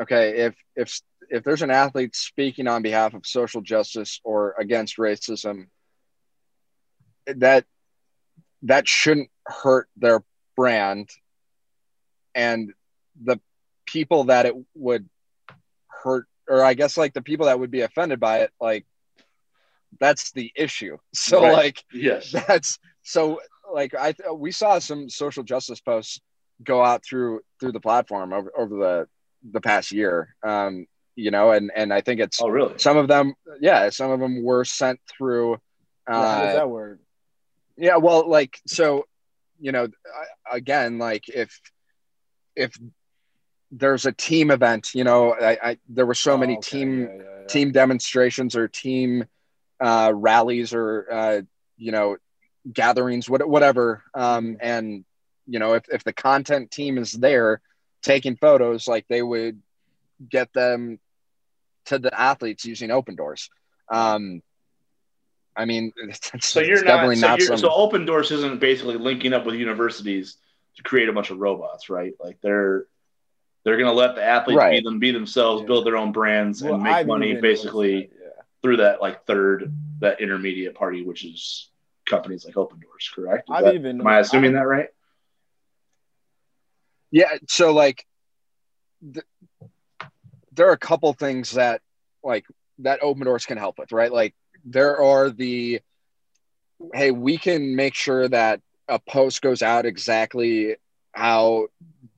[0.00, 4.96] okay, if if if there's an athlete speaking on behalf of social justice or against
[4.96, 5.66] racism,
[7.26, 7.64] that
[8.62, 10.22] that shouldn't hurt their
[10.56, 11.10] brand
[12.34, 12.72] and
[13.22, 13.38] the
[13.86, 15.08] people that it would
[15.86, 18.84] hurt or i guess like the people that would be offended by it like
[19.98, 20.96] that's the issue.
[21.14, 21.52] So right.
[21.52, 22.32] like yes.
[22.48, 23.40] that's so
[23.72, 26.20] like i we saw some social justice posts
[26.62, 29.08] go out through through the platform over, over the
[29.50, 30.34] the past year.
[30.46, 30.86] Um
[31.18, 34.20] you know and and i think it's oh really some of them yeah some of
[34.20, 35.56] them were sent through uh
[36.10, 37.00] yeah, how does that work
[37.78, 39.06] yeah, well, like so,
[39.60, 39.88] you know,
[40.50, 41.60] again, like if
[42.56, 42.76] if
[43.70, 46.70] there's a team event, you know, I, I there were so oh, many okay.
[46.70, 47.46] team yeah, yeah, yeah.
[47.46, 49.24] team demonstrations or team
[49.80, 51.40] uh, rallies or uh,
[51.76, 52.16] you know
[52.70, 54.56] gatherings, what, whatever, um, mm-hmm.
[54.60, 55.04] and
[55.46, 57.60] you know if if the content team is there
[58.02, 59.62] taking photos, like they would
[60.28, 60.98] get them
[61.88, 63.48] to the athletes using Opendorse.
[63.90, 64.42] Um,
[65.56, 65.92] I mean,
[66.40, 67.58] so you're not, so, not you're, some...
[67.58, 70.36] so Opendorse isn't basically linking up with universities
[70.76, 72.14] to create a bunch of robots, right?
[72.20, 72.86] Like they're
[73.64, 74.78] they're going to let the athletes right.
[74.78, 75.66] be them, be themselves, yeah.
[75.66, 78.42] build their own brands, well, and make I've money basically that, yeah.
[78.62, 81.68] through that like third that intermediate party, which is
[82.06, 83.48] companies like Opendorse, Correct?
[83.50, 84.88] I've that, even am I assuming I've, that right?
[87.10, 87.30] Yeah.
[87.48, 88.06] So like,
[89.02, 89.22] the,
[90.58, 91.80] there are a couple things that
[92.22, 92.44] like
[92.80, 94.12] that Opendorse can help with, right?
[94.12, 95.80] Like there are the
[96.92, 100.76] hey, we can make sure that a post goes out exactly
[101.12, 101.68] how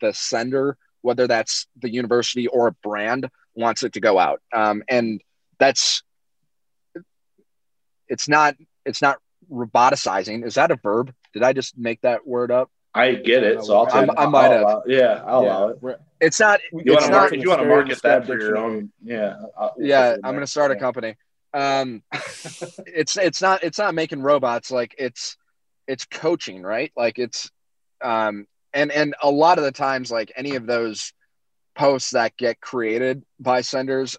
[0.01, 4.41] the sender, whether that's the university or a brand, wants it to go out.
[4.53, 5.21] Um, and
[5.59, 6.03] that's
[8.09, 9.19] it's not it's not
[9.51, 10.45] roboticizing.
[10.45, 11.12] Is that a verb?
[11.33, 12.71] Did I just make that word up?
[12.95, 14.11] I get it, so I'll take.
[14.17, 14.62] I, I might have.
[14.62, 15.59] Allow, yeah, I'll yeah.
[15.59, 16.01] allow it.
[16.21, 16.61] It's not.
[16.73, 17.41] You want to market?
[17.41, 18.91] You want to market that for your own?
[19.03, 19.37] Yeah.
[19.59, 21.17] I'll, yeah, I'm going to start a company
[21.53, 22.03] um
[22.87, 25.37] it's it's not it's not making robots like it's
[25.87, 27.51] it's coaching right like it's
[28.03, 31.12] um and and a lot of the times like any of those
[31.75, 34.17] posts that get created by senders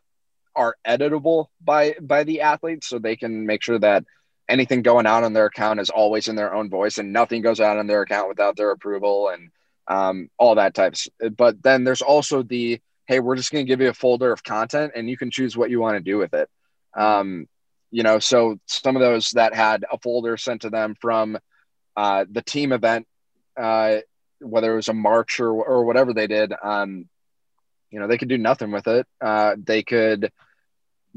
[0.56, 4.04] are editable by by the athletes so they can make sure that
[4.50, 7.60] anything going out on their account is always in their own voice and nothing goes
[7.60, 9.50] out on their account without their approval and
[9.88, 13.82] um, all that types but then there's also the hey we're just going to give
[13.82, 16.34] you a folder of content and you can choose what you want to do with
[16.34, 16.50] it
[16.94, 17.48] um,
[17.92, 21.38] you know, so some of those that had a folder sent to them from
[21.96, 23.06] uh, the team event,
[23.60, 23.98] uh,
[24.40, 27.08] whether it was a march or, or whatever they did, um,
[27.92, 29.06] you know, they could do nothing with it.
[29.20, 30.32] Uh, they could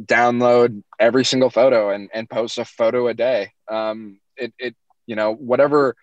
[0.02, 3.52] download every single photo and, and post a photo a day.
[3.68, 4.76] Um, it, it,
[5.06, 5.96] you know, whatever.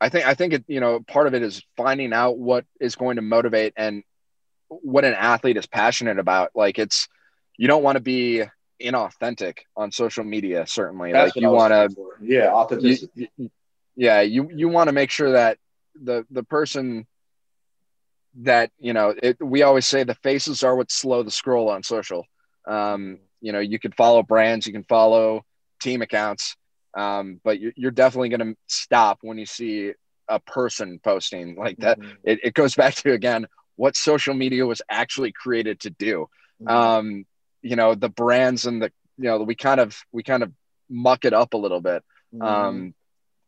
[0.00, 2.96] I think, I think it, you know, part of it is finding out what is
[2.96, 4.02] going to motivate and
[4.68, 6.50] what an athlete is passionate about.
[6.54, 7.08] Like it's,
[7.56, 8.44] you don't want to be
[8.80, 10.66] inauthentic on social media.
[10.66, 13.30] Certainly, That's like you want to, yeah, authenticity.
[13.36, 13.50] You,
[13.96, 15.58] yeah, you you want to make sure that
[16.02, 17.06] the the person
[18.36, 21.82] that you know it, we always say the faces are what slow the scroll on
[21.82, 22.24] social
[22.66, 25.44] um, you know you can follow brands you can follow
[25.80, 26.56] team accounts
[26.96, 29.92] um, but you're, you're definitely going to stop when you see
[30.28, 32.10] a person posting like that mm-hmm.
[32.24, 33.46] it, it goes back to again
[33.76, 36.28] what social media was actually created to do
[36.62, 36.68] mm-hmm.
[36.68, 37.26] um,
[37.62, 40.52] you know the brands and the you know we kind of we kind of
[40.88, 42.02] muck it up a little bit
[42.34, 42.42] mm-hmm.
[42.42, 42.94] um,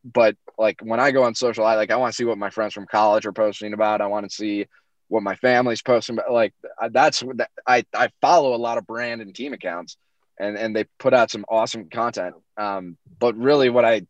[0.04, 2.50] but like when I go on social, I like I want to see what my
[2.50, 4.00] friends from college are posting about.
[4.00, 4.66] I want to see
[5.12, 6.32] what my family's posting about.
[6.32, 6.54] Like
[6.90, 7.36] that's what
[7.66, 9.98] I I follow a lot of brand and team accounts,
[10.40, 12.34] and and they put out some awesome content.
[12.56, 14.06] Um, but really, what I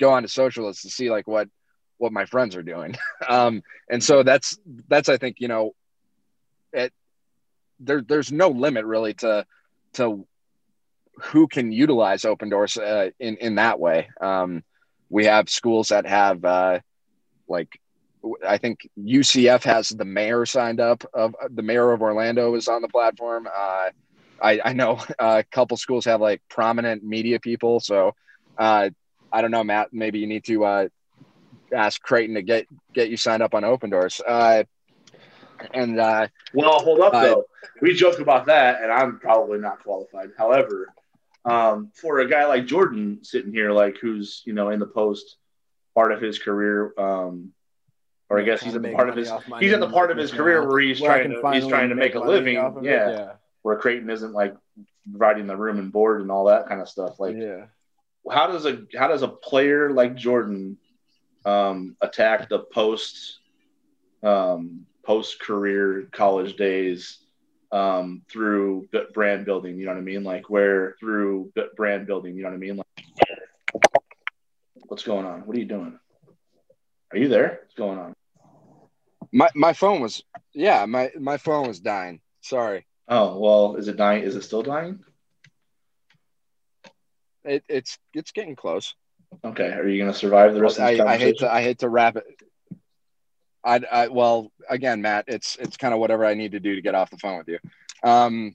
[0.00, 1.50] go onto social is to see like what
[1.98, 2.96] what my friends are doing.
[3.28, 4.58] um, and so that's
[4.88, 5.74] that's I think you know,
[6.72, 6.90] it
[7.78, 9.44] there there's no limit really to
[9.94, 10.26] to
[11.16, 14.08] who can utilize Opendorse uh, in in that way.
[14.22, 14.64] Um,
[15.10, 16.80] we have schools that have uh,
[17.46, 17.78] like
[18.46, 22.82] I think UCF has the mayor signed up of the mayor of Orlando is on
[22.82, 23.46] the platform.
[23.46, 23.90] Uh,
[24.42, 27.80] I, I, know a couple schools have like prominent media people.
[27.80, 28.14] So
[28.58, 28.90] uh,
[29.32, 30.88] I don't know, Matt, maybe you need to uh,
[31.74, 34.20] ask Creighton to get, get you signed up on Opendorse.
[34.26, 34.64] Uh,
[35.72, 37.44] and uh, well, hold up though.
[37.80, 40.30] we joke about that and I'm probably not qualified.
[40.36, 40.88] However,
[41.46, 45.36] um, for a guy like Jordan sitting here, like who's you know in the post
[45.94, 47.52] part of his career, um,
[48.28, 49.30] or I guess he's at the part of his
[49.60, 52.14] he's at the part of his career where he's trying to he's trying to make,
[52.14, 52.54] a living.
[52.54, 52.72] Yeah.
[52.82, 53.32] yeah.
[53.62, 54.54] where Creighton isn't like
[55.10, 57.20] providing the room and board and all that kind of stuff.
[57.20, 57.66] Like, yeah,
[58.30, 60.78] how does a how does a player like Jordan
[61.44, 63.38] um, attack the post
[64.22, 67.18] um, post career college days?
[67.72, 69.76] um, through brand building.
[69.76, 70.24] You know what I mean?
[70.24, 72.36] Like where through brand building.
[72.36, 72.76] You know what I mean?
[72.76, 72.86] Like
[74.86, 75.46] what's going on?
[75.46, 75.98] What are you doing?
[77.12, 77.60] Are you there?
[77.62, 78.14] What's going on?
[79.32, 80.22] My my phone was
[80.54, 82.20] yeah my my phone was dying.
[82.40, 82.86] Sorry.
[83.08, 84.22] Oh well, is it dying?
[84.22, 85.00] Is it still dying?
[87.44, 88.94] It, it's it's getting close.
[89.44, 90.80] Okay, are you gonna survive the rest?
[90.80, 92.24] I, of this I hate to I hate to wrap it.
[93.64, 96.82] I, I well again, Matt, it's it's kind of whatever I need to do to
[96.82, 97.58] get off the phone with you.
[98.02, 98.54] Um,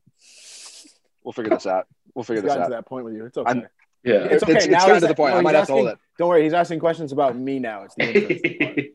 [1.24, 1.88] we'll figure this out.
[2.16, 2.66] We'll figure this out.
[2.66, 3.50] To that point with you, it's okay.
[3.50, 3.68] I'm,
[4.04, 4.54] yeah, it's okay.
[4.54, 5.34] It's, now it's to the point.
[5.34, 6.00] No, I might have asking, to hold it.
[6.18, 7.84] Don't worry, he's asking questions about me now.
[7.84, 8.92] It's the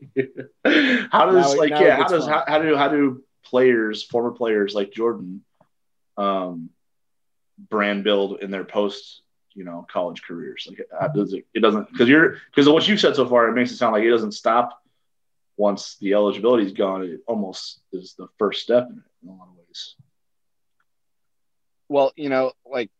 [1.11, 1.95] how does now, like now yeah?
[1.97, 5.43] How does how, how, do how do players, former players like Jordan,
[6.17, 6.69] um,
[7.57, 9.21] brand build in their post
[9.53, 10.67] you know college careers?
[10.69, 11.45] Like, how does it?
[11.53, 13.47] It doesn't because you're because of what you've said so far.
[13.49, 14.81] It makes it sound like it doesn't stop
[15.57, 19.31] once the eligibility is gone, it almost is the first step in it in a
[19.31, 19.95] lot of ways.
[21.89, 22.91] Well, you know, like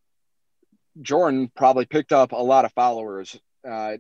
[1.02, 3.98] Jordan probably picked up a lot of followers uh,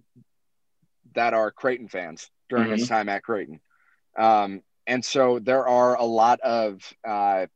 [1.16, 2.78] that are Creighton fans during mm-hmm.
[2.78, 3.60] his time at Creighton.
[4.18, 7.48] Um, and so there are a lot of uh,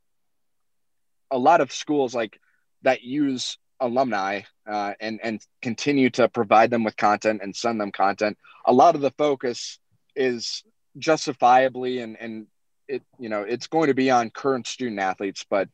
[1.31, 2.39] a lot of schools like
[2.81, 7.91] that use alumni uh, and and continue to provide them with content and send them
[7.91, 8.37] content.
[8.65, 9.79] A lot of the focus
[10.15, 10.63] is
[10.97, 12.47] justifiably and and
[12.87, 15.69] it you know it's going to be on current student athletes but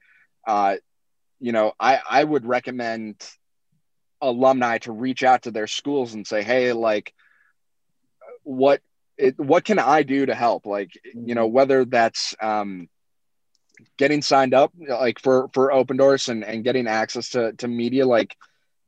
[0.48, 0.76] uh
[1.40, 3.16] you know i i would recommend
[4.22, 7.14] alumni to reach out to their schools and say hey like
[8.44, 8.82] what
[9.18, 12.88] it, what can i do to help like you know whether that's um
[13.98, 18.36] getting signed up like for for Opendorse and and getting access to to media like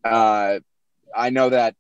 [0.04, 0.60] uh
[1.16, 1.76] i know that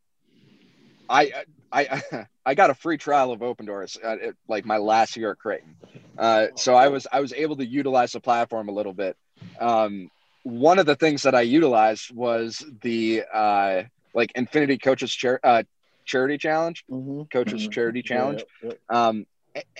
[1.09, 1.31] i
[1.71, 2.01] i
[2.49, 5.75] I got a free trial of Opendorse at, at like my last year at Creighton.
[6.17, 9.15] Uh, so I was I was able to utilize the platform a little bit.
[9.59, 10.09] Um,
[10.43, 13.83] one of the things that I utilized was the uh,
[14.13, 15.63] like Infiniti Coaches Char- uh,
[16.05, 17.23] Charity Challenge, mm-hmm.
[17.31, 17.71] Coaches mm-hmm.
[17.71, 19.07] Charity Challenge, yeah, yeah.
[19.07, 19.25] Um,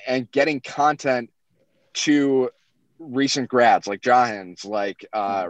[0.08, 1.30] and getting content
[1.94, 2.50] to
[3.00, 5.50] recent grads like Jahans, like uh, mm-hmm.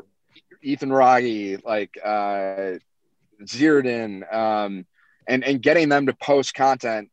[0.62, 2.78] Ethan Wragge, like uh,
[3.44, 4.86] Zierden, um,
[5.28, 7.10] and and getting them to post content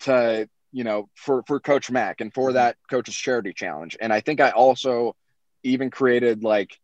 [0.00, 2.56] to you know for for coach mac and for mm-hmm.
[2.56, 5.16] that Coaches charity challenge and i think i also
[5.62, 6.78] even created like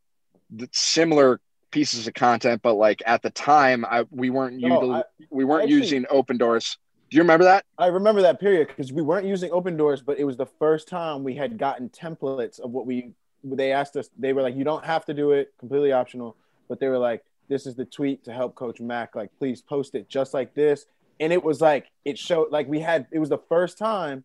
[0.73, 5.05] similar pieces of content but like at the time i we weren't no, util- I,
[5.31, 6.77] we weren't actually, using Opendorse
[7.11, 10.25] do you remember that i remember that period because we weren't using Opendorse, but it
[10.25, 13.15] was the first time we had gotten templates of what we
[13.45, 14.09] they asked us.
[14.19, 15.53] They were like, "You don't have to do it.
[15.59, 16.37] Completely optional."
[16.69, 19.15] But they were like, "This is the tweet to help Coach Mac.
[19.15, 20.87] Like, please post it just like this."
[21.21, 23.07] And it was like it showed like we had.
[23.11, 24.25] It was the first time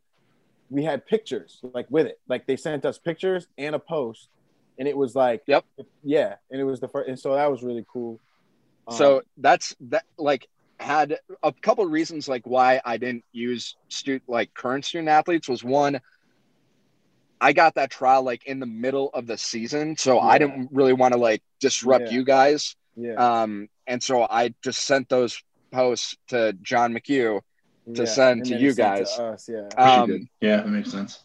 [0.70, 2.20] we had pictures like with it.
[2.28, 4.30] Like they sent us pictures and a post,
[4.78, 5.66] and it was like, Yep.
[6.04, 6.36] yeah.
[6.52, 8.20] And it was the first, and so that was really cool.
[8.92, 10.48] so Um, that's that like
[10.80, 15.64] had a couple reasons like why I didn't use student like current student athletes was
[15.64, 16.00] one
[17.42, 20.94] I got that trial like in the middle of the season so I didn't really
[20.94, 22.12] want to like disrupt Yeah.
[22.12, 25.42] you guys yeah, um and so I just sent those
[25.72, 27.42] posts to John McHugh
[27.96, 28.06] to yeah.
[28.06, 29.20] send And to you it sent guys.
[29.20, 29.68] us, yeah.
[29.78, 31.24] um yeah, that makes sense.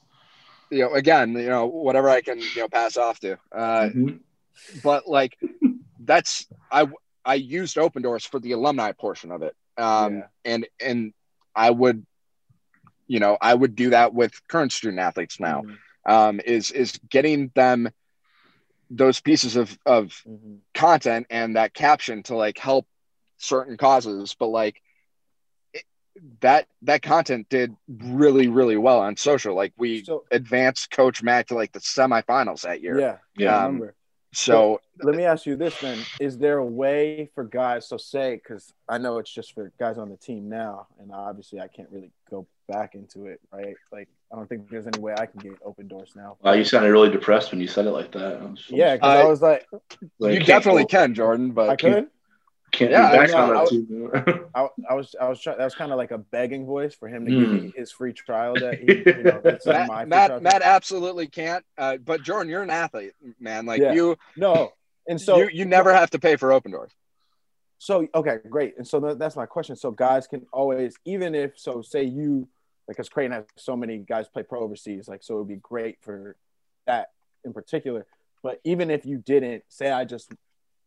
[0.72, 4.20] You know again you know whatever I can you know pass off to uh Mhm.
[4.82, 5.38] but like
[5.98, 6.86] that's I
[7.24, 9.54] I used Opendorse for the alumni portion of it.
[9.78, 10.28] Um Yeah.
[10.44, 11.12] and and
[11.54, 12.06] I would
[13.08, 15.64] you know, I would do that with current student athletes now.
[15.64, 17.90] Mhm, Um is is getting them
[18.90, 20.60] those pieces of of mhm.
[20.74, 22.86] content and that caption to like help
[23.38, 24.80] certain causes, but like
[26.40, 29.54] that that content did really really well on social.
[29.54, 32.98] Like we So advanced Coach Mac to like the semifinals that year.
[32.98, 33.56] yeah, Yeah.
[33.56, 33.94] Um, remember.
[34.34, 37.86] So Let me ask you this then: Is there a way for guys?
[37.86, 41.60] So say, because I know it's just for guys on the team now, and obviously
[41.60, 43.74] I can't really go back into it, right?
[43.92, 46.38] Like I don't think there's any way I can get Opendorse now.
[46.42, 48.40] Wow, you sounded really depressed when you said it like that.
[48.40, 49.66] I was- Yeah, because Uh, I was like,
[50.18, 52.08] like, you definitely go- can, Jordan, but I could.
[52.88, 54.48] Can't Yeah, be back I on that I- too.
[54.54, 55.58] I, I was, I was trying.
[55.58, 57.40] That was kind of like a begging voice for him to Mm.
[57.40, 58.58] give me his free trial.
[58.58, 60.40] That he, you know, this is my Matt, Matt, trial.
[60.40, 61.64] Matt absolutely can't.
[61.78, 63.66] Uh, but Jordan, you're an athlete, man.
[63.66, 63.94] Like Yeah.
[63.94, 64.72] you, no,
[65.08, 66.90] and so you, you never have to pay for Opendorse.
[67.78, 68.76] So okay, great.
[68.76, 69.74] And so that, that's my question.
[69.76, 72.46] So guys can always, even if so, say you
[72.88, 75.56] like, because Creighton has so many guys play pro overseas, like so it would be
[75.56, 76.36] great for
[76.86, 77.10] that
[77.44, 78.06] in particular.
[78.42, 80.32] But even if you didn't, say I just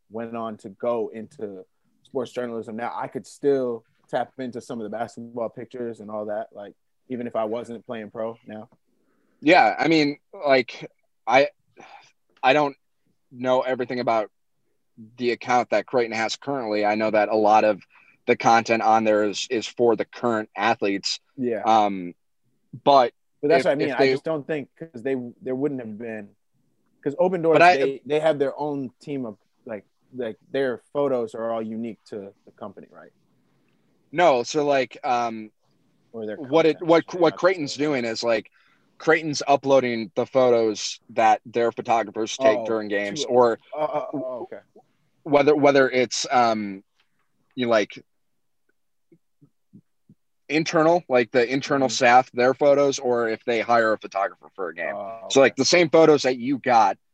[0.09, 1.65] went on to go into
[2.15, 6.27] sports journalism, now I could still tap into some of the basketball pictures and all
[6.27, 6.47] that.
[6.53, 6.73] Like
[7.09, 8.69] even if I wasn't playing pro now.
[9.41, 10.89] Yeah, I mean, like
[11.27, 11.49] I,
[12.41, 12.77] I don't
[13.33, 14.31] know everything about
[15.17, 16.85] the account that Creighton has currently.
[16.85, 17.81] I know that a lot of
[18.27, 21.19] the content on there is is for the current athletes.
[21.35, 21.63] Yeah.
[21.65, 22.13] Um,
[22.85, 23.11] but
[23.41, 23.89] But that's if- what I mean.
[23.89, 26.29] if I just don't think because they there wouldn't have been
[26.97, 29.83] because Opendorse I- they, they have their own team of like
[30.15, 33.11] like their photos are all unique to the company, right?
[34.11, 35.51] no, so like um,
[36.11, 38.49] Or their what it what I should- I what Creighton's doing is like
[38.97, 44.19] Creighton's uploading the photos that their photographers take Oh, during games, or Oh, oh, oh,
[44.43, 44.59] okay.
[45.23, 46.83] whether whether it's um,
[47.55, 48.03] you know, like
[50.47, 51.91] internal, like the internal Mhm.
[51.91, 54.93] staff, their photos, or if they hire a photographer for a game.
[54.95, 57.04] Oh, So like the same photos that you got okay.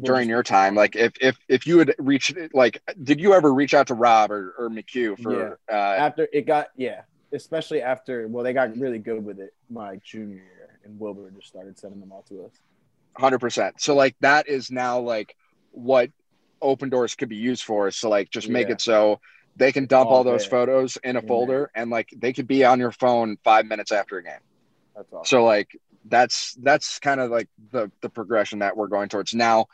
[0.00, 3.74] During your time, like if if if you had reached like, did you ever reach
[3.74, 8.42] out to Rob or, or McHugh for uh, after it got yeah, especially after well
[8.42, 12.10] they got really good with it my junior year and Wilbur just started sending them
[12.10, 12.52] all to us.
[13.18, 13.80] hundred percent?
[13.82, 15.36] So like that is now like
[15.72, 16.10] what
[16.62, 17.90] Opendorse could be used for.
[17.90, 18.74] So like just make Yeah.
[18.74, 19.20] it so
[19.56, 21.28] they can dump All all those photos in a In there.
[21.28, 24.32] folder and like they could be on your phone five minutes after a game.
[24.96, 25.24] That's all.
[25.24, 25.68] So like
[26.10, 29.32] that's that's kind of like the the progression that we're going towards.
[29.32, 29.66] Now,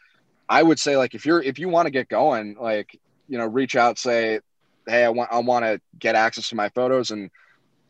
[0.48, 2.98] I would say like if you're if you want to get going, like
[3.28, 4.40] you know, reach out, say,
[4.86, 7.30] hey, I want I want to get access to my photos and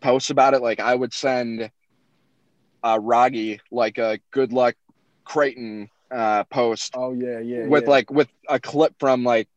[0.01, 0.63] post about it.
[0.63, 1.71] Like I would send
[2.83, 4.77] uh Roggy like a good luck
[5.25, 7.67] Creighton uh post oh yeah, yeah.
[7.67, 7.91] with yeah.
[7.91, 9.49] like with a clip from like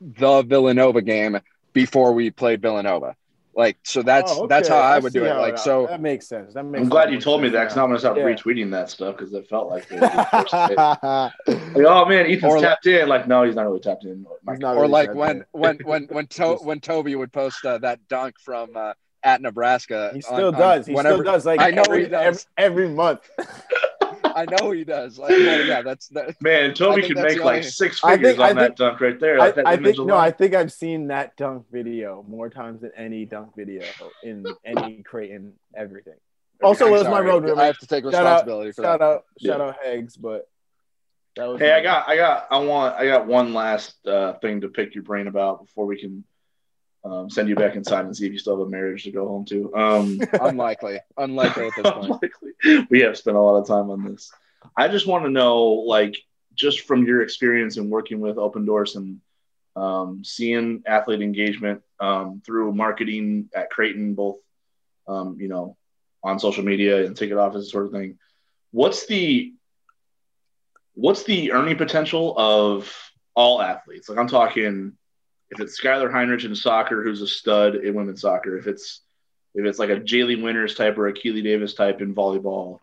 [0.00, 1.38] the Villanova game
[1.72, 3.14] before we played Villanova.
[3.56, 5.32] Like so that's Oh, that's how I would do it.
[5.32, 6.52] how Like so that makes sense.
[6.52, 7.82] That makes I'm glad you told me that because now.
[7.82, 8.24] now I'm gonna stop Yeah.
[8.24, 10.52] retweeting that stuff because it felt like, it was the first
[11.56, 11.74] hit.
[11.78, 13.08] like, oh man, Ethan's Or like- tapped in.
[13.08, 14.26] Like, no, he's not really tapped in.
[14.50, 17.78] He's not or really like when when when when to- when Toby would post uh,
[17.78, 18.92] that dunk from uh,
[19.22, 20.10] at Nebraska.
[20.14, 20.86] He still on does.
[20.86, 21.46] He whenever- still does.
[21.46, 22.46] Like I know every, he does.
[22.58, 23.20] Every, every month.
[24.36, 25.18] I know he does.
[25.18, 26.40] Like, well, yeah, that's that.
[26.42, 29.18] Man, Toby think could make like only- six figures think- I on that dunk right
[29.18, 29.40] there.
[29.40, 30.16] I, that I image think no.
[30.16, 33.82] I think I've seen that dunk video more times than any dunk video
[34.22, 36.14] in any Creighton everything.
[36.62, 37.26] Also, I'm was my sorry.
[37.28, 39.52] road I have to take Shout out, responsibility for shout out, Yeah.
[39.52, 40.16] shout out, Eggs.
[40.16, 40.48] But
[41.38, 44.94] Hey, I got, I got, I want, I got one last uh, thing to pick
[44.94, 46.24] your brain about before we can
[47.06, 49.28] um, send you back inside and see if you still have a marriage to go
[49.28, 49.74] home to.
[49.74, 52.04] Um, Unlikely, unlikely at this point.
[52.04, 52.86] Unlikely.
[52.90, 54.32] we have spent a lot of time on this.
[54.76, 56.16] I just want to know, like,
[56.54, 59.20] just from your experience in working with Opendorse and
[59.76, 64.38] um, seeing athlete engagement um, through marketing at Creighton, both,
[65.06, 65.76] um, you know,
[66.24, 68.18] on social media and ticket office sort of thing.
[68.72, 69.52] What's the
[70.94, 72.92] what's the earning potential of
[73.34, 74.08] all athletes?
[74.08, 74.94] Like I'm talking,
[75.50, 79.00] if it's Skylar Heinrich in soccer, who's a stud in women's soccer, if it's
[79.54, 82.80] if it's like a Jaali Winters type or a Keely Davis type in volleyball,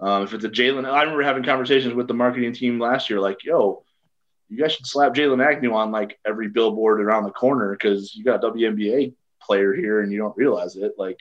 [0.00, 3.20] um, if it's a Jaylyn, I remember having conversations with the marketing team last year,
[3.20, 3.84] like, yo,
[4.48, 8.24] you guys should slap Jaylyn Agnew on like every billboard around the corner because you
[8.24, 10.94] got a WNBA player here and you don't realize it.
[10.98, 11.18] Like,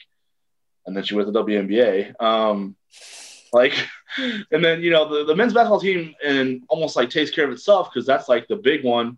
[0.85, 2.21] and then she went to WNBA.
[2.21, 2.75] Um,
[3.53, 3.73] like,
[4.17, 7.51] and then you know the, the men's basketball team and almost like takes care of
[7.51, 9.17] itself because that's like the big one.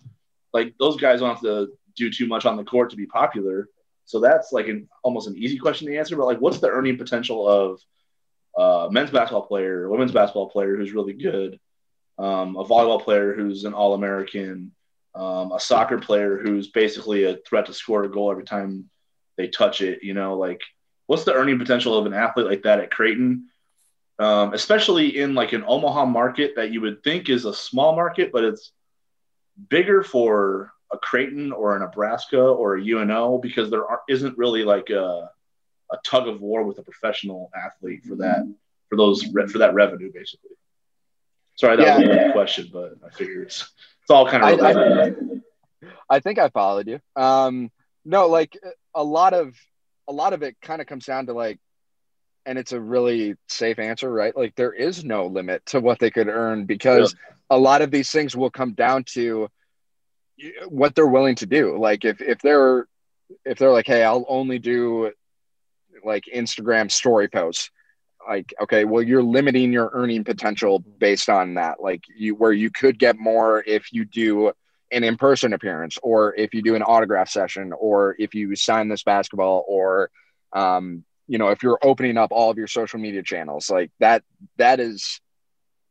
[0.53, 3.68] Like those guys don't have to do too much on the court to be popular.
[4.06, 6.15] So that's like an almost an easy question to answer.
[6.15, 7.82] But like, what's the earning potential of
[8.57, 11.60] a men's basketball player, women's basketball player who's really good,
[12.18, 14.73] um, a volleyball player who's an All American,
[15.15, 18.90] um, a soccer player who's basically a threat to score a goal every time
[19.38, 20.03] they touch it.
[20.03, 20.61] You know, like
[21.07, 23.48] what's the earning potential of an athlete like that at Creighton?
[24.19, 28.32] Um, especially in like an Omaha market that you would think is a small market,
[28.32, 28.72] but it's
[29.70, 34.64] bigger for a Creighton or a Nebraska or a UNO because there are, isn't really
[34.64, 35.30] like a,
[35.92, 38.52] a tug of war with a professional athlete for that
[38.90, 40.52] for those for that revenue basically.
[41.56, 41.98] Sorry, that yeah.
[41.98, 43.72] was a good question, but I figure it's,
[44.02, 44.60] it's all kind of.
[44.60, 45.14] I, I,
[46.10, 47.00] I, think I followed you.
[47.16, 47.72] Um,
[48.04, 48.58] no, like
[48.96, 49.56] a lot of
[50.08, 51.60] a lot of it kind of comes down to like,
[52.45, 54.35] and it's a really safe answer, right?
[54.35, 57.35] Like there is no limit to what they could earn because yeah.
[57.49, 59.49] a lot of these things will come down to
[60.68, 61.77] what they're willing to do.
[61.77, 62.88] Like if if they're
[63.45, 65.11] if they're like, hey, I'll only do
[66.03, 67.69] like Instagram story posts
[68.27, 72.69] like okay well you're limiting your earning potential based on that like you where you
[72.69, 74.51] could get more if you do
[74.91, 79.03] an in-person appearance or if you do an autograph session or if you sign this
[79.03, 80.09] basketball or
[80.53, 84.22] um, you know if you're opening up all of your social media channels like that
[84.58, 85.22] that is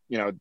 [0.08, 0.32] you know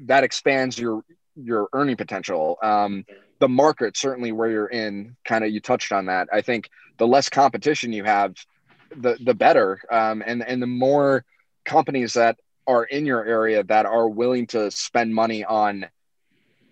[0.00, 1.02] that expands your
[1.36, 2.58] your earning potential.
[2.62, 3.04] Um,
[3.38, 6.28] the market certainly where you're in kind of you touched on that.
[6.32, 6.68] I think
[6.98, 8.34] the less competition you have
[8.94, 9.80] the the better.
[9.90, 11.24] Um, and and the more
[11.64, 15.86] companies that are in your area that are willing to spend money on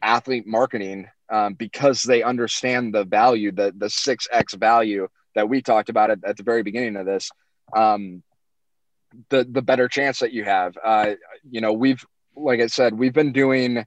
[0.02, 5.88] athlete marketing um, because they understand the value the the 6x value that we talked
[5.88, 7.30] about at, at the very beginning of this
[7.74, 8.22] um,
[9.28, 11.14] the the better chance that you have uh,
[11.48, 12.04] you know we've
[12.36, 13.84] like i said we've been doing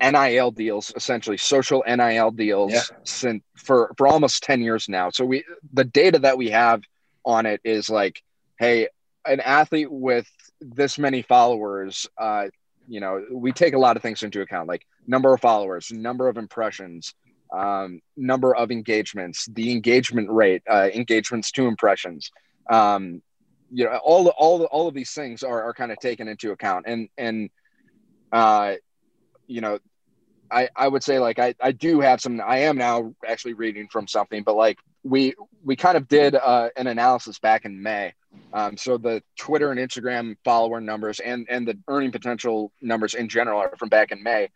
[0.00, 2.82] NIL deals, essentially social NIL deals, yeah.
[3.04, 5.10] since for for almost ten years now.
[5.10, 6.82] So we the data that we have
[7.24, 8.22] on it is like,
[8.58, 8.88] hey,
[9.26, 10.28] an athlete with
[10.60, 12.46] this many followers, uh,
[12.88, 16.28] you know, we take a lot of things into account, like number of followers, number
[16.28, 17.14] of impressions,
[17.54, 22.30] um, number of engagements, the engagement rate, uh, engagements to impressions.
[22.70, 23.22] Um,
[23.70, 26.86] you know, all all all of these things are, are kind of taken into account,
[26.86, 27.50] and and
[28.32, 28.74] uh,
[29.46, 29.78] you know,
[30.50, 33.88] I, I would say like I, I do have some I am now actually reading
[33.88, 38.14] from something but like we we kind of did uh, an analysis back in May.
[38.52, 43.28] Um, so the Twitter and Instagram follower numbers and and the earning potential numbers in
[43.28, 44.48] general are from back in May.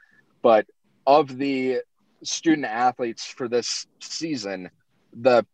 [0.42, 0.66] But
[1.06, 1.80] of the
[2.22, 4.70] student athletes for this season
[5.14, 5.44] the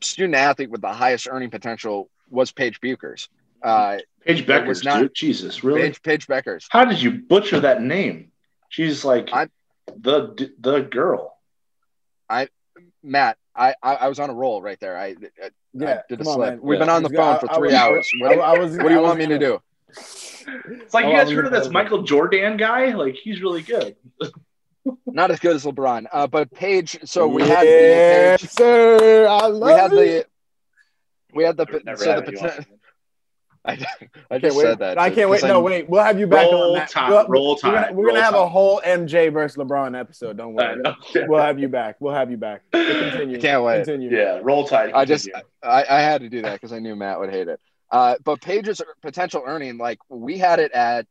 [0.00, 3.28] student athlete with the highest earning potential was Paige Bueckers
[3.62, 5.14] uh, Paige Bueckers not, dude.
[5.14, 8.30] Jesus really Paige, Paige Bueckers how did you butcher that name
[8.74, 9.46] She's like I,
[9.96, 11.38] the the girl.
[12.28, 12.48] I
[13.04, 14.98] Matt, I, I, I was on a roll right there.
[14.98, 16.60] I, I yeah, I did a slip.
[16.60, 16.84] We've yeah.
[16.84, 18.04] been on the phone for three hours.
[18.18, 19.60] What, was, what do you want me to do?
[19.90, 22.94] It's like oh, you guys heard of this Michael Jordan guy?
[22.94, 23.94] Like he's really good.
[25.06, 26.98] Not as good as LeBron, uh, but Paige.
[27.04, 29.26] So we yes, had the Paige, sir.
[29.28, 30.28] I love we had it.
[31.30, 31.66] the we had the
[31.96, 32.66] so the
[33.64, 33.78] I,
[34.30, 34.98] I just said that.
[34.98, 35.42] I can't wait.
[35.42, 35.88] No, wait.
[35.88, 36.90] We'll have you back roll on that.
[36.90, 37.72] Time, we'll, roll time.
[37.72, 38.42] We're gonna, we're gonna have time.
[38.42, 40.36] a whole MJ versus LeBron episode.
[40.36, 40.82] Don't worry.
[41.26, 41.96] we'll have you back.
[42.00, 42.62] We'll have you back.
[42.72, 43.38] Continue.
[43.38, 43.84] I can't wait.
[43.84, 44.16] Continue.
[44.16, 44.92] Yeah, roll tide.
[44.92, 45.28] I just
[45.62, 47.60] I, I had to do that because I knew Matt would hate it.
[47.90, 51.06] Uh, but Paige's potential earning, like we had it at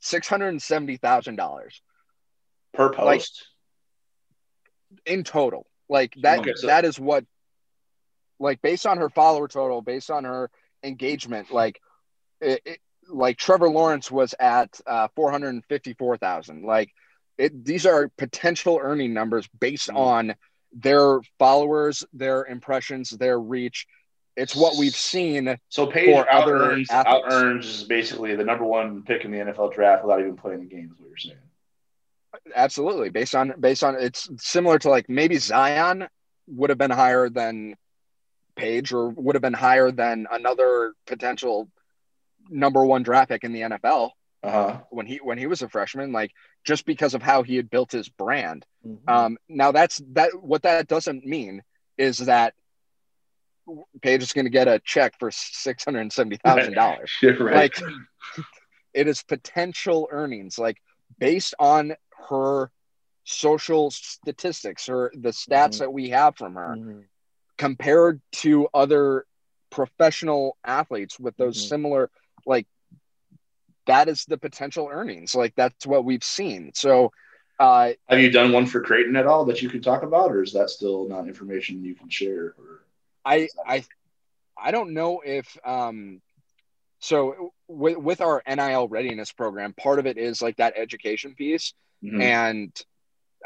[0.00, 1.82] six hundred and seventy thousand dollars
[2.72, 3.46] per post
[4.90, 5.66] like, in total.
[5.88, 6.40] Like that.
[6.40, 7.24] Okay, so- that is what.
[8.38, 10.50] Like based on her follower total, based on her
[10.82, 11.50] engagement.
[11.50, 11.80] Like,
[12.40, 12.78] it, it,
[13.08, 16.64] like Trevor Lawrence was at uh, 454,000.
[16.64, 16.90] Like,
[17.38, 19.96] it, these are potential earning numbers based mm-hmm.
[19.96, 20.34] on
[20.72, 23.86] their followers, their impressions, their reach.
[24.36, 25.58] It's what we've seen.
[25.68, 29.74] So Paige for out earns out earns basically the number one pick in the NFL
[29.74, 30.90] draft without even playing the game.
[30.92, 31.38] Is what you're saying?
[32.54, 36.06] Absolutely, based on based on it's similar to like maybe Zion
[36.46, 37.74] would have been higher than
[38.56, 41.68] Paige or would have been higher than another potential
[42.48, 44.10] number one draft pick in the NFL.
[44.42, 44.80] uh-huh.
[44.90, 46.30] when he when he was a freshman, like
[46.64, 48.64] just because of how he had built his brand.
[48.86, 48.98] Mhm.
[49.08, 50.30] Um, now that's that.
[50.40, 51.62] What that doesn't mean
[51.98, 52.54] is that
[54.02, 57.10] Paige is going to get a check for six hundred and seventy thousand dollars.
[57.54, 57.78] Like
[58.94, 60.78] it is potential earnings, like
[61.18, 61.94] based on
[62.28, 62.70] her
[63.24, 65.78] social statistics or the stats Mhm.
[65.78, 67.04] that we have from her Mhm.
[67.58, 69.26] compared to other
[69.70, 71.68] professional athletes with those Mhm.
[71.68, 72.10] similar
[72.46, 72.66] like
[73.86, 77.10] that is the potential earnings like that's what we've seen so
[77.58, 80.42] uh Have you done one for Creighton at all that you can talk about, or
[80.42, 82.54] is that still not information you can share?
[82.58, 82.84] Or
[83.24, 83.84] i i
[84.56, 86.20] i don't know if um
[87.00, 91.74] so with, with our nil readiness program part of it is like that education piece
[92.04, 92.20] Mhm.
[92.20, 92.72] and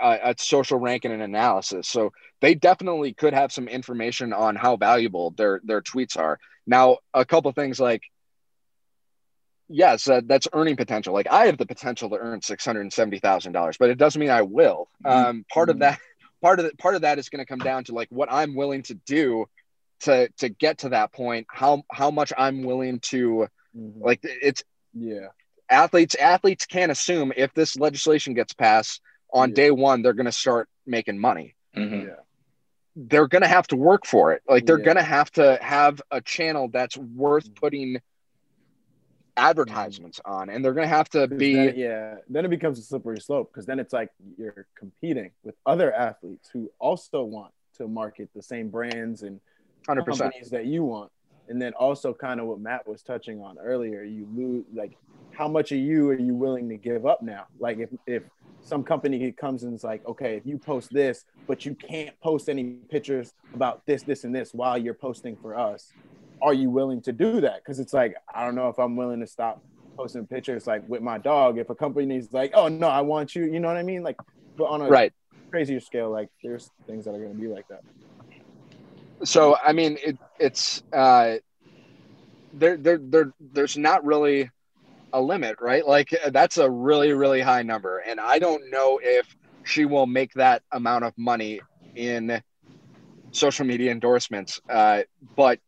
[0.01, 1.89] uh, a social ranking and analysis.
[1.89, 6.39] So they definitely could have some information on how valuable their their tweets are.
[6.67, 8.03] Now, a couple things like
[9.69, 11.15] yes, uh, that's earning potential.
[11.15, 13.99] Like I have the potential to earn six hundred and seventy thousand dollars, but it
[13.99, 14.89] doesn't mean I will.
[15.05, 15.81] Um, part of Mhm.
[15.81, 15.99] that,
[16.43, 18.55] part of that, part of that is going to come down to like what I'm
[18.55, 19.47] willing to do
[20.01, 21.47] to to get to that point.
[21.51, 24.01] How how much I'm willing to Mhm.
[24.01, 24.21] like.
[24.23, 24.63] It's
[24.93, 25.29] yeah.
[25.71, 29.01] Athletes athletes can't assume if this legislation gets passed
[29.33, 29.55] on Yeah.
[29.55, 32.07] day one they're going to start making money Mhm.
[32.07, 32.15] Yeah.
[32.97, 34.85] they're going to have to work for it like they're Yeah.
[34.85, 38.01] going to have to have a channel that's worth putting
[39.37, 42.83] advertisements on and they're going to have to be then- yeah, then it becomes a
[42.83, 47.89] slippery slope because then it's like you're competing with other athletes who also want to
[47.89, 49.41] market the same brands and
[49.89, 51.11] 100% companies that you want.
[51.49, 54.97] And then also kind of what Matt was touching on earlier, you lose like
[55.37, 57.47] how much of you are you willing to give up now?
[57.59, 58.23] Like if if
[58.61, 62.49] some company comes and is like, okay, if you post this, but you can't post
[62.49, 65.93] any pictures about this, this, and this while you're posting for us,
[66.41, 67.57] are you willing to do that?
[67.57, 69.63] Because it's like, I don't know if I'm willing to stop
[69.97, 71.59] posting pictures like with my dog.
[71.59, 74.03] If a company company's like, oh no, I want you, you know what I mean?
[74.03, 74.17] Like,
[74.57, 75.13] but on a right
[75.51, 77.83] crazier scale, like there's things that are gonna be like that.
[79.23, 81.37] so i mean it, it's uh
[82.53, 84.51] there, there there there's not really
[85.15, 89.37] a limit right like that's a really really high number and i don't know if
[89.65, 91.61] she will make that amount of money
[91.97, 92.43] in
[93.33, 95.03] social media endorsements uh
[95.37, 95.61] but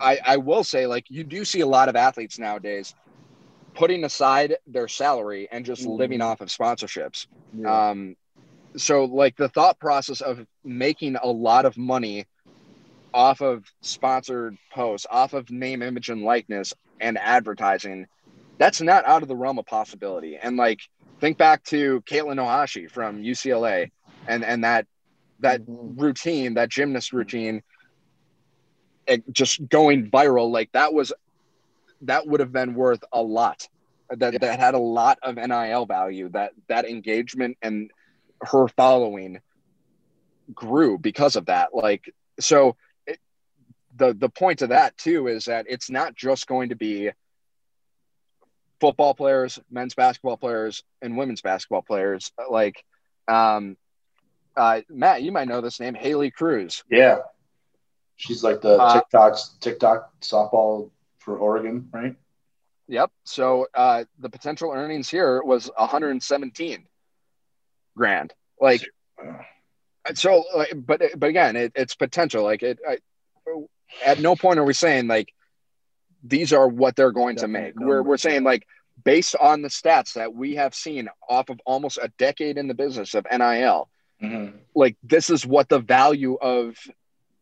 [0.00, 2.94] i i will say like you do see a lot of athletes nowadays
[3.74, 5.96] putting aside their salary and just Mhm.
[5.98, 7.90] living off of sponsorships Yeah.
[7.90, 8.16] um,
[8.76, 12.26] so like the thought process of making a lot of money
[13.12, 18.06] off of sponsored posts, off of name, image, and likeness and advertising,
[18.60, 20.36] that's not out of the realm of possibility.
[20.36, 20.80] And like
[21.20, 23.90] think back to Katelyn Ohashi from UCLA
[24.28, 24.86] and and that
[25.40, 26.00] that Mhm.
[26.00, 27.62] routine, that gymnast routine,
[29.32, 30.50] just going viral.
[30.52, 31.12] Like that was
[32.02, 33.66] that would have been worth a lot.
[34.10, 36.28] That that had a lot of NIL value.
[36.28, 37.90] That that engagement and
[38.42, 39.40] her following
[40.54, 41.74] grew because of that.
[41.74, 42.76] Like so,
[43.06, 43.18] it,
[43.96, 47.10] the the point of that too is that it's not just going to be
[48.80, 52.32] football players, men's basketball players, and women's basketball players.
[52.50, 52.82] Like,
[53.28, 53.76] um,
[54.56, 56.82] uh, Matt, you might know this name, Haley Cruse.
[56.90, 57.18] Yeah.
[58.16, 62.16] She's like the Uh, TikTok's TikTok softball for Oregon, right?
[62.88, 63.10] Yep.
[63.24, 66.86] So uh, the potential earnings here was 117
[67.96, 68.34] grand.
[68.60, 68.82] Like,
[70.14, 72.42] so, like, but but again, it, it's potential.
[72.42, 72.78] Like, it.
[72.86, 72.98] I,
[74.04, 75.32] at no point are we saying like
[76.22, 77.74] these are what they're going to make.
[77.78, 78.66] We're we're saying like
[79.02, 82.74] based on the stats that we have seen off of almost a decade in the
[82.74, 83.88] business of NIL,
[84.22, 84.52] Mhm.
[84.74, 86.76] like this is what the value of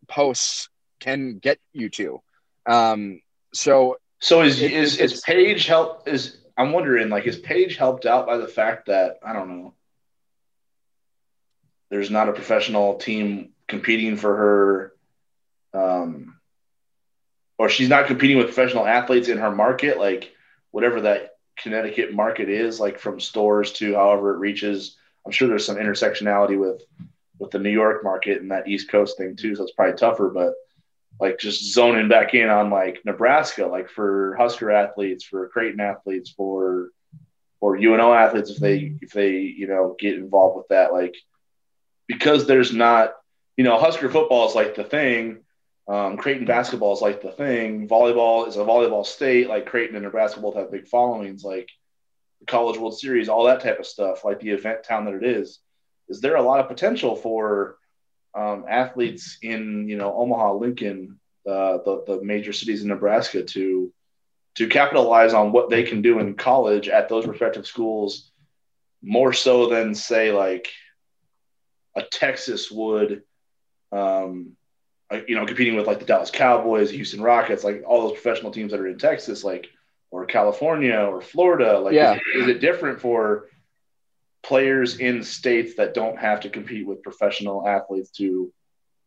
[0.06, 0.68] posts
[1.00, 2.22] can get you to.
[2.66, 3.20] Um,
[3.52, 6.08] so So is It- is is Paige help?
[6.08, 9.74] Is I'm wondering like is Paige helped out by the fact that I don't know.
[11.90, 14.92] There's not a professional team competing for her,
[17.58, 20.32] or she's not competing with professional athletes in her market, like
[20.70, 24.96] whatever that Connecticut market is, like from stores to however it reaches.
[25.26, 26.82] I'm sure there's some intersectionality with
[27.38, 30.30] with the New York market and that East Coast thing too, so it's probably tougher,
[30.30, 30.54] but
[31.20, 36.30] like just zoning back in on like Nebraska, like for Husker athletes, for Creighton athletes,
[36.30, 36.90] for
[37.60, 41.16] or UNO athletes if they if they you know get involved with that, like
[42.06, 43.14] because there's not
[43.56, 45.38] you know Husker football is like the thing,
[45.88, 50.04] um, Creighton basketball is like the thing, volleyball is a volleyball state, like Creighton and
[50.04, 51.70] Nebraska both have big followings, like
[52.40, 55.24] the College World Series, all that type of stuff, like the event town that it
[55.24, 55.60] is.
[56.08, 57.78] Is there a lot of potential for
[58.34, 63.92] um, athletes in you know Omaha, Lincoln, uh, the the major cities in Nebraska to
[64.56, 68.30] to capitalize on what they can do in college at those respective schools
[69.02, 70.68] more so than say like
[71.96, 73.22] a Texas would,
[73.92, 74.56] um,
[75.26, 78.72] you know, competing with like the Dallas Cowboys, Houston Rockets, like all those professional teams
[78.72, 79.68] that are in Texas, like
[80.10, 81.78] or California or Florida.
[81.78, 82.14] Like, yeah.
[82.14, 83.48] is, is it different for
[84.42, 88.52] players in states that don't have to compete with professional athletes to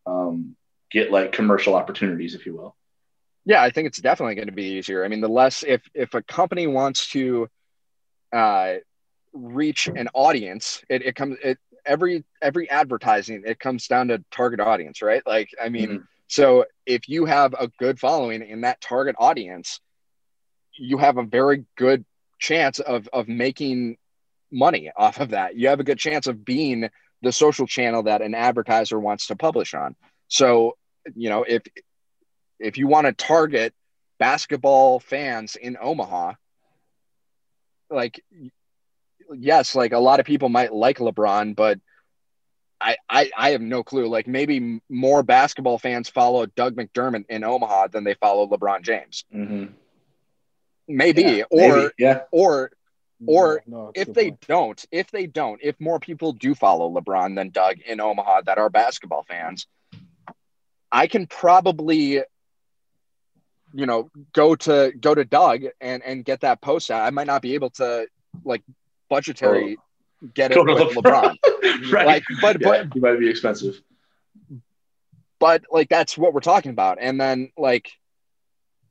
[0.05, 0.55] um,
[0.91, 2.75] get like commercial opportunities, if you will?
[3.45, 5.03] Yeah, I think it's definitely going to be easier.
[5.03, 7.49] I mean, the less if if a company wants to
[8.31, 8.75] uh,
[9.33, 14.59] reach an audience, it, it comes it every every advertising it comes down to target
[14.59, 15.23] audience, right?
[15.25, 16.03] Like, I mean, mm-hmm.
[16.27, 19.79] so if you have a good following in that target audience,
[20.77, 22.05] you have a very good
[22.39, 23.97] chance of of making
[24.51, 25.55] money off of that.
[25.55, 26.89] You have a good chance of being
[27.21, 29.95] the social channel that an advertiser wants to publish on.
[30.27, 30.77] So,
[31.15, 31.63] you know, if
[32.59, 33.73] if you want to target
[34.19, 36.33] basketball fans in Omaha,
[37.89, 38.23] like
[39.37, 41.79] yes, like a lot of people might like LeBron, but
[42.79, 44.07] I, I, I have no clue.
[44.07, 49.23] Like maybe more basketball fans follow Doug McDermott in Omaha than they follow LeBron James.
[49.33, 49.73] Mm-hmm.
[50.87, 51.89] Maybe, yeah, or maybe.
[51.99, 52.71] yeah, or
[53.27, 54.47] or No, no, if they point.
[54.47, 58.57] don't, if they don't, if more people do follow LeBron than Doug in Omaha that
[58.57, 59.67] are basketball fans,
[60.91, 62.23] I can probably,
[63.73, 67.03] you know, go to go to Doug and and get that post out.
[67.03, 68.07] I might not be able to
[68.43, 68.63] like
[69.11, 70.29] budgetary oh.
[70.33, 71.35] get it Go with LeBron,
[71.91, 72.07] right.
[72.07, 73.79] like, but yeah, but it might be expensive.
[75.37, 77.91] but like that's what we're talking about and then like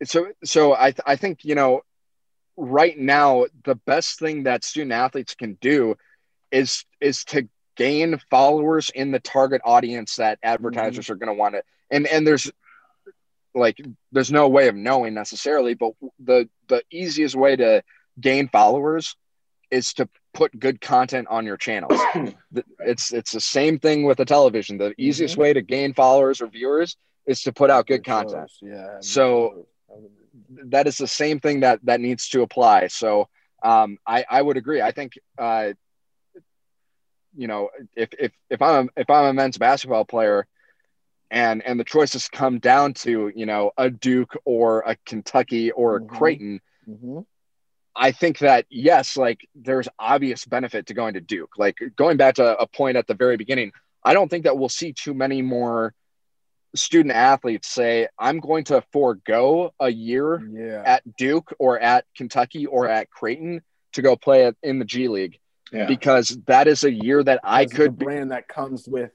[0.05, 1.81] so so i th- i think you know
[2.57, 5.97] right now the best thing that student athletes can do
[6.53, 11.13] is is to gain followers in the target audience that advertisers mm-hmm.
[11.13, 12.51] are going to want to and and there's
[13.55, 13.81] like
[14.13, 17.83] there's no way of knowing necessarily but the the easiest way to
[18.21, 19.17] gain followers
[19.71, 22.01] is to put good content on your channels
[22.81, 26.47] it's it's the same thing with the television the easiest way to gain followers or
[26.49, 28.97] viewers is to put out good content Yeah.
[29.01, 29.67] So-
[30.67, 33.29] that is the same thing that that needs to apply so
[33.65, 35.73] um i i would agree i think uh
[37.37, 40.47] you know if if if i'm a, if i'm a men's basketball player
[41.31, 45.97] and and the choices come down to you know a duke or a kentucky or
[45.97, 46.09] a Mhm.
[46.09, 47.25] creighton Mhm.
[48.03, 51.53] I think that yes, like there's obvious benefit to going to Duke.
[51.59, 53.73] Like going back to a point at the very beginning,
[54.03, 55.93] I don't think that we'll see too many more
[56.75, 60.83] student athletes say, I'm going to forego a year Yeah.
[60.87, 63.61] at Duke or at Kentucky or at Creighton
[63.93, 65.39] to go play in the G League
[65.71, 65.85] Yeah.
[65.87, 69.11] because that is a year that I could the be, brand that comes with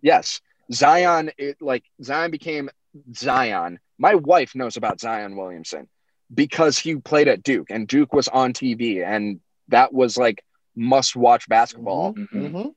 [0.00, 0.40] yes.
[0.72, 2.70] Zion, it, like Zion became
[3.16, 3.80] Zion.
[3.98, 5.88] My wife knows about Zion Williamson
[6.34, 10.42] because he played at Duke and Duke was on TV and that was like
[10.76, 12.14] must watch basketball.
[12.14, 12.52] Mhm.
[12.52, 12.74] Mhm.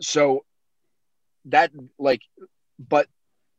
[0.00, 0.44] So
[1.46, 2.20] that like,
[2.78, 3.08] but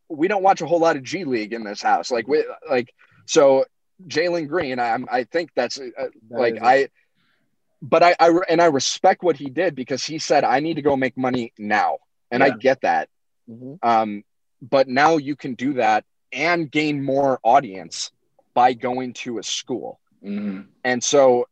[0.09, 2.11] we don't watch a whole lot of G League in this house.
[2.11, 2.93] Like we like
[3.25, 3.65] so
[4.07, 4.79] Jalen Green.
[4.79, 6.89] I'm I think that's uh, That like I.
[7.81, 10.81] But I, I and I respect what he did because he said I need to
[10.81, 11.97] go make money now,
[12.31, 13.09] and I get that.
[13.49, 13.77] Mhm.
[13.83, 14.23] Um,
[14.61, 18.11] but now you can do that and gain more audience
[18.55, 19.99] by going to a school.
[20.23, 20.65] Mhm.
[20.83, 21.47] And so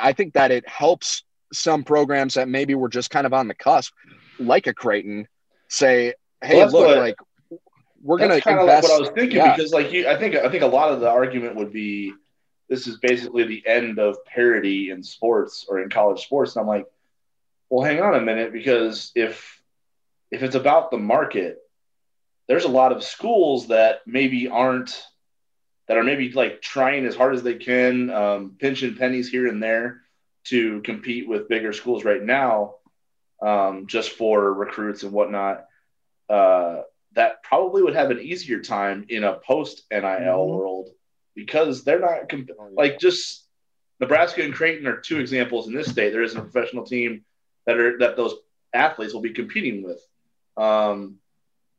[0.00, 3.54] I think that it helps some programs that maybe were just kind of on the
[3.54, 3.92] cusp,
[4.38, 5.26] like a Creighton,
[5.66, 7.16] say, "Hey, Well, look, what- like
[8.02, 9.56] we're going to kind of like invest." what I was thinking yeah.
[9.56, 12.14] because, like, you, I think I think a lot of the argument would be
[12.68, 16.54] this is basically the end of parity in sports or in college sports.
[16.54, 16.86] And I'm like,
[17.68, 19.60] well, hang on a minute because if
[20.30, 21.58] if it's about the market,
[22.46, 25.04] there's a lot of schools that maybe aren't
[25.90, 29.60] that are maybe like trying as hard as they can, um, pinching pennies here and
[29.60, 30.02] there
[30.44, 32.76] to compete with bigger schools right now,
[33.42, 35.66] um, just for recruits and whatnot.
[36.28, 36.82] Uh,
[37.14, 40.58] that probably would have an easier time in a post NIL Mhm.
[40.58, 40.90] world
[41.34, 43.48] because they're not comp- Oh, like just
[43.98, 46.10] Nebraska and Creighton are two examples in this state.
[46.10, 47.24] There isn't a professional team
[47.66, 48.36] that are that those
[48.72, 50.00] athletes will be competing with.
[50.56, 51.18] Um,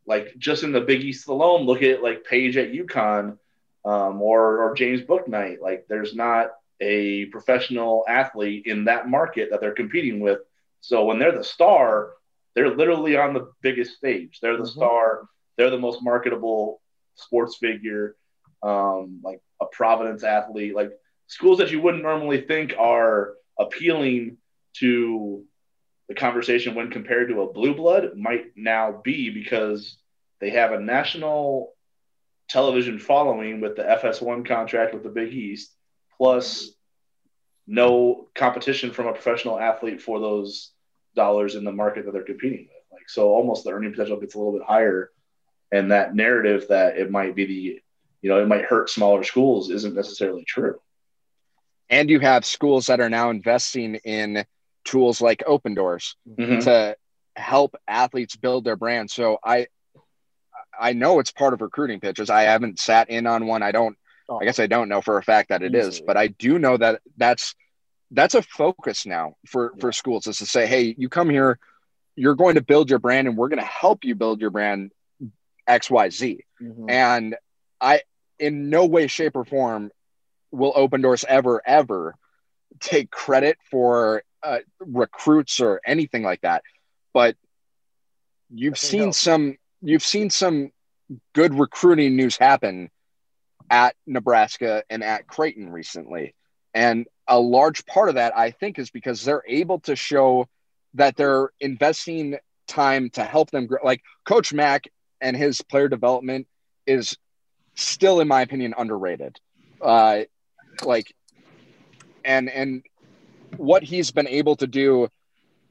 [0.06, 3.38] like just in the Big East alone, look at like Paige at UConn
[3.86, 5.60] um, or or James Bouknight.
[5.62, 10.40] Like there's not a professional athlete in that market that they're competing with.
[10.82, 12.14] So when they're the star,
[12.56, 14.40] they're literally on the biggest stage.
[14.42, 14.76] They're the Mhm.
[14.76, 15.28] star.
[15.58, 16.82] They're the most marketable
[17.16, 18.16] sports figure,
[18.64, 20.92] um, like a Providence athlete, like
[21.28, 24.38] schools that you wouldn't normally think are appealing
[24.74, 25.44] to
[26.08, 29.98] the conversation when compared to a blue blood might now be because
[30.40, 31.74] they have a national
[32.52, 35.74] television following with the FS1 contract with the Big East,
[36.18, 36.72] plus
[37.68, 40.72] no competition from a professional athlete for those
[41.16, 42.84] dollars in the market that they're competing with.
[42.92, 45.12] Like so, almost the earning potential gets a little bit higher,
[45.72, 47.82] and that narrative that it might be the,
[48.22, 50.80] you know, it might hurt smaller schools isn't necessarily true.
[51.90, 54.46] And you have schools that are now investing in
[54.84, 56.64] tools like Opendorse Mhm.
[56.64, 56.98] to
[57.36, 59.10] help athletes build their brand.
[59.10, 59.68] So I
[60.82, 62.30] I know it's part of recruiting pitches.
[62.30, 63.64] I haven't sat in on one.
[63.64, 63.98] I don't
[64.30, 66.06] Oh, I guess I don't know for a fact that it is, Easily.
[66.08, 67.54] but I do know that that's
[68.12, 71.60] that's a focus now for for schools is to say, hey, you come here,
[72.16, 74.92] you're going to build your brand, and we're going to help you build your brand
[75.68, 76.46] X Y Z.
[76.62, 76.90] mhm.
[76.90, 77.36] And
[77.82, 78.02] I,
[78.40, 79.92] in no way, shape, or form,
[80.52, 82.16] will Opendorse ever ever
[82.80, 86.64] take credit for uh, recruits or anything like that.
[87.14, 87.36] But
[88.50, 90.72] you've seen some you've seen some
[91.34, 92.90] good recruiting news happen
[93.70, 96.36] at Nebraska and at Creighton recently.
[96.74, 100.48] And a large part of that, I think, is because they're able to show
[100.94, 102.38] that they're investing
[102.68, 103.80] time to help them grow.
[103.84, 104.90] Like Coach Mack
[105.20, 106.48] and his player development
[106.86, 107.18] is
[107.76, 109.40] still, in my opinion, underrated.
[109.82, 110.22] Uh,
[110.84, 111.14] like,
[112.24, 112.84] and and
[113.58, 115.10] what he's been able to do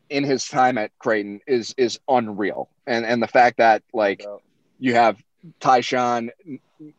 [0.09, 2.69] in his time at Creighton is is unreal.
[2.90, 4.26] And and the fact that like
[4.78, 5.16] you have
[5.60, 6.30] Ty-Shon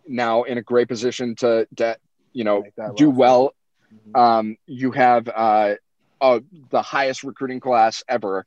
[0.07, 1.97] now in a great position to, to
[2.34, 2.63] you know
[2.95, 3.53] do well.
[3.93, 4.18] Mhm.
[4.19, 5.76] Um, you have uh,
[6.22, 6.39] uh,
[6.69, 8.45] the highest recruiting class ever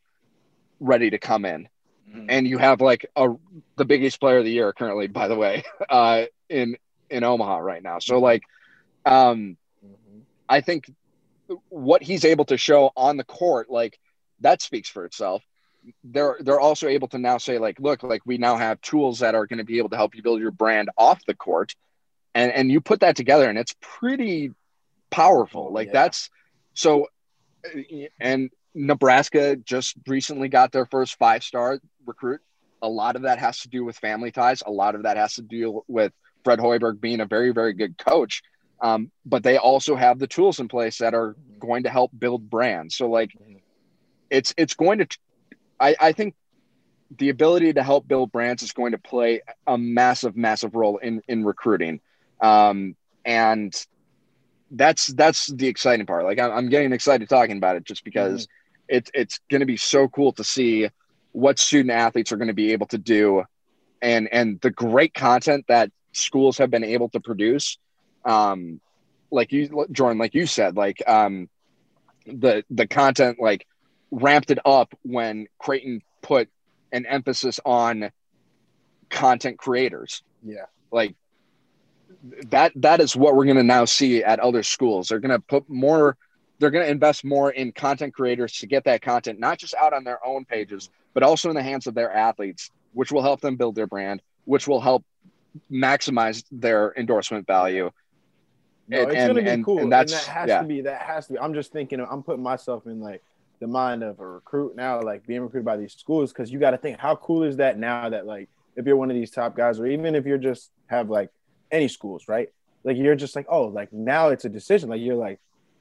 [0.80, 1.68] ready to come in,
[2.08, 2.26] Mhm.
[2.30, 3.28] and you have like a
[3.76, 6.76] the biggest player of the year currently, by the way, uh, in
[7.10, 7.98] in Omaha right now.
[7.98, 8.42] So like,
[9.04, 10.22] um, Mhm.
[10.48, 10.90] I think
[11.68, 13.98] what he's able to show on the court, like
[14.40, 15.42] that speaks for itself.
[16.05, 19.35] They're they're also able to now say like, look, like we now have tools that
[19.35, 21.74] are going to be able to help you build your brand off the court,
[22.35, 24.52] and and you put that together, and it's pretty
[25.11, 25.73] powerful.
[25.73, 25.93] Like Yeah.
[25.93, 26.31] that's
[26.74, 27.06] so,
[28.20, 32.40] and Nebraska just recently got their first five star recruit.
[32.82, 34.62] A lot of that has to do with family ties.
[34.66, 36.12] A lot of that has to deal with
[36.44, 38.43] Fred Hoiberg being a very very good coach.
[38.81, 42.51] Um, but they also have the tools in place that are going to help build
[42.51, 42.97] brands.
[42.97, 43.61] So like Mhm.
[44.31, 45.06] it's it's going to
[45.80, 46.34] I, I think
[47.18, 51.22] the ability to help build brands is going to play a massive, massive role in
[51.28, 52.01] in recruiting.
[52.40, 53.74] Um, and
[54.70, 56.24] that's that's the exciting part.
[56.24, 58.48] Like I'm, I'm getting excited talking about it just because
[58.88, 60.88] it's it's going to be so cool to see
[61.32, 63.44] what student athletes are going to be able to do,
[64.02, 67.78] and and the great content that schools have been able to produce.
[68.24, 68.80] Um,
[69.30, 71.48] like you, Jordan, like you said, like um,
[72.26, 73.66] the the content like
[74.15, 76.49] ramped it up when Creighton put
[76.93, 78.11] an emphasis on
[79.11, 80.23] content creators.
[80.43, 80.66] Yeah.
[80.91, 81.16] Like
[82.47, 85.09] that that is what we're going to now see at other schools.
[85.09, 86.16] They're going to put more
[86.61, 89.93] they're going to invest more in content creators to get that content not just out
[89.93, 93.41] on their own pages, but also in the hands of their athletes, which will help
[93.41, 95.05] them build their brand, which will help
[95.70, 97.91] maximize their endorsement value.
[98.86, 100.61] No, And- it's and- gonna be and- cool, and and, that has yeah.
[100.62, 100.82] to be.
[100.82, 101.39] That has to be.
[101.39, 102.01] I'm just thinking.
[102.01, 103.23] I'm putting myself in like
[103.65, 106.73] the mind of a recruit now, like being recruited by these schools, because you got
[106.73, 109.57] to think how cool is that now that like if you're one of these top
[109.57, 111.31] guys, or even if you're just have like
[111.73, 112.51] any schools, right?
[112.85, 114.91] Like you're just like, oh, like now it's a decision.
[114.91, 115.41] Like you're like,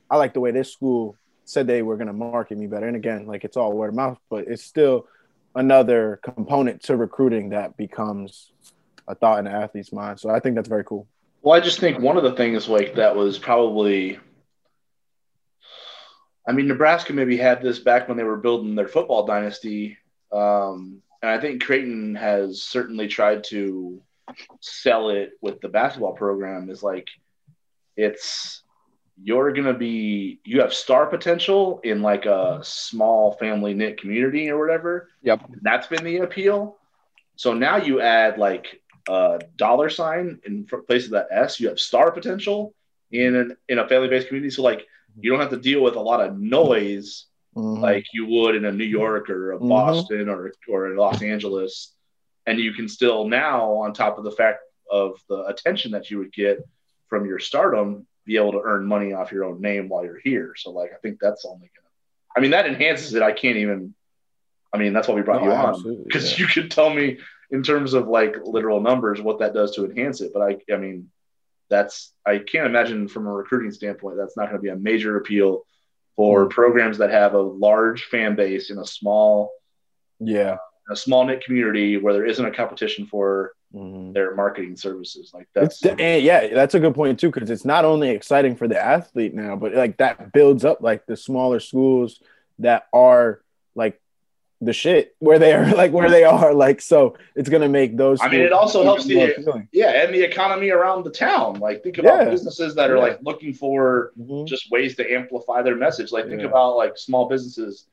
[0.09, 2.87] I like the way this school said they were gonna market me better.
[2.87, 5.05] And again, like it's all word of mouth, but it's still
[5.53, 8.53] another component to recruiting that becomes
[9.09, 10.21] a thought in the athlete's mind.
[10.21, 11.05] So I think that's very cool.
[11.41, 14.19] Well, I just think one of the things like that was probably,
[16.47, 19.97] I mean, Nebraska maybe had this back when they were building their football dynasty,
[20.31, 24.01] um, and I think Creighton has certainly tried to
[24.59, 26.69] sell it with the basketball program.
[26.69, 27.09] Is like,
[27.95, 28.61] it's
[29.21, 34.59] you're gonna be you have star potential in like a small family knit community or
[34.59, 35.09] whatever.
[35.21, 35.49] Yep.
[35.61, 36.77] That's been the appeal.
[37.35, 41.59] So now you add like a dollar sign in place of that S.
[41.59, 42.73] You have star potential
[43.11, 44.49] in an, in a family based community.
[44.49, 44.87] So like
[45.19, 47.25] you don't have to deal with a lot of noise
[47.55, 47.79] Mhm.
[47.81, 49.69] like you would in a New York or a Mhm.
[49.69, 51.93] Boston or or in Los Angeles,
[52.47, 54.59] and you can still now on top of the fact
[54.89, 56.59] of the attention that you would get
[57.07, 60.55] from your stardom, be able to earn money off your own name while you're here.
[60.55, 61.89] So like I think that's only gonna.
[62.35, 63.21] I mean that enhances it.
[63.21, 63.93] I can't even.
[64.73, 66.45] I mean that's why we brought No, you on because yeah.
[66.45, 67.19] you could tell me
[67.51, 70.31] in terms of like literal numbers what that does to enhance it.
[70.33, 71.11] But I I mean
[71.73, 75.17] that's I can't imagine from a recruiting standpoint that's not going to be a major
[75.17, 75.51] appeal
[76.15, 76.51] for Mm.
[76.51, 79.51] programs that have a large fan base in a small
[80.19, 80.57] yeah.
[80.89, 84.13] a small knit community where there isn't a competition for Mhm.
[84.13, 85.31] their marketing services.
[85.33, 88.67] Like that's and yeah, that's a good point too, because it's not only exciting for
[88.67, 92.21] the athlete now, but like that builds up like the smaller schools
[92.59, 93.41] that are
[93.73, 93.99] like
[94.65, 98.19] the shit where they are like where they are like so it's gonna make those
[98.21, 101.55] I mean, it also helps the- yeah, and the economy around the town.
[101.59, 102.29] Like think about Yeah.
[102.29, 103.01] businesses that are Yeah.
[103.01, 104.45] like looking for Mhm.
[104.47, 106.11] just ways to amplify their message.
[106.11, 106.47] Like think Yeah.
[106.47, 107.87] about like small businesses.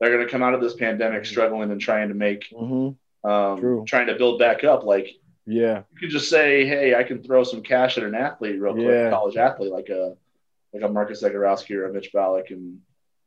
[0.00, 2.94] They're going to come out of this pandemic struggling and trying to make, Mhm.
[3.24, 4.84] um, trying to build back up.
[4.84, 5.08] Like
[5.46, 8.74] yeah you could just say, "Hey, I can throw some cash at an athlete real
[8.74, 10.16] quick, college athlete like a
[10.74, 12.80] like a Marcus Zegarowski or a Mitch Ballock, and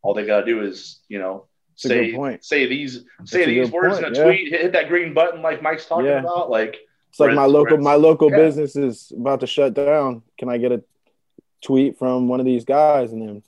[0.03, 1.45] all they got to do is you know
[1.89, 2.43] say point.
[2.43, 4.23] say these That's say these words point, in a yeah.
[4.23, 6.19] tweet, hit, hit that green button like Mike's talking Yeah.
[6.19, 6.49] about.
[6.49, 6.77] Like
[7.09, 8.37] it's like my local my local yeah.
[8.37, 10.81] business is about to shut down can i get a
[11.61, 13.43] tweet from one of these guys and then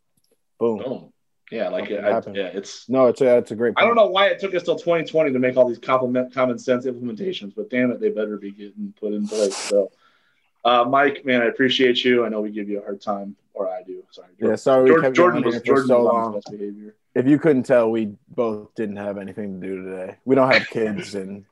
[0.60, 1.14] boom boom,
[1.50, 2.36] yeah, like Something I, happened.
[2.36, 2.90] yeah, it's.
[2.90, 5.32] no it's a, it's a great I don't know why it took us till 2020
[5.32, 8.94] to make all these compliment common sense implementations, but damn it, they better be getting
[9.00, 9.56] put in place.
[9.56, 9.92] So,
[10.66, 12.26] uh, Mike, man, I appreciate you.
[12.26, 14.04] I know we give you a hard time, or I do.
[14.12, 16.96] Sorry, yeah sorry we Jordan, Jordan was Jordan so long best behavior.
[17.16, 20.18] If you couldn't tell, we both didn't have anything to do today.
[20.26, 21.46] We don't have kids and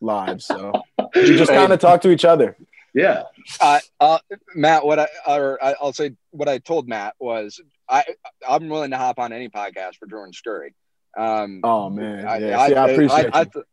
[0.00, 0.72] lives, so
[1.14, 2.56] we just kind of talk to each other.
[2.94, 3.24] Yeah,
[3.60, 4.18] uh, uh,
[4.54, 8.04] Matt, what I or I, I'll say what I told Matt was I
[8.48, 10.74] I'm willing to hop on any podcast for Jordan Scurry.
[11.16, 12.66] Um, Oh man, I, yeah.
[12.66, 13.50] See, I, appreciate I, I, you.
[13.52, 13.64] th-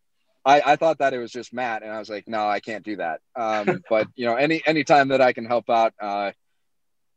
[0.46, 2.86] I, I thought that it was just Matt, and I was like, no, I can't
[2.86, 3.22] do that.
[3.36, 6.32] Um, but you know, any any time that I can help out, uh,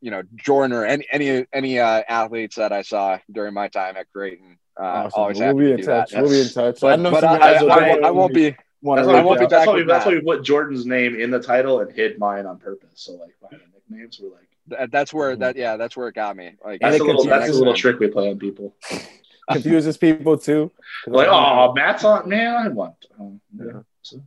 [0.01, 3.97] you know, Jordan or any any any uh, athletes that I saw during my time
[3.97, 5.13] at Creighton, uh, Awesome.
[5.21, 6.11] always We'll happy be to in do touch.
[6.13, 6.23] that.
[6.23, 6.81] We'll be in touch.
[6.81, 8.57] But, I know but some I, I, will I, definitely I won't be.
[8.83, 9.51] wanna that's I why, reach we, won't be out.
[9.51, 12.19] that's, back why we, that's why we put Jordan's name in the title and hid
[12.19, 12.91] mine on purpose.
[12.95, 16.15] So like behind the nicknames, we're like that- That's where that yeah, that's where it
[16.15, 16.53] got me.
[16.65, 18.75] Like And that's it a little that's a little trick we play on people.
[19.51, 20.71] confuses people too.
[21.07, 22.29] Like, I- oh, Matt's on.
[22.29, 23.07] Man, I want.
[23.19, 23.81] Um, yeah.
[24.03, 24.21] So,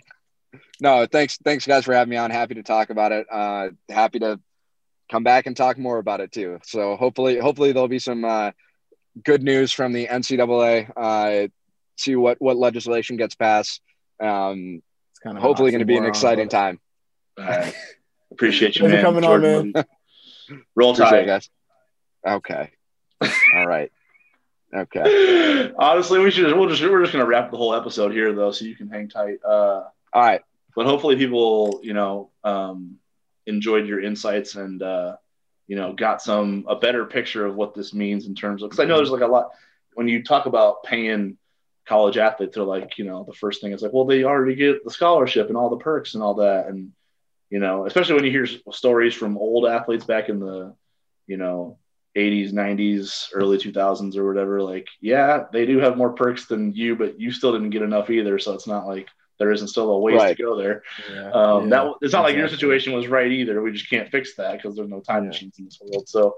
[0.79, 2.31] No, thanks, thanks guys for having me on.
[2.31, 3.27] Happy to talk about it.
[3.31, 4.39] Uh, happy to
[5.11, 6.59] come back and talk more about it too.
[6.63, 8.51] So hopefully, hopefully there'll be some uh,
[9.23, 10.89] good news from the NCAA.
[10.95, 11.47] Uh,
[11.97, 13.81] see what what legislation gets passed.
[14.19, 14.81] Um,
[15.11, 16.79] it's kind of hopefully, going to be an exciting but- time.
[17.37, 17.75] all right.
[18.31, 19.21] Appreciate you, Thanks for man.
[19.21, 19.73] coming on, Jordan,
[20.75, 21.27] Roll Appreciate it, Tide.
[21.27, 21.49] guys.
[22.25, 22.71] Okay.
[23.55, 23.91] All right.
[24.73, 25.71] Okay.
[25.77, 26.55] Honestly, we should.
[26.57, 26.81] We'll just.
[26.81, 29.39] We're just gonna wrap the whole episode here, though, so you can hang tight.
[29.45, 29.83] Uh,
[30.13, 30.39] All right.
[30.73, 32.99] but hopefully, people, you know, um,
[33.51, 35.15] enjoyed your insights and uh,
[35.67, 38.69] you know, got some a better picture of what this means in terms of.
[38.69, 39.51] Because I know there's like a lot
[39.93, 41.37] when you talk about paying
[41.85, 44.83] college athletes, they're like, you know, the first thing is like, well, they already get
[44.83, 46.91] the scholarship and all the perks and all that, and
[47.49, 50.73] you know, especially when you hear stories from old athletes back in the,
[51.27, 51.77] you know,
[52.15, 54.61] 80s, 90s, early 2000s or whatever.
[54.61, 58.09] Like, yeah, they do have more perks than you, but you still didn't get enough
[58.09, 58.39] either.
[58.39, 59.07] So it's not like
[59.41, 60.37] there isn't still a ways Right.
[60.37, 60.83] to go there.
[61.11, 63.59] Yeah, Um, yeah, that it's not like your situation was right either.
[63.63, 65.29] We just can't fix that because there's no time Yeah.
[65.29, 66.07] machines in this world.
[66.07, 66.35] So,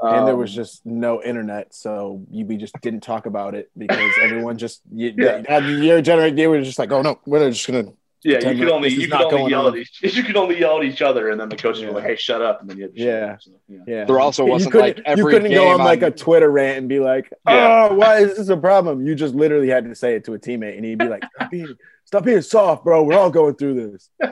[0.00, 3.70] and there um, was just no internet, so you, we just didn't talk about it
[3.78, 5.42] because everyone just you, Yeah.
[5.48, 5.58] yeah.
[5.68, 8.88] your generation they were just like, oh no, we're just gonna yeah, you could only
[8.90, 9.72] you could only yell on.
[9.74, 12.04] at each you could only yell at each other, and then the coaches were like,
[12.04, 13.32] "Hey, shut up!" And then you had to shut Yeah.
[13.32, 13.42] up.
[13.42, 13.78] So, yeah.
[13.86, 14.04] yeah.
[14.04, 16.50] There also You wasn't couldn't- like every you couldn't go game on like a Twitter
[16.50, 19.94] rant and be like, "Oh, why is this a problem?" You just literally had to
[19.94, 21.74] say it to a teammate, and he'd be like, "Stop being,
[22.04, 23.02] stop being soft, bro.
[23.04, 24.10] We're all going through this."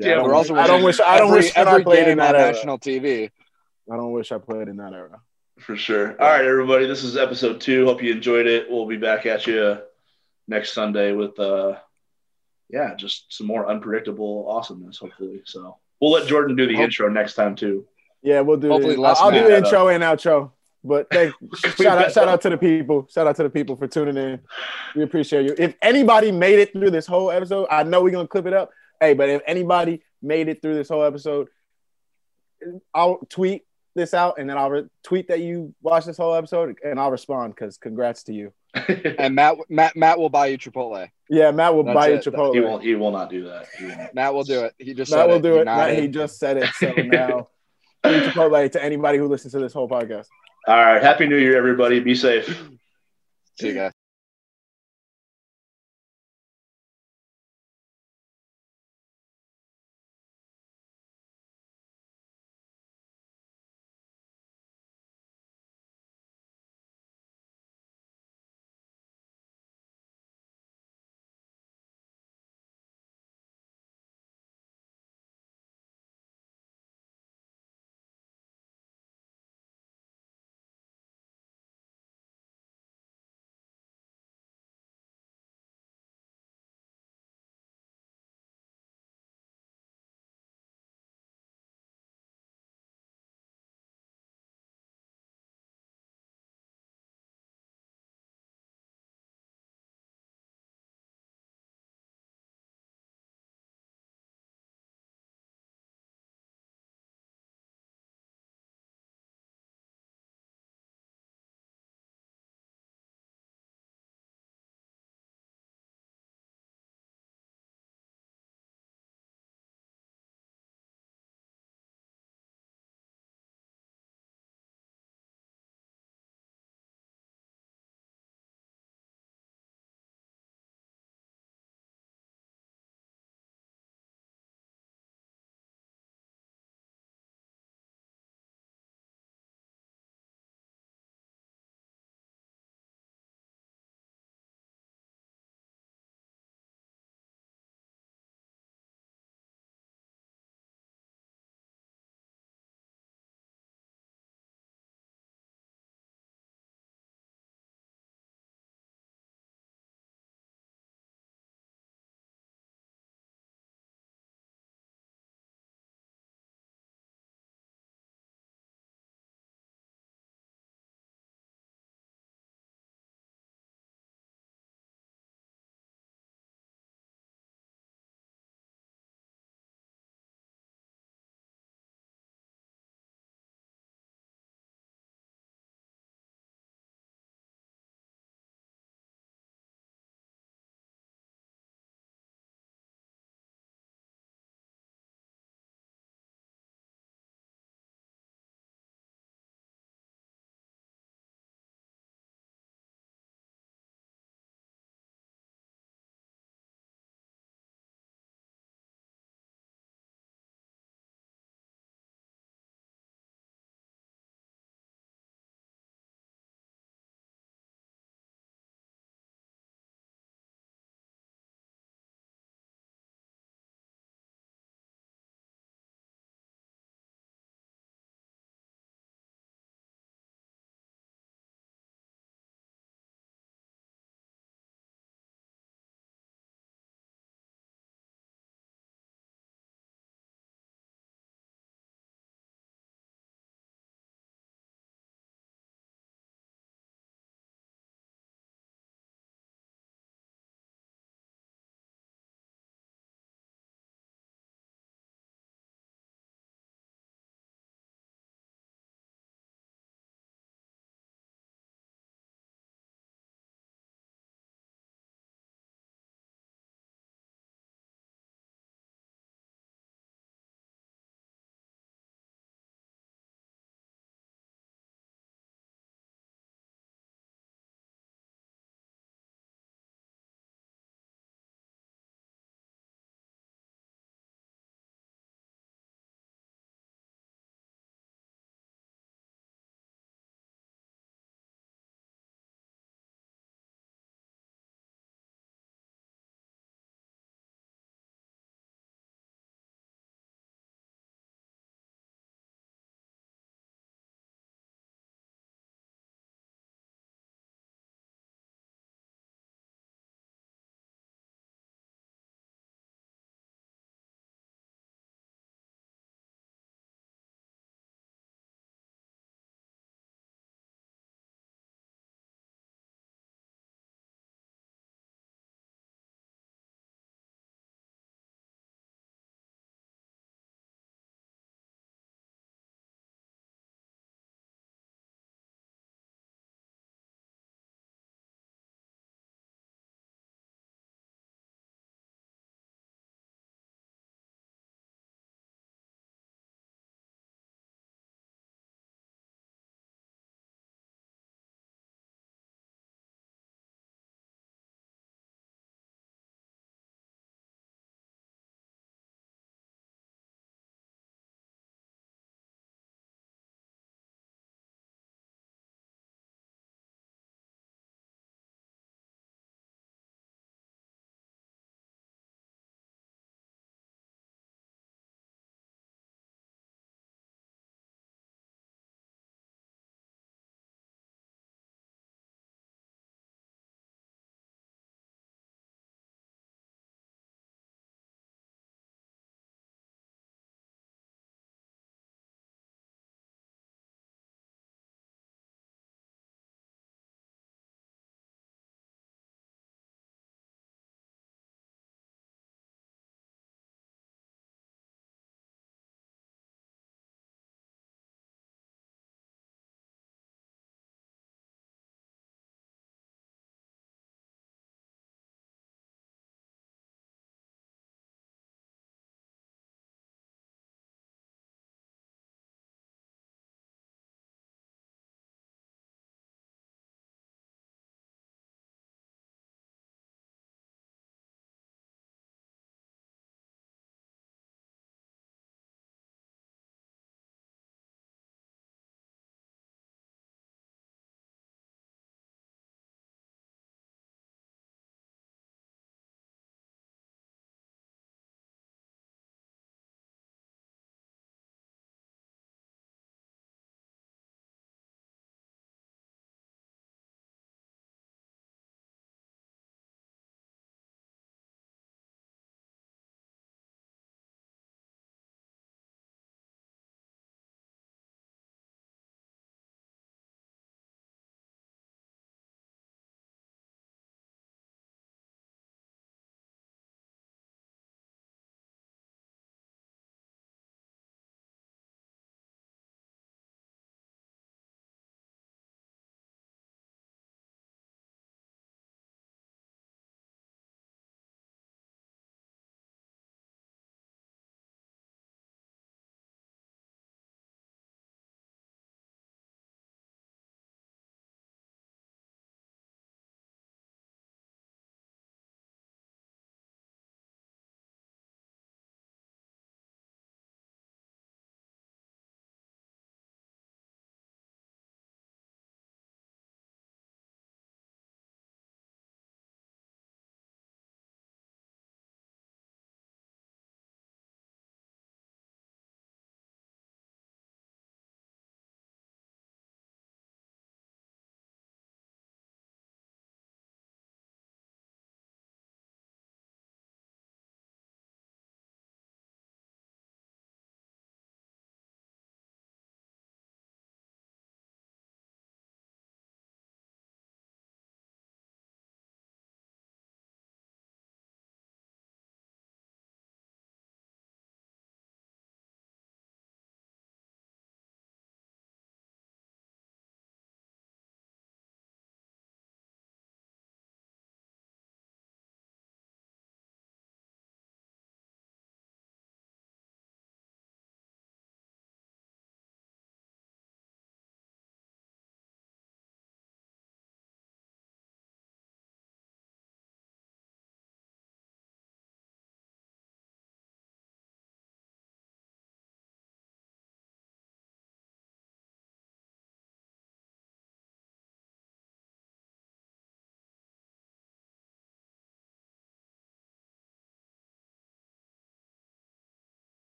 [0.00, 1.00] Yeah, I there don't, also wish, I don't wish.
[1.00, 2.52] I don't every, wish that every I played in that era.
[2.52, 3.30] national TV.
[3.92, 5.20] I don't wish I played in that era.
[5.58, 6.10] For sure.
[6.22, 6.86] All right, everybody.
[6.86, 7.84] This is episode two.
[7.86, 8.70] Hope you enjoyed it.
[8.70, 9.78] We'll be back at you
[10.46, 11.78] next Sunday with, uh,
[12.70, 15.42] yeah, just some more unpredictable awesomeness, hopefully.
[15.44, 17.86] So we'll let Jordan do the Hope- intro next time, too.
[18.22, 18.68] Yeah, we'll do.
[18.68, 18.98] Hopefully it.
[18.98, 19.50] less I'll, I'll do mad.
[19.50, 20.52] the intro and outro.
[20.84, 21.34] But thank,
[21.76, 23.08] shout out, shout out to the people.
[23.12, 24.40] Shout out to the people for tuning in.
[24.94, 25.54] We appreciate you.
[25.58, 28.70] If anybody made it through this whole episode, I know we're gonna clip it up.
[29.00, 31.48] Hey, but if anybody made it through this whole episode,
[32.94, 33.62] I'll tweet
[33.98, 37.10] this out and then I'll re- tweet that you watched this whole episode and I'll
[37.10, 38.52] respond because congrats to you.
[39.18, 41.08] And Matt, Matt, Matt will buy you Chipotle.
[41.28, 42.24] Yeah, Matt will That's buy you it.
[42.24, 42.54] Chipotle.
[42.54, 42.78] he will.
[42.78, 43.66] He will not do that.
[43.80, 44.14] Won't.
[44.14, 44.74] Matt will do it.
[44.78, 45.42] He just Matt said will it.
[45.42, 45.64] do He it.
[45.66, 45.98] Matt, nodded.
[45.98, 46.68] he just said it.
[46.78, 47.48] So now,
[48.04, 50.26] Chipotle to anybody who listens to this whole podcast.
[50.66, 51.02] All right.
[51.02, 52.00] Happy New Year, everybody.
[52.00, 52.46] Be safe.
[53.58, 53.92] See you guys.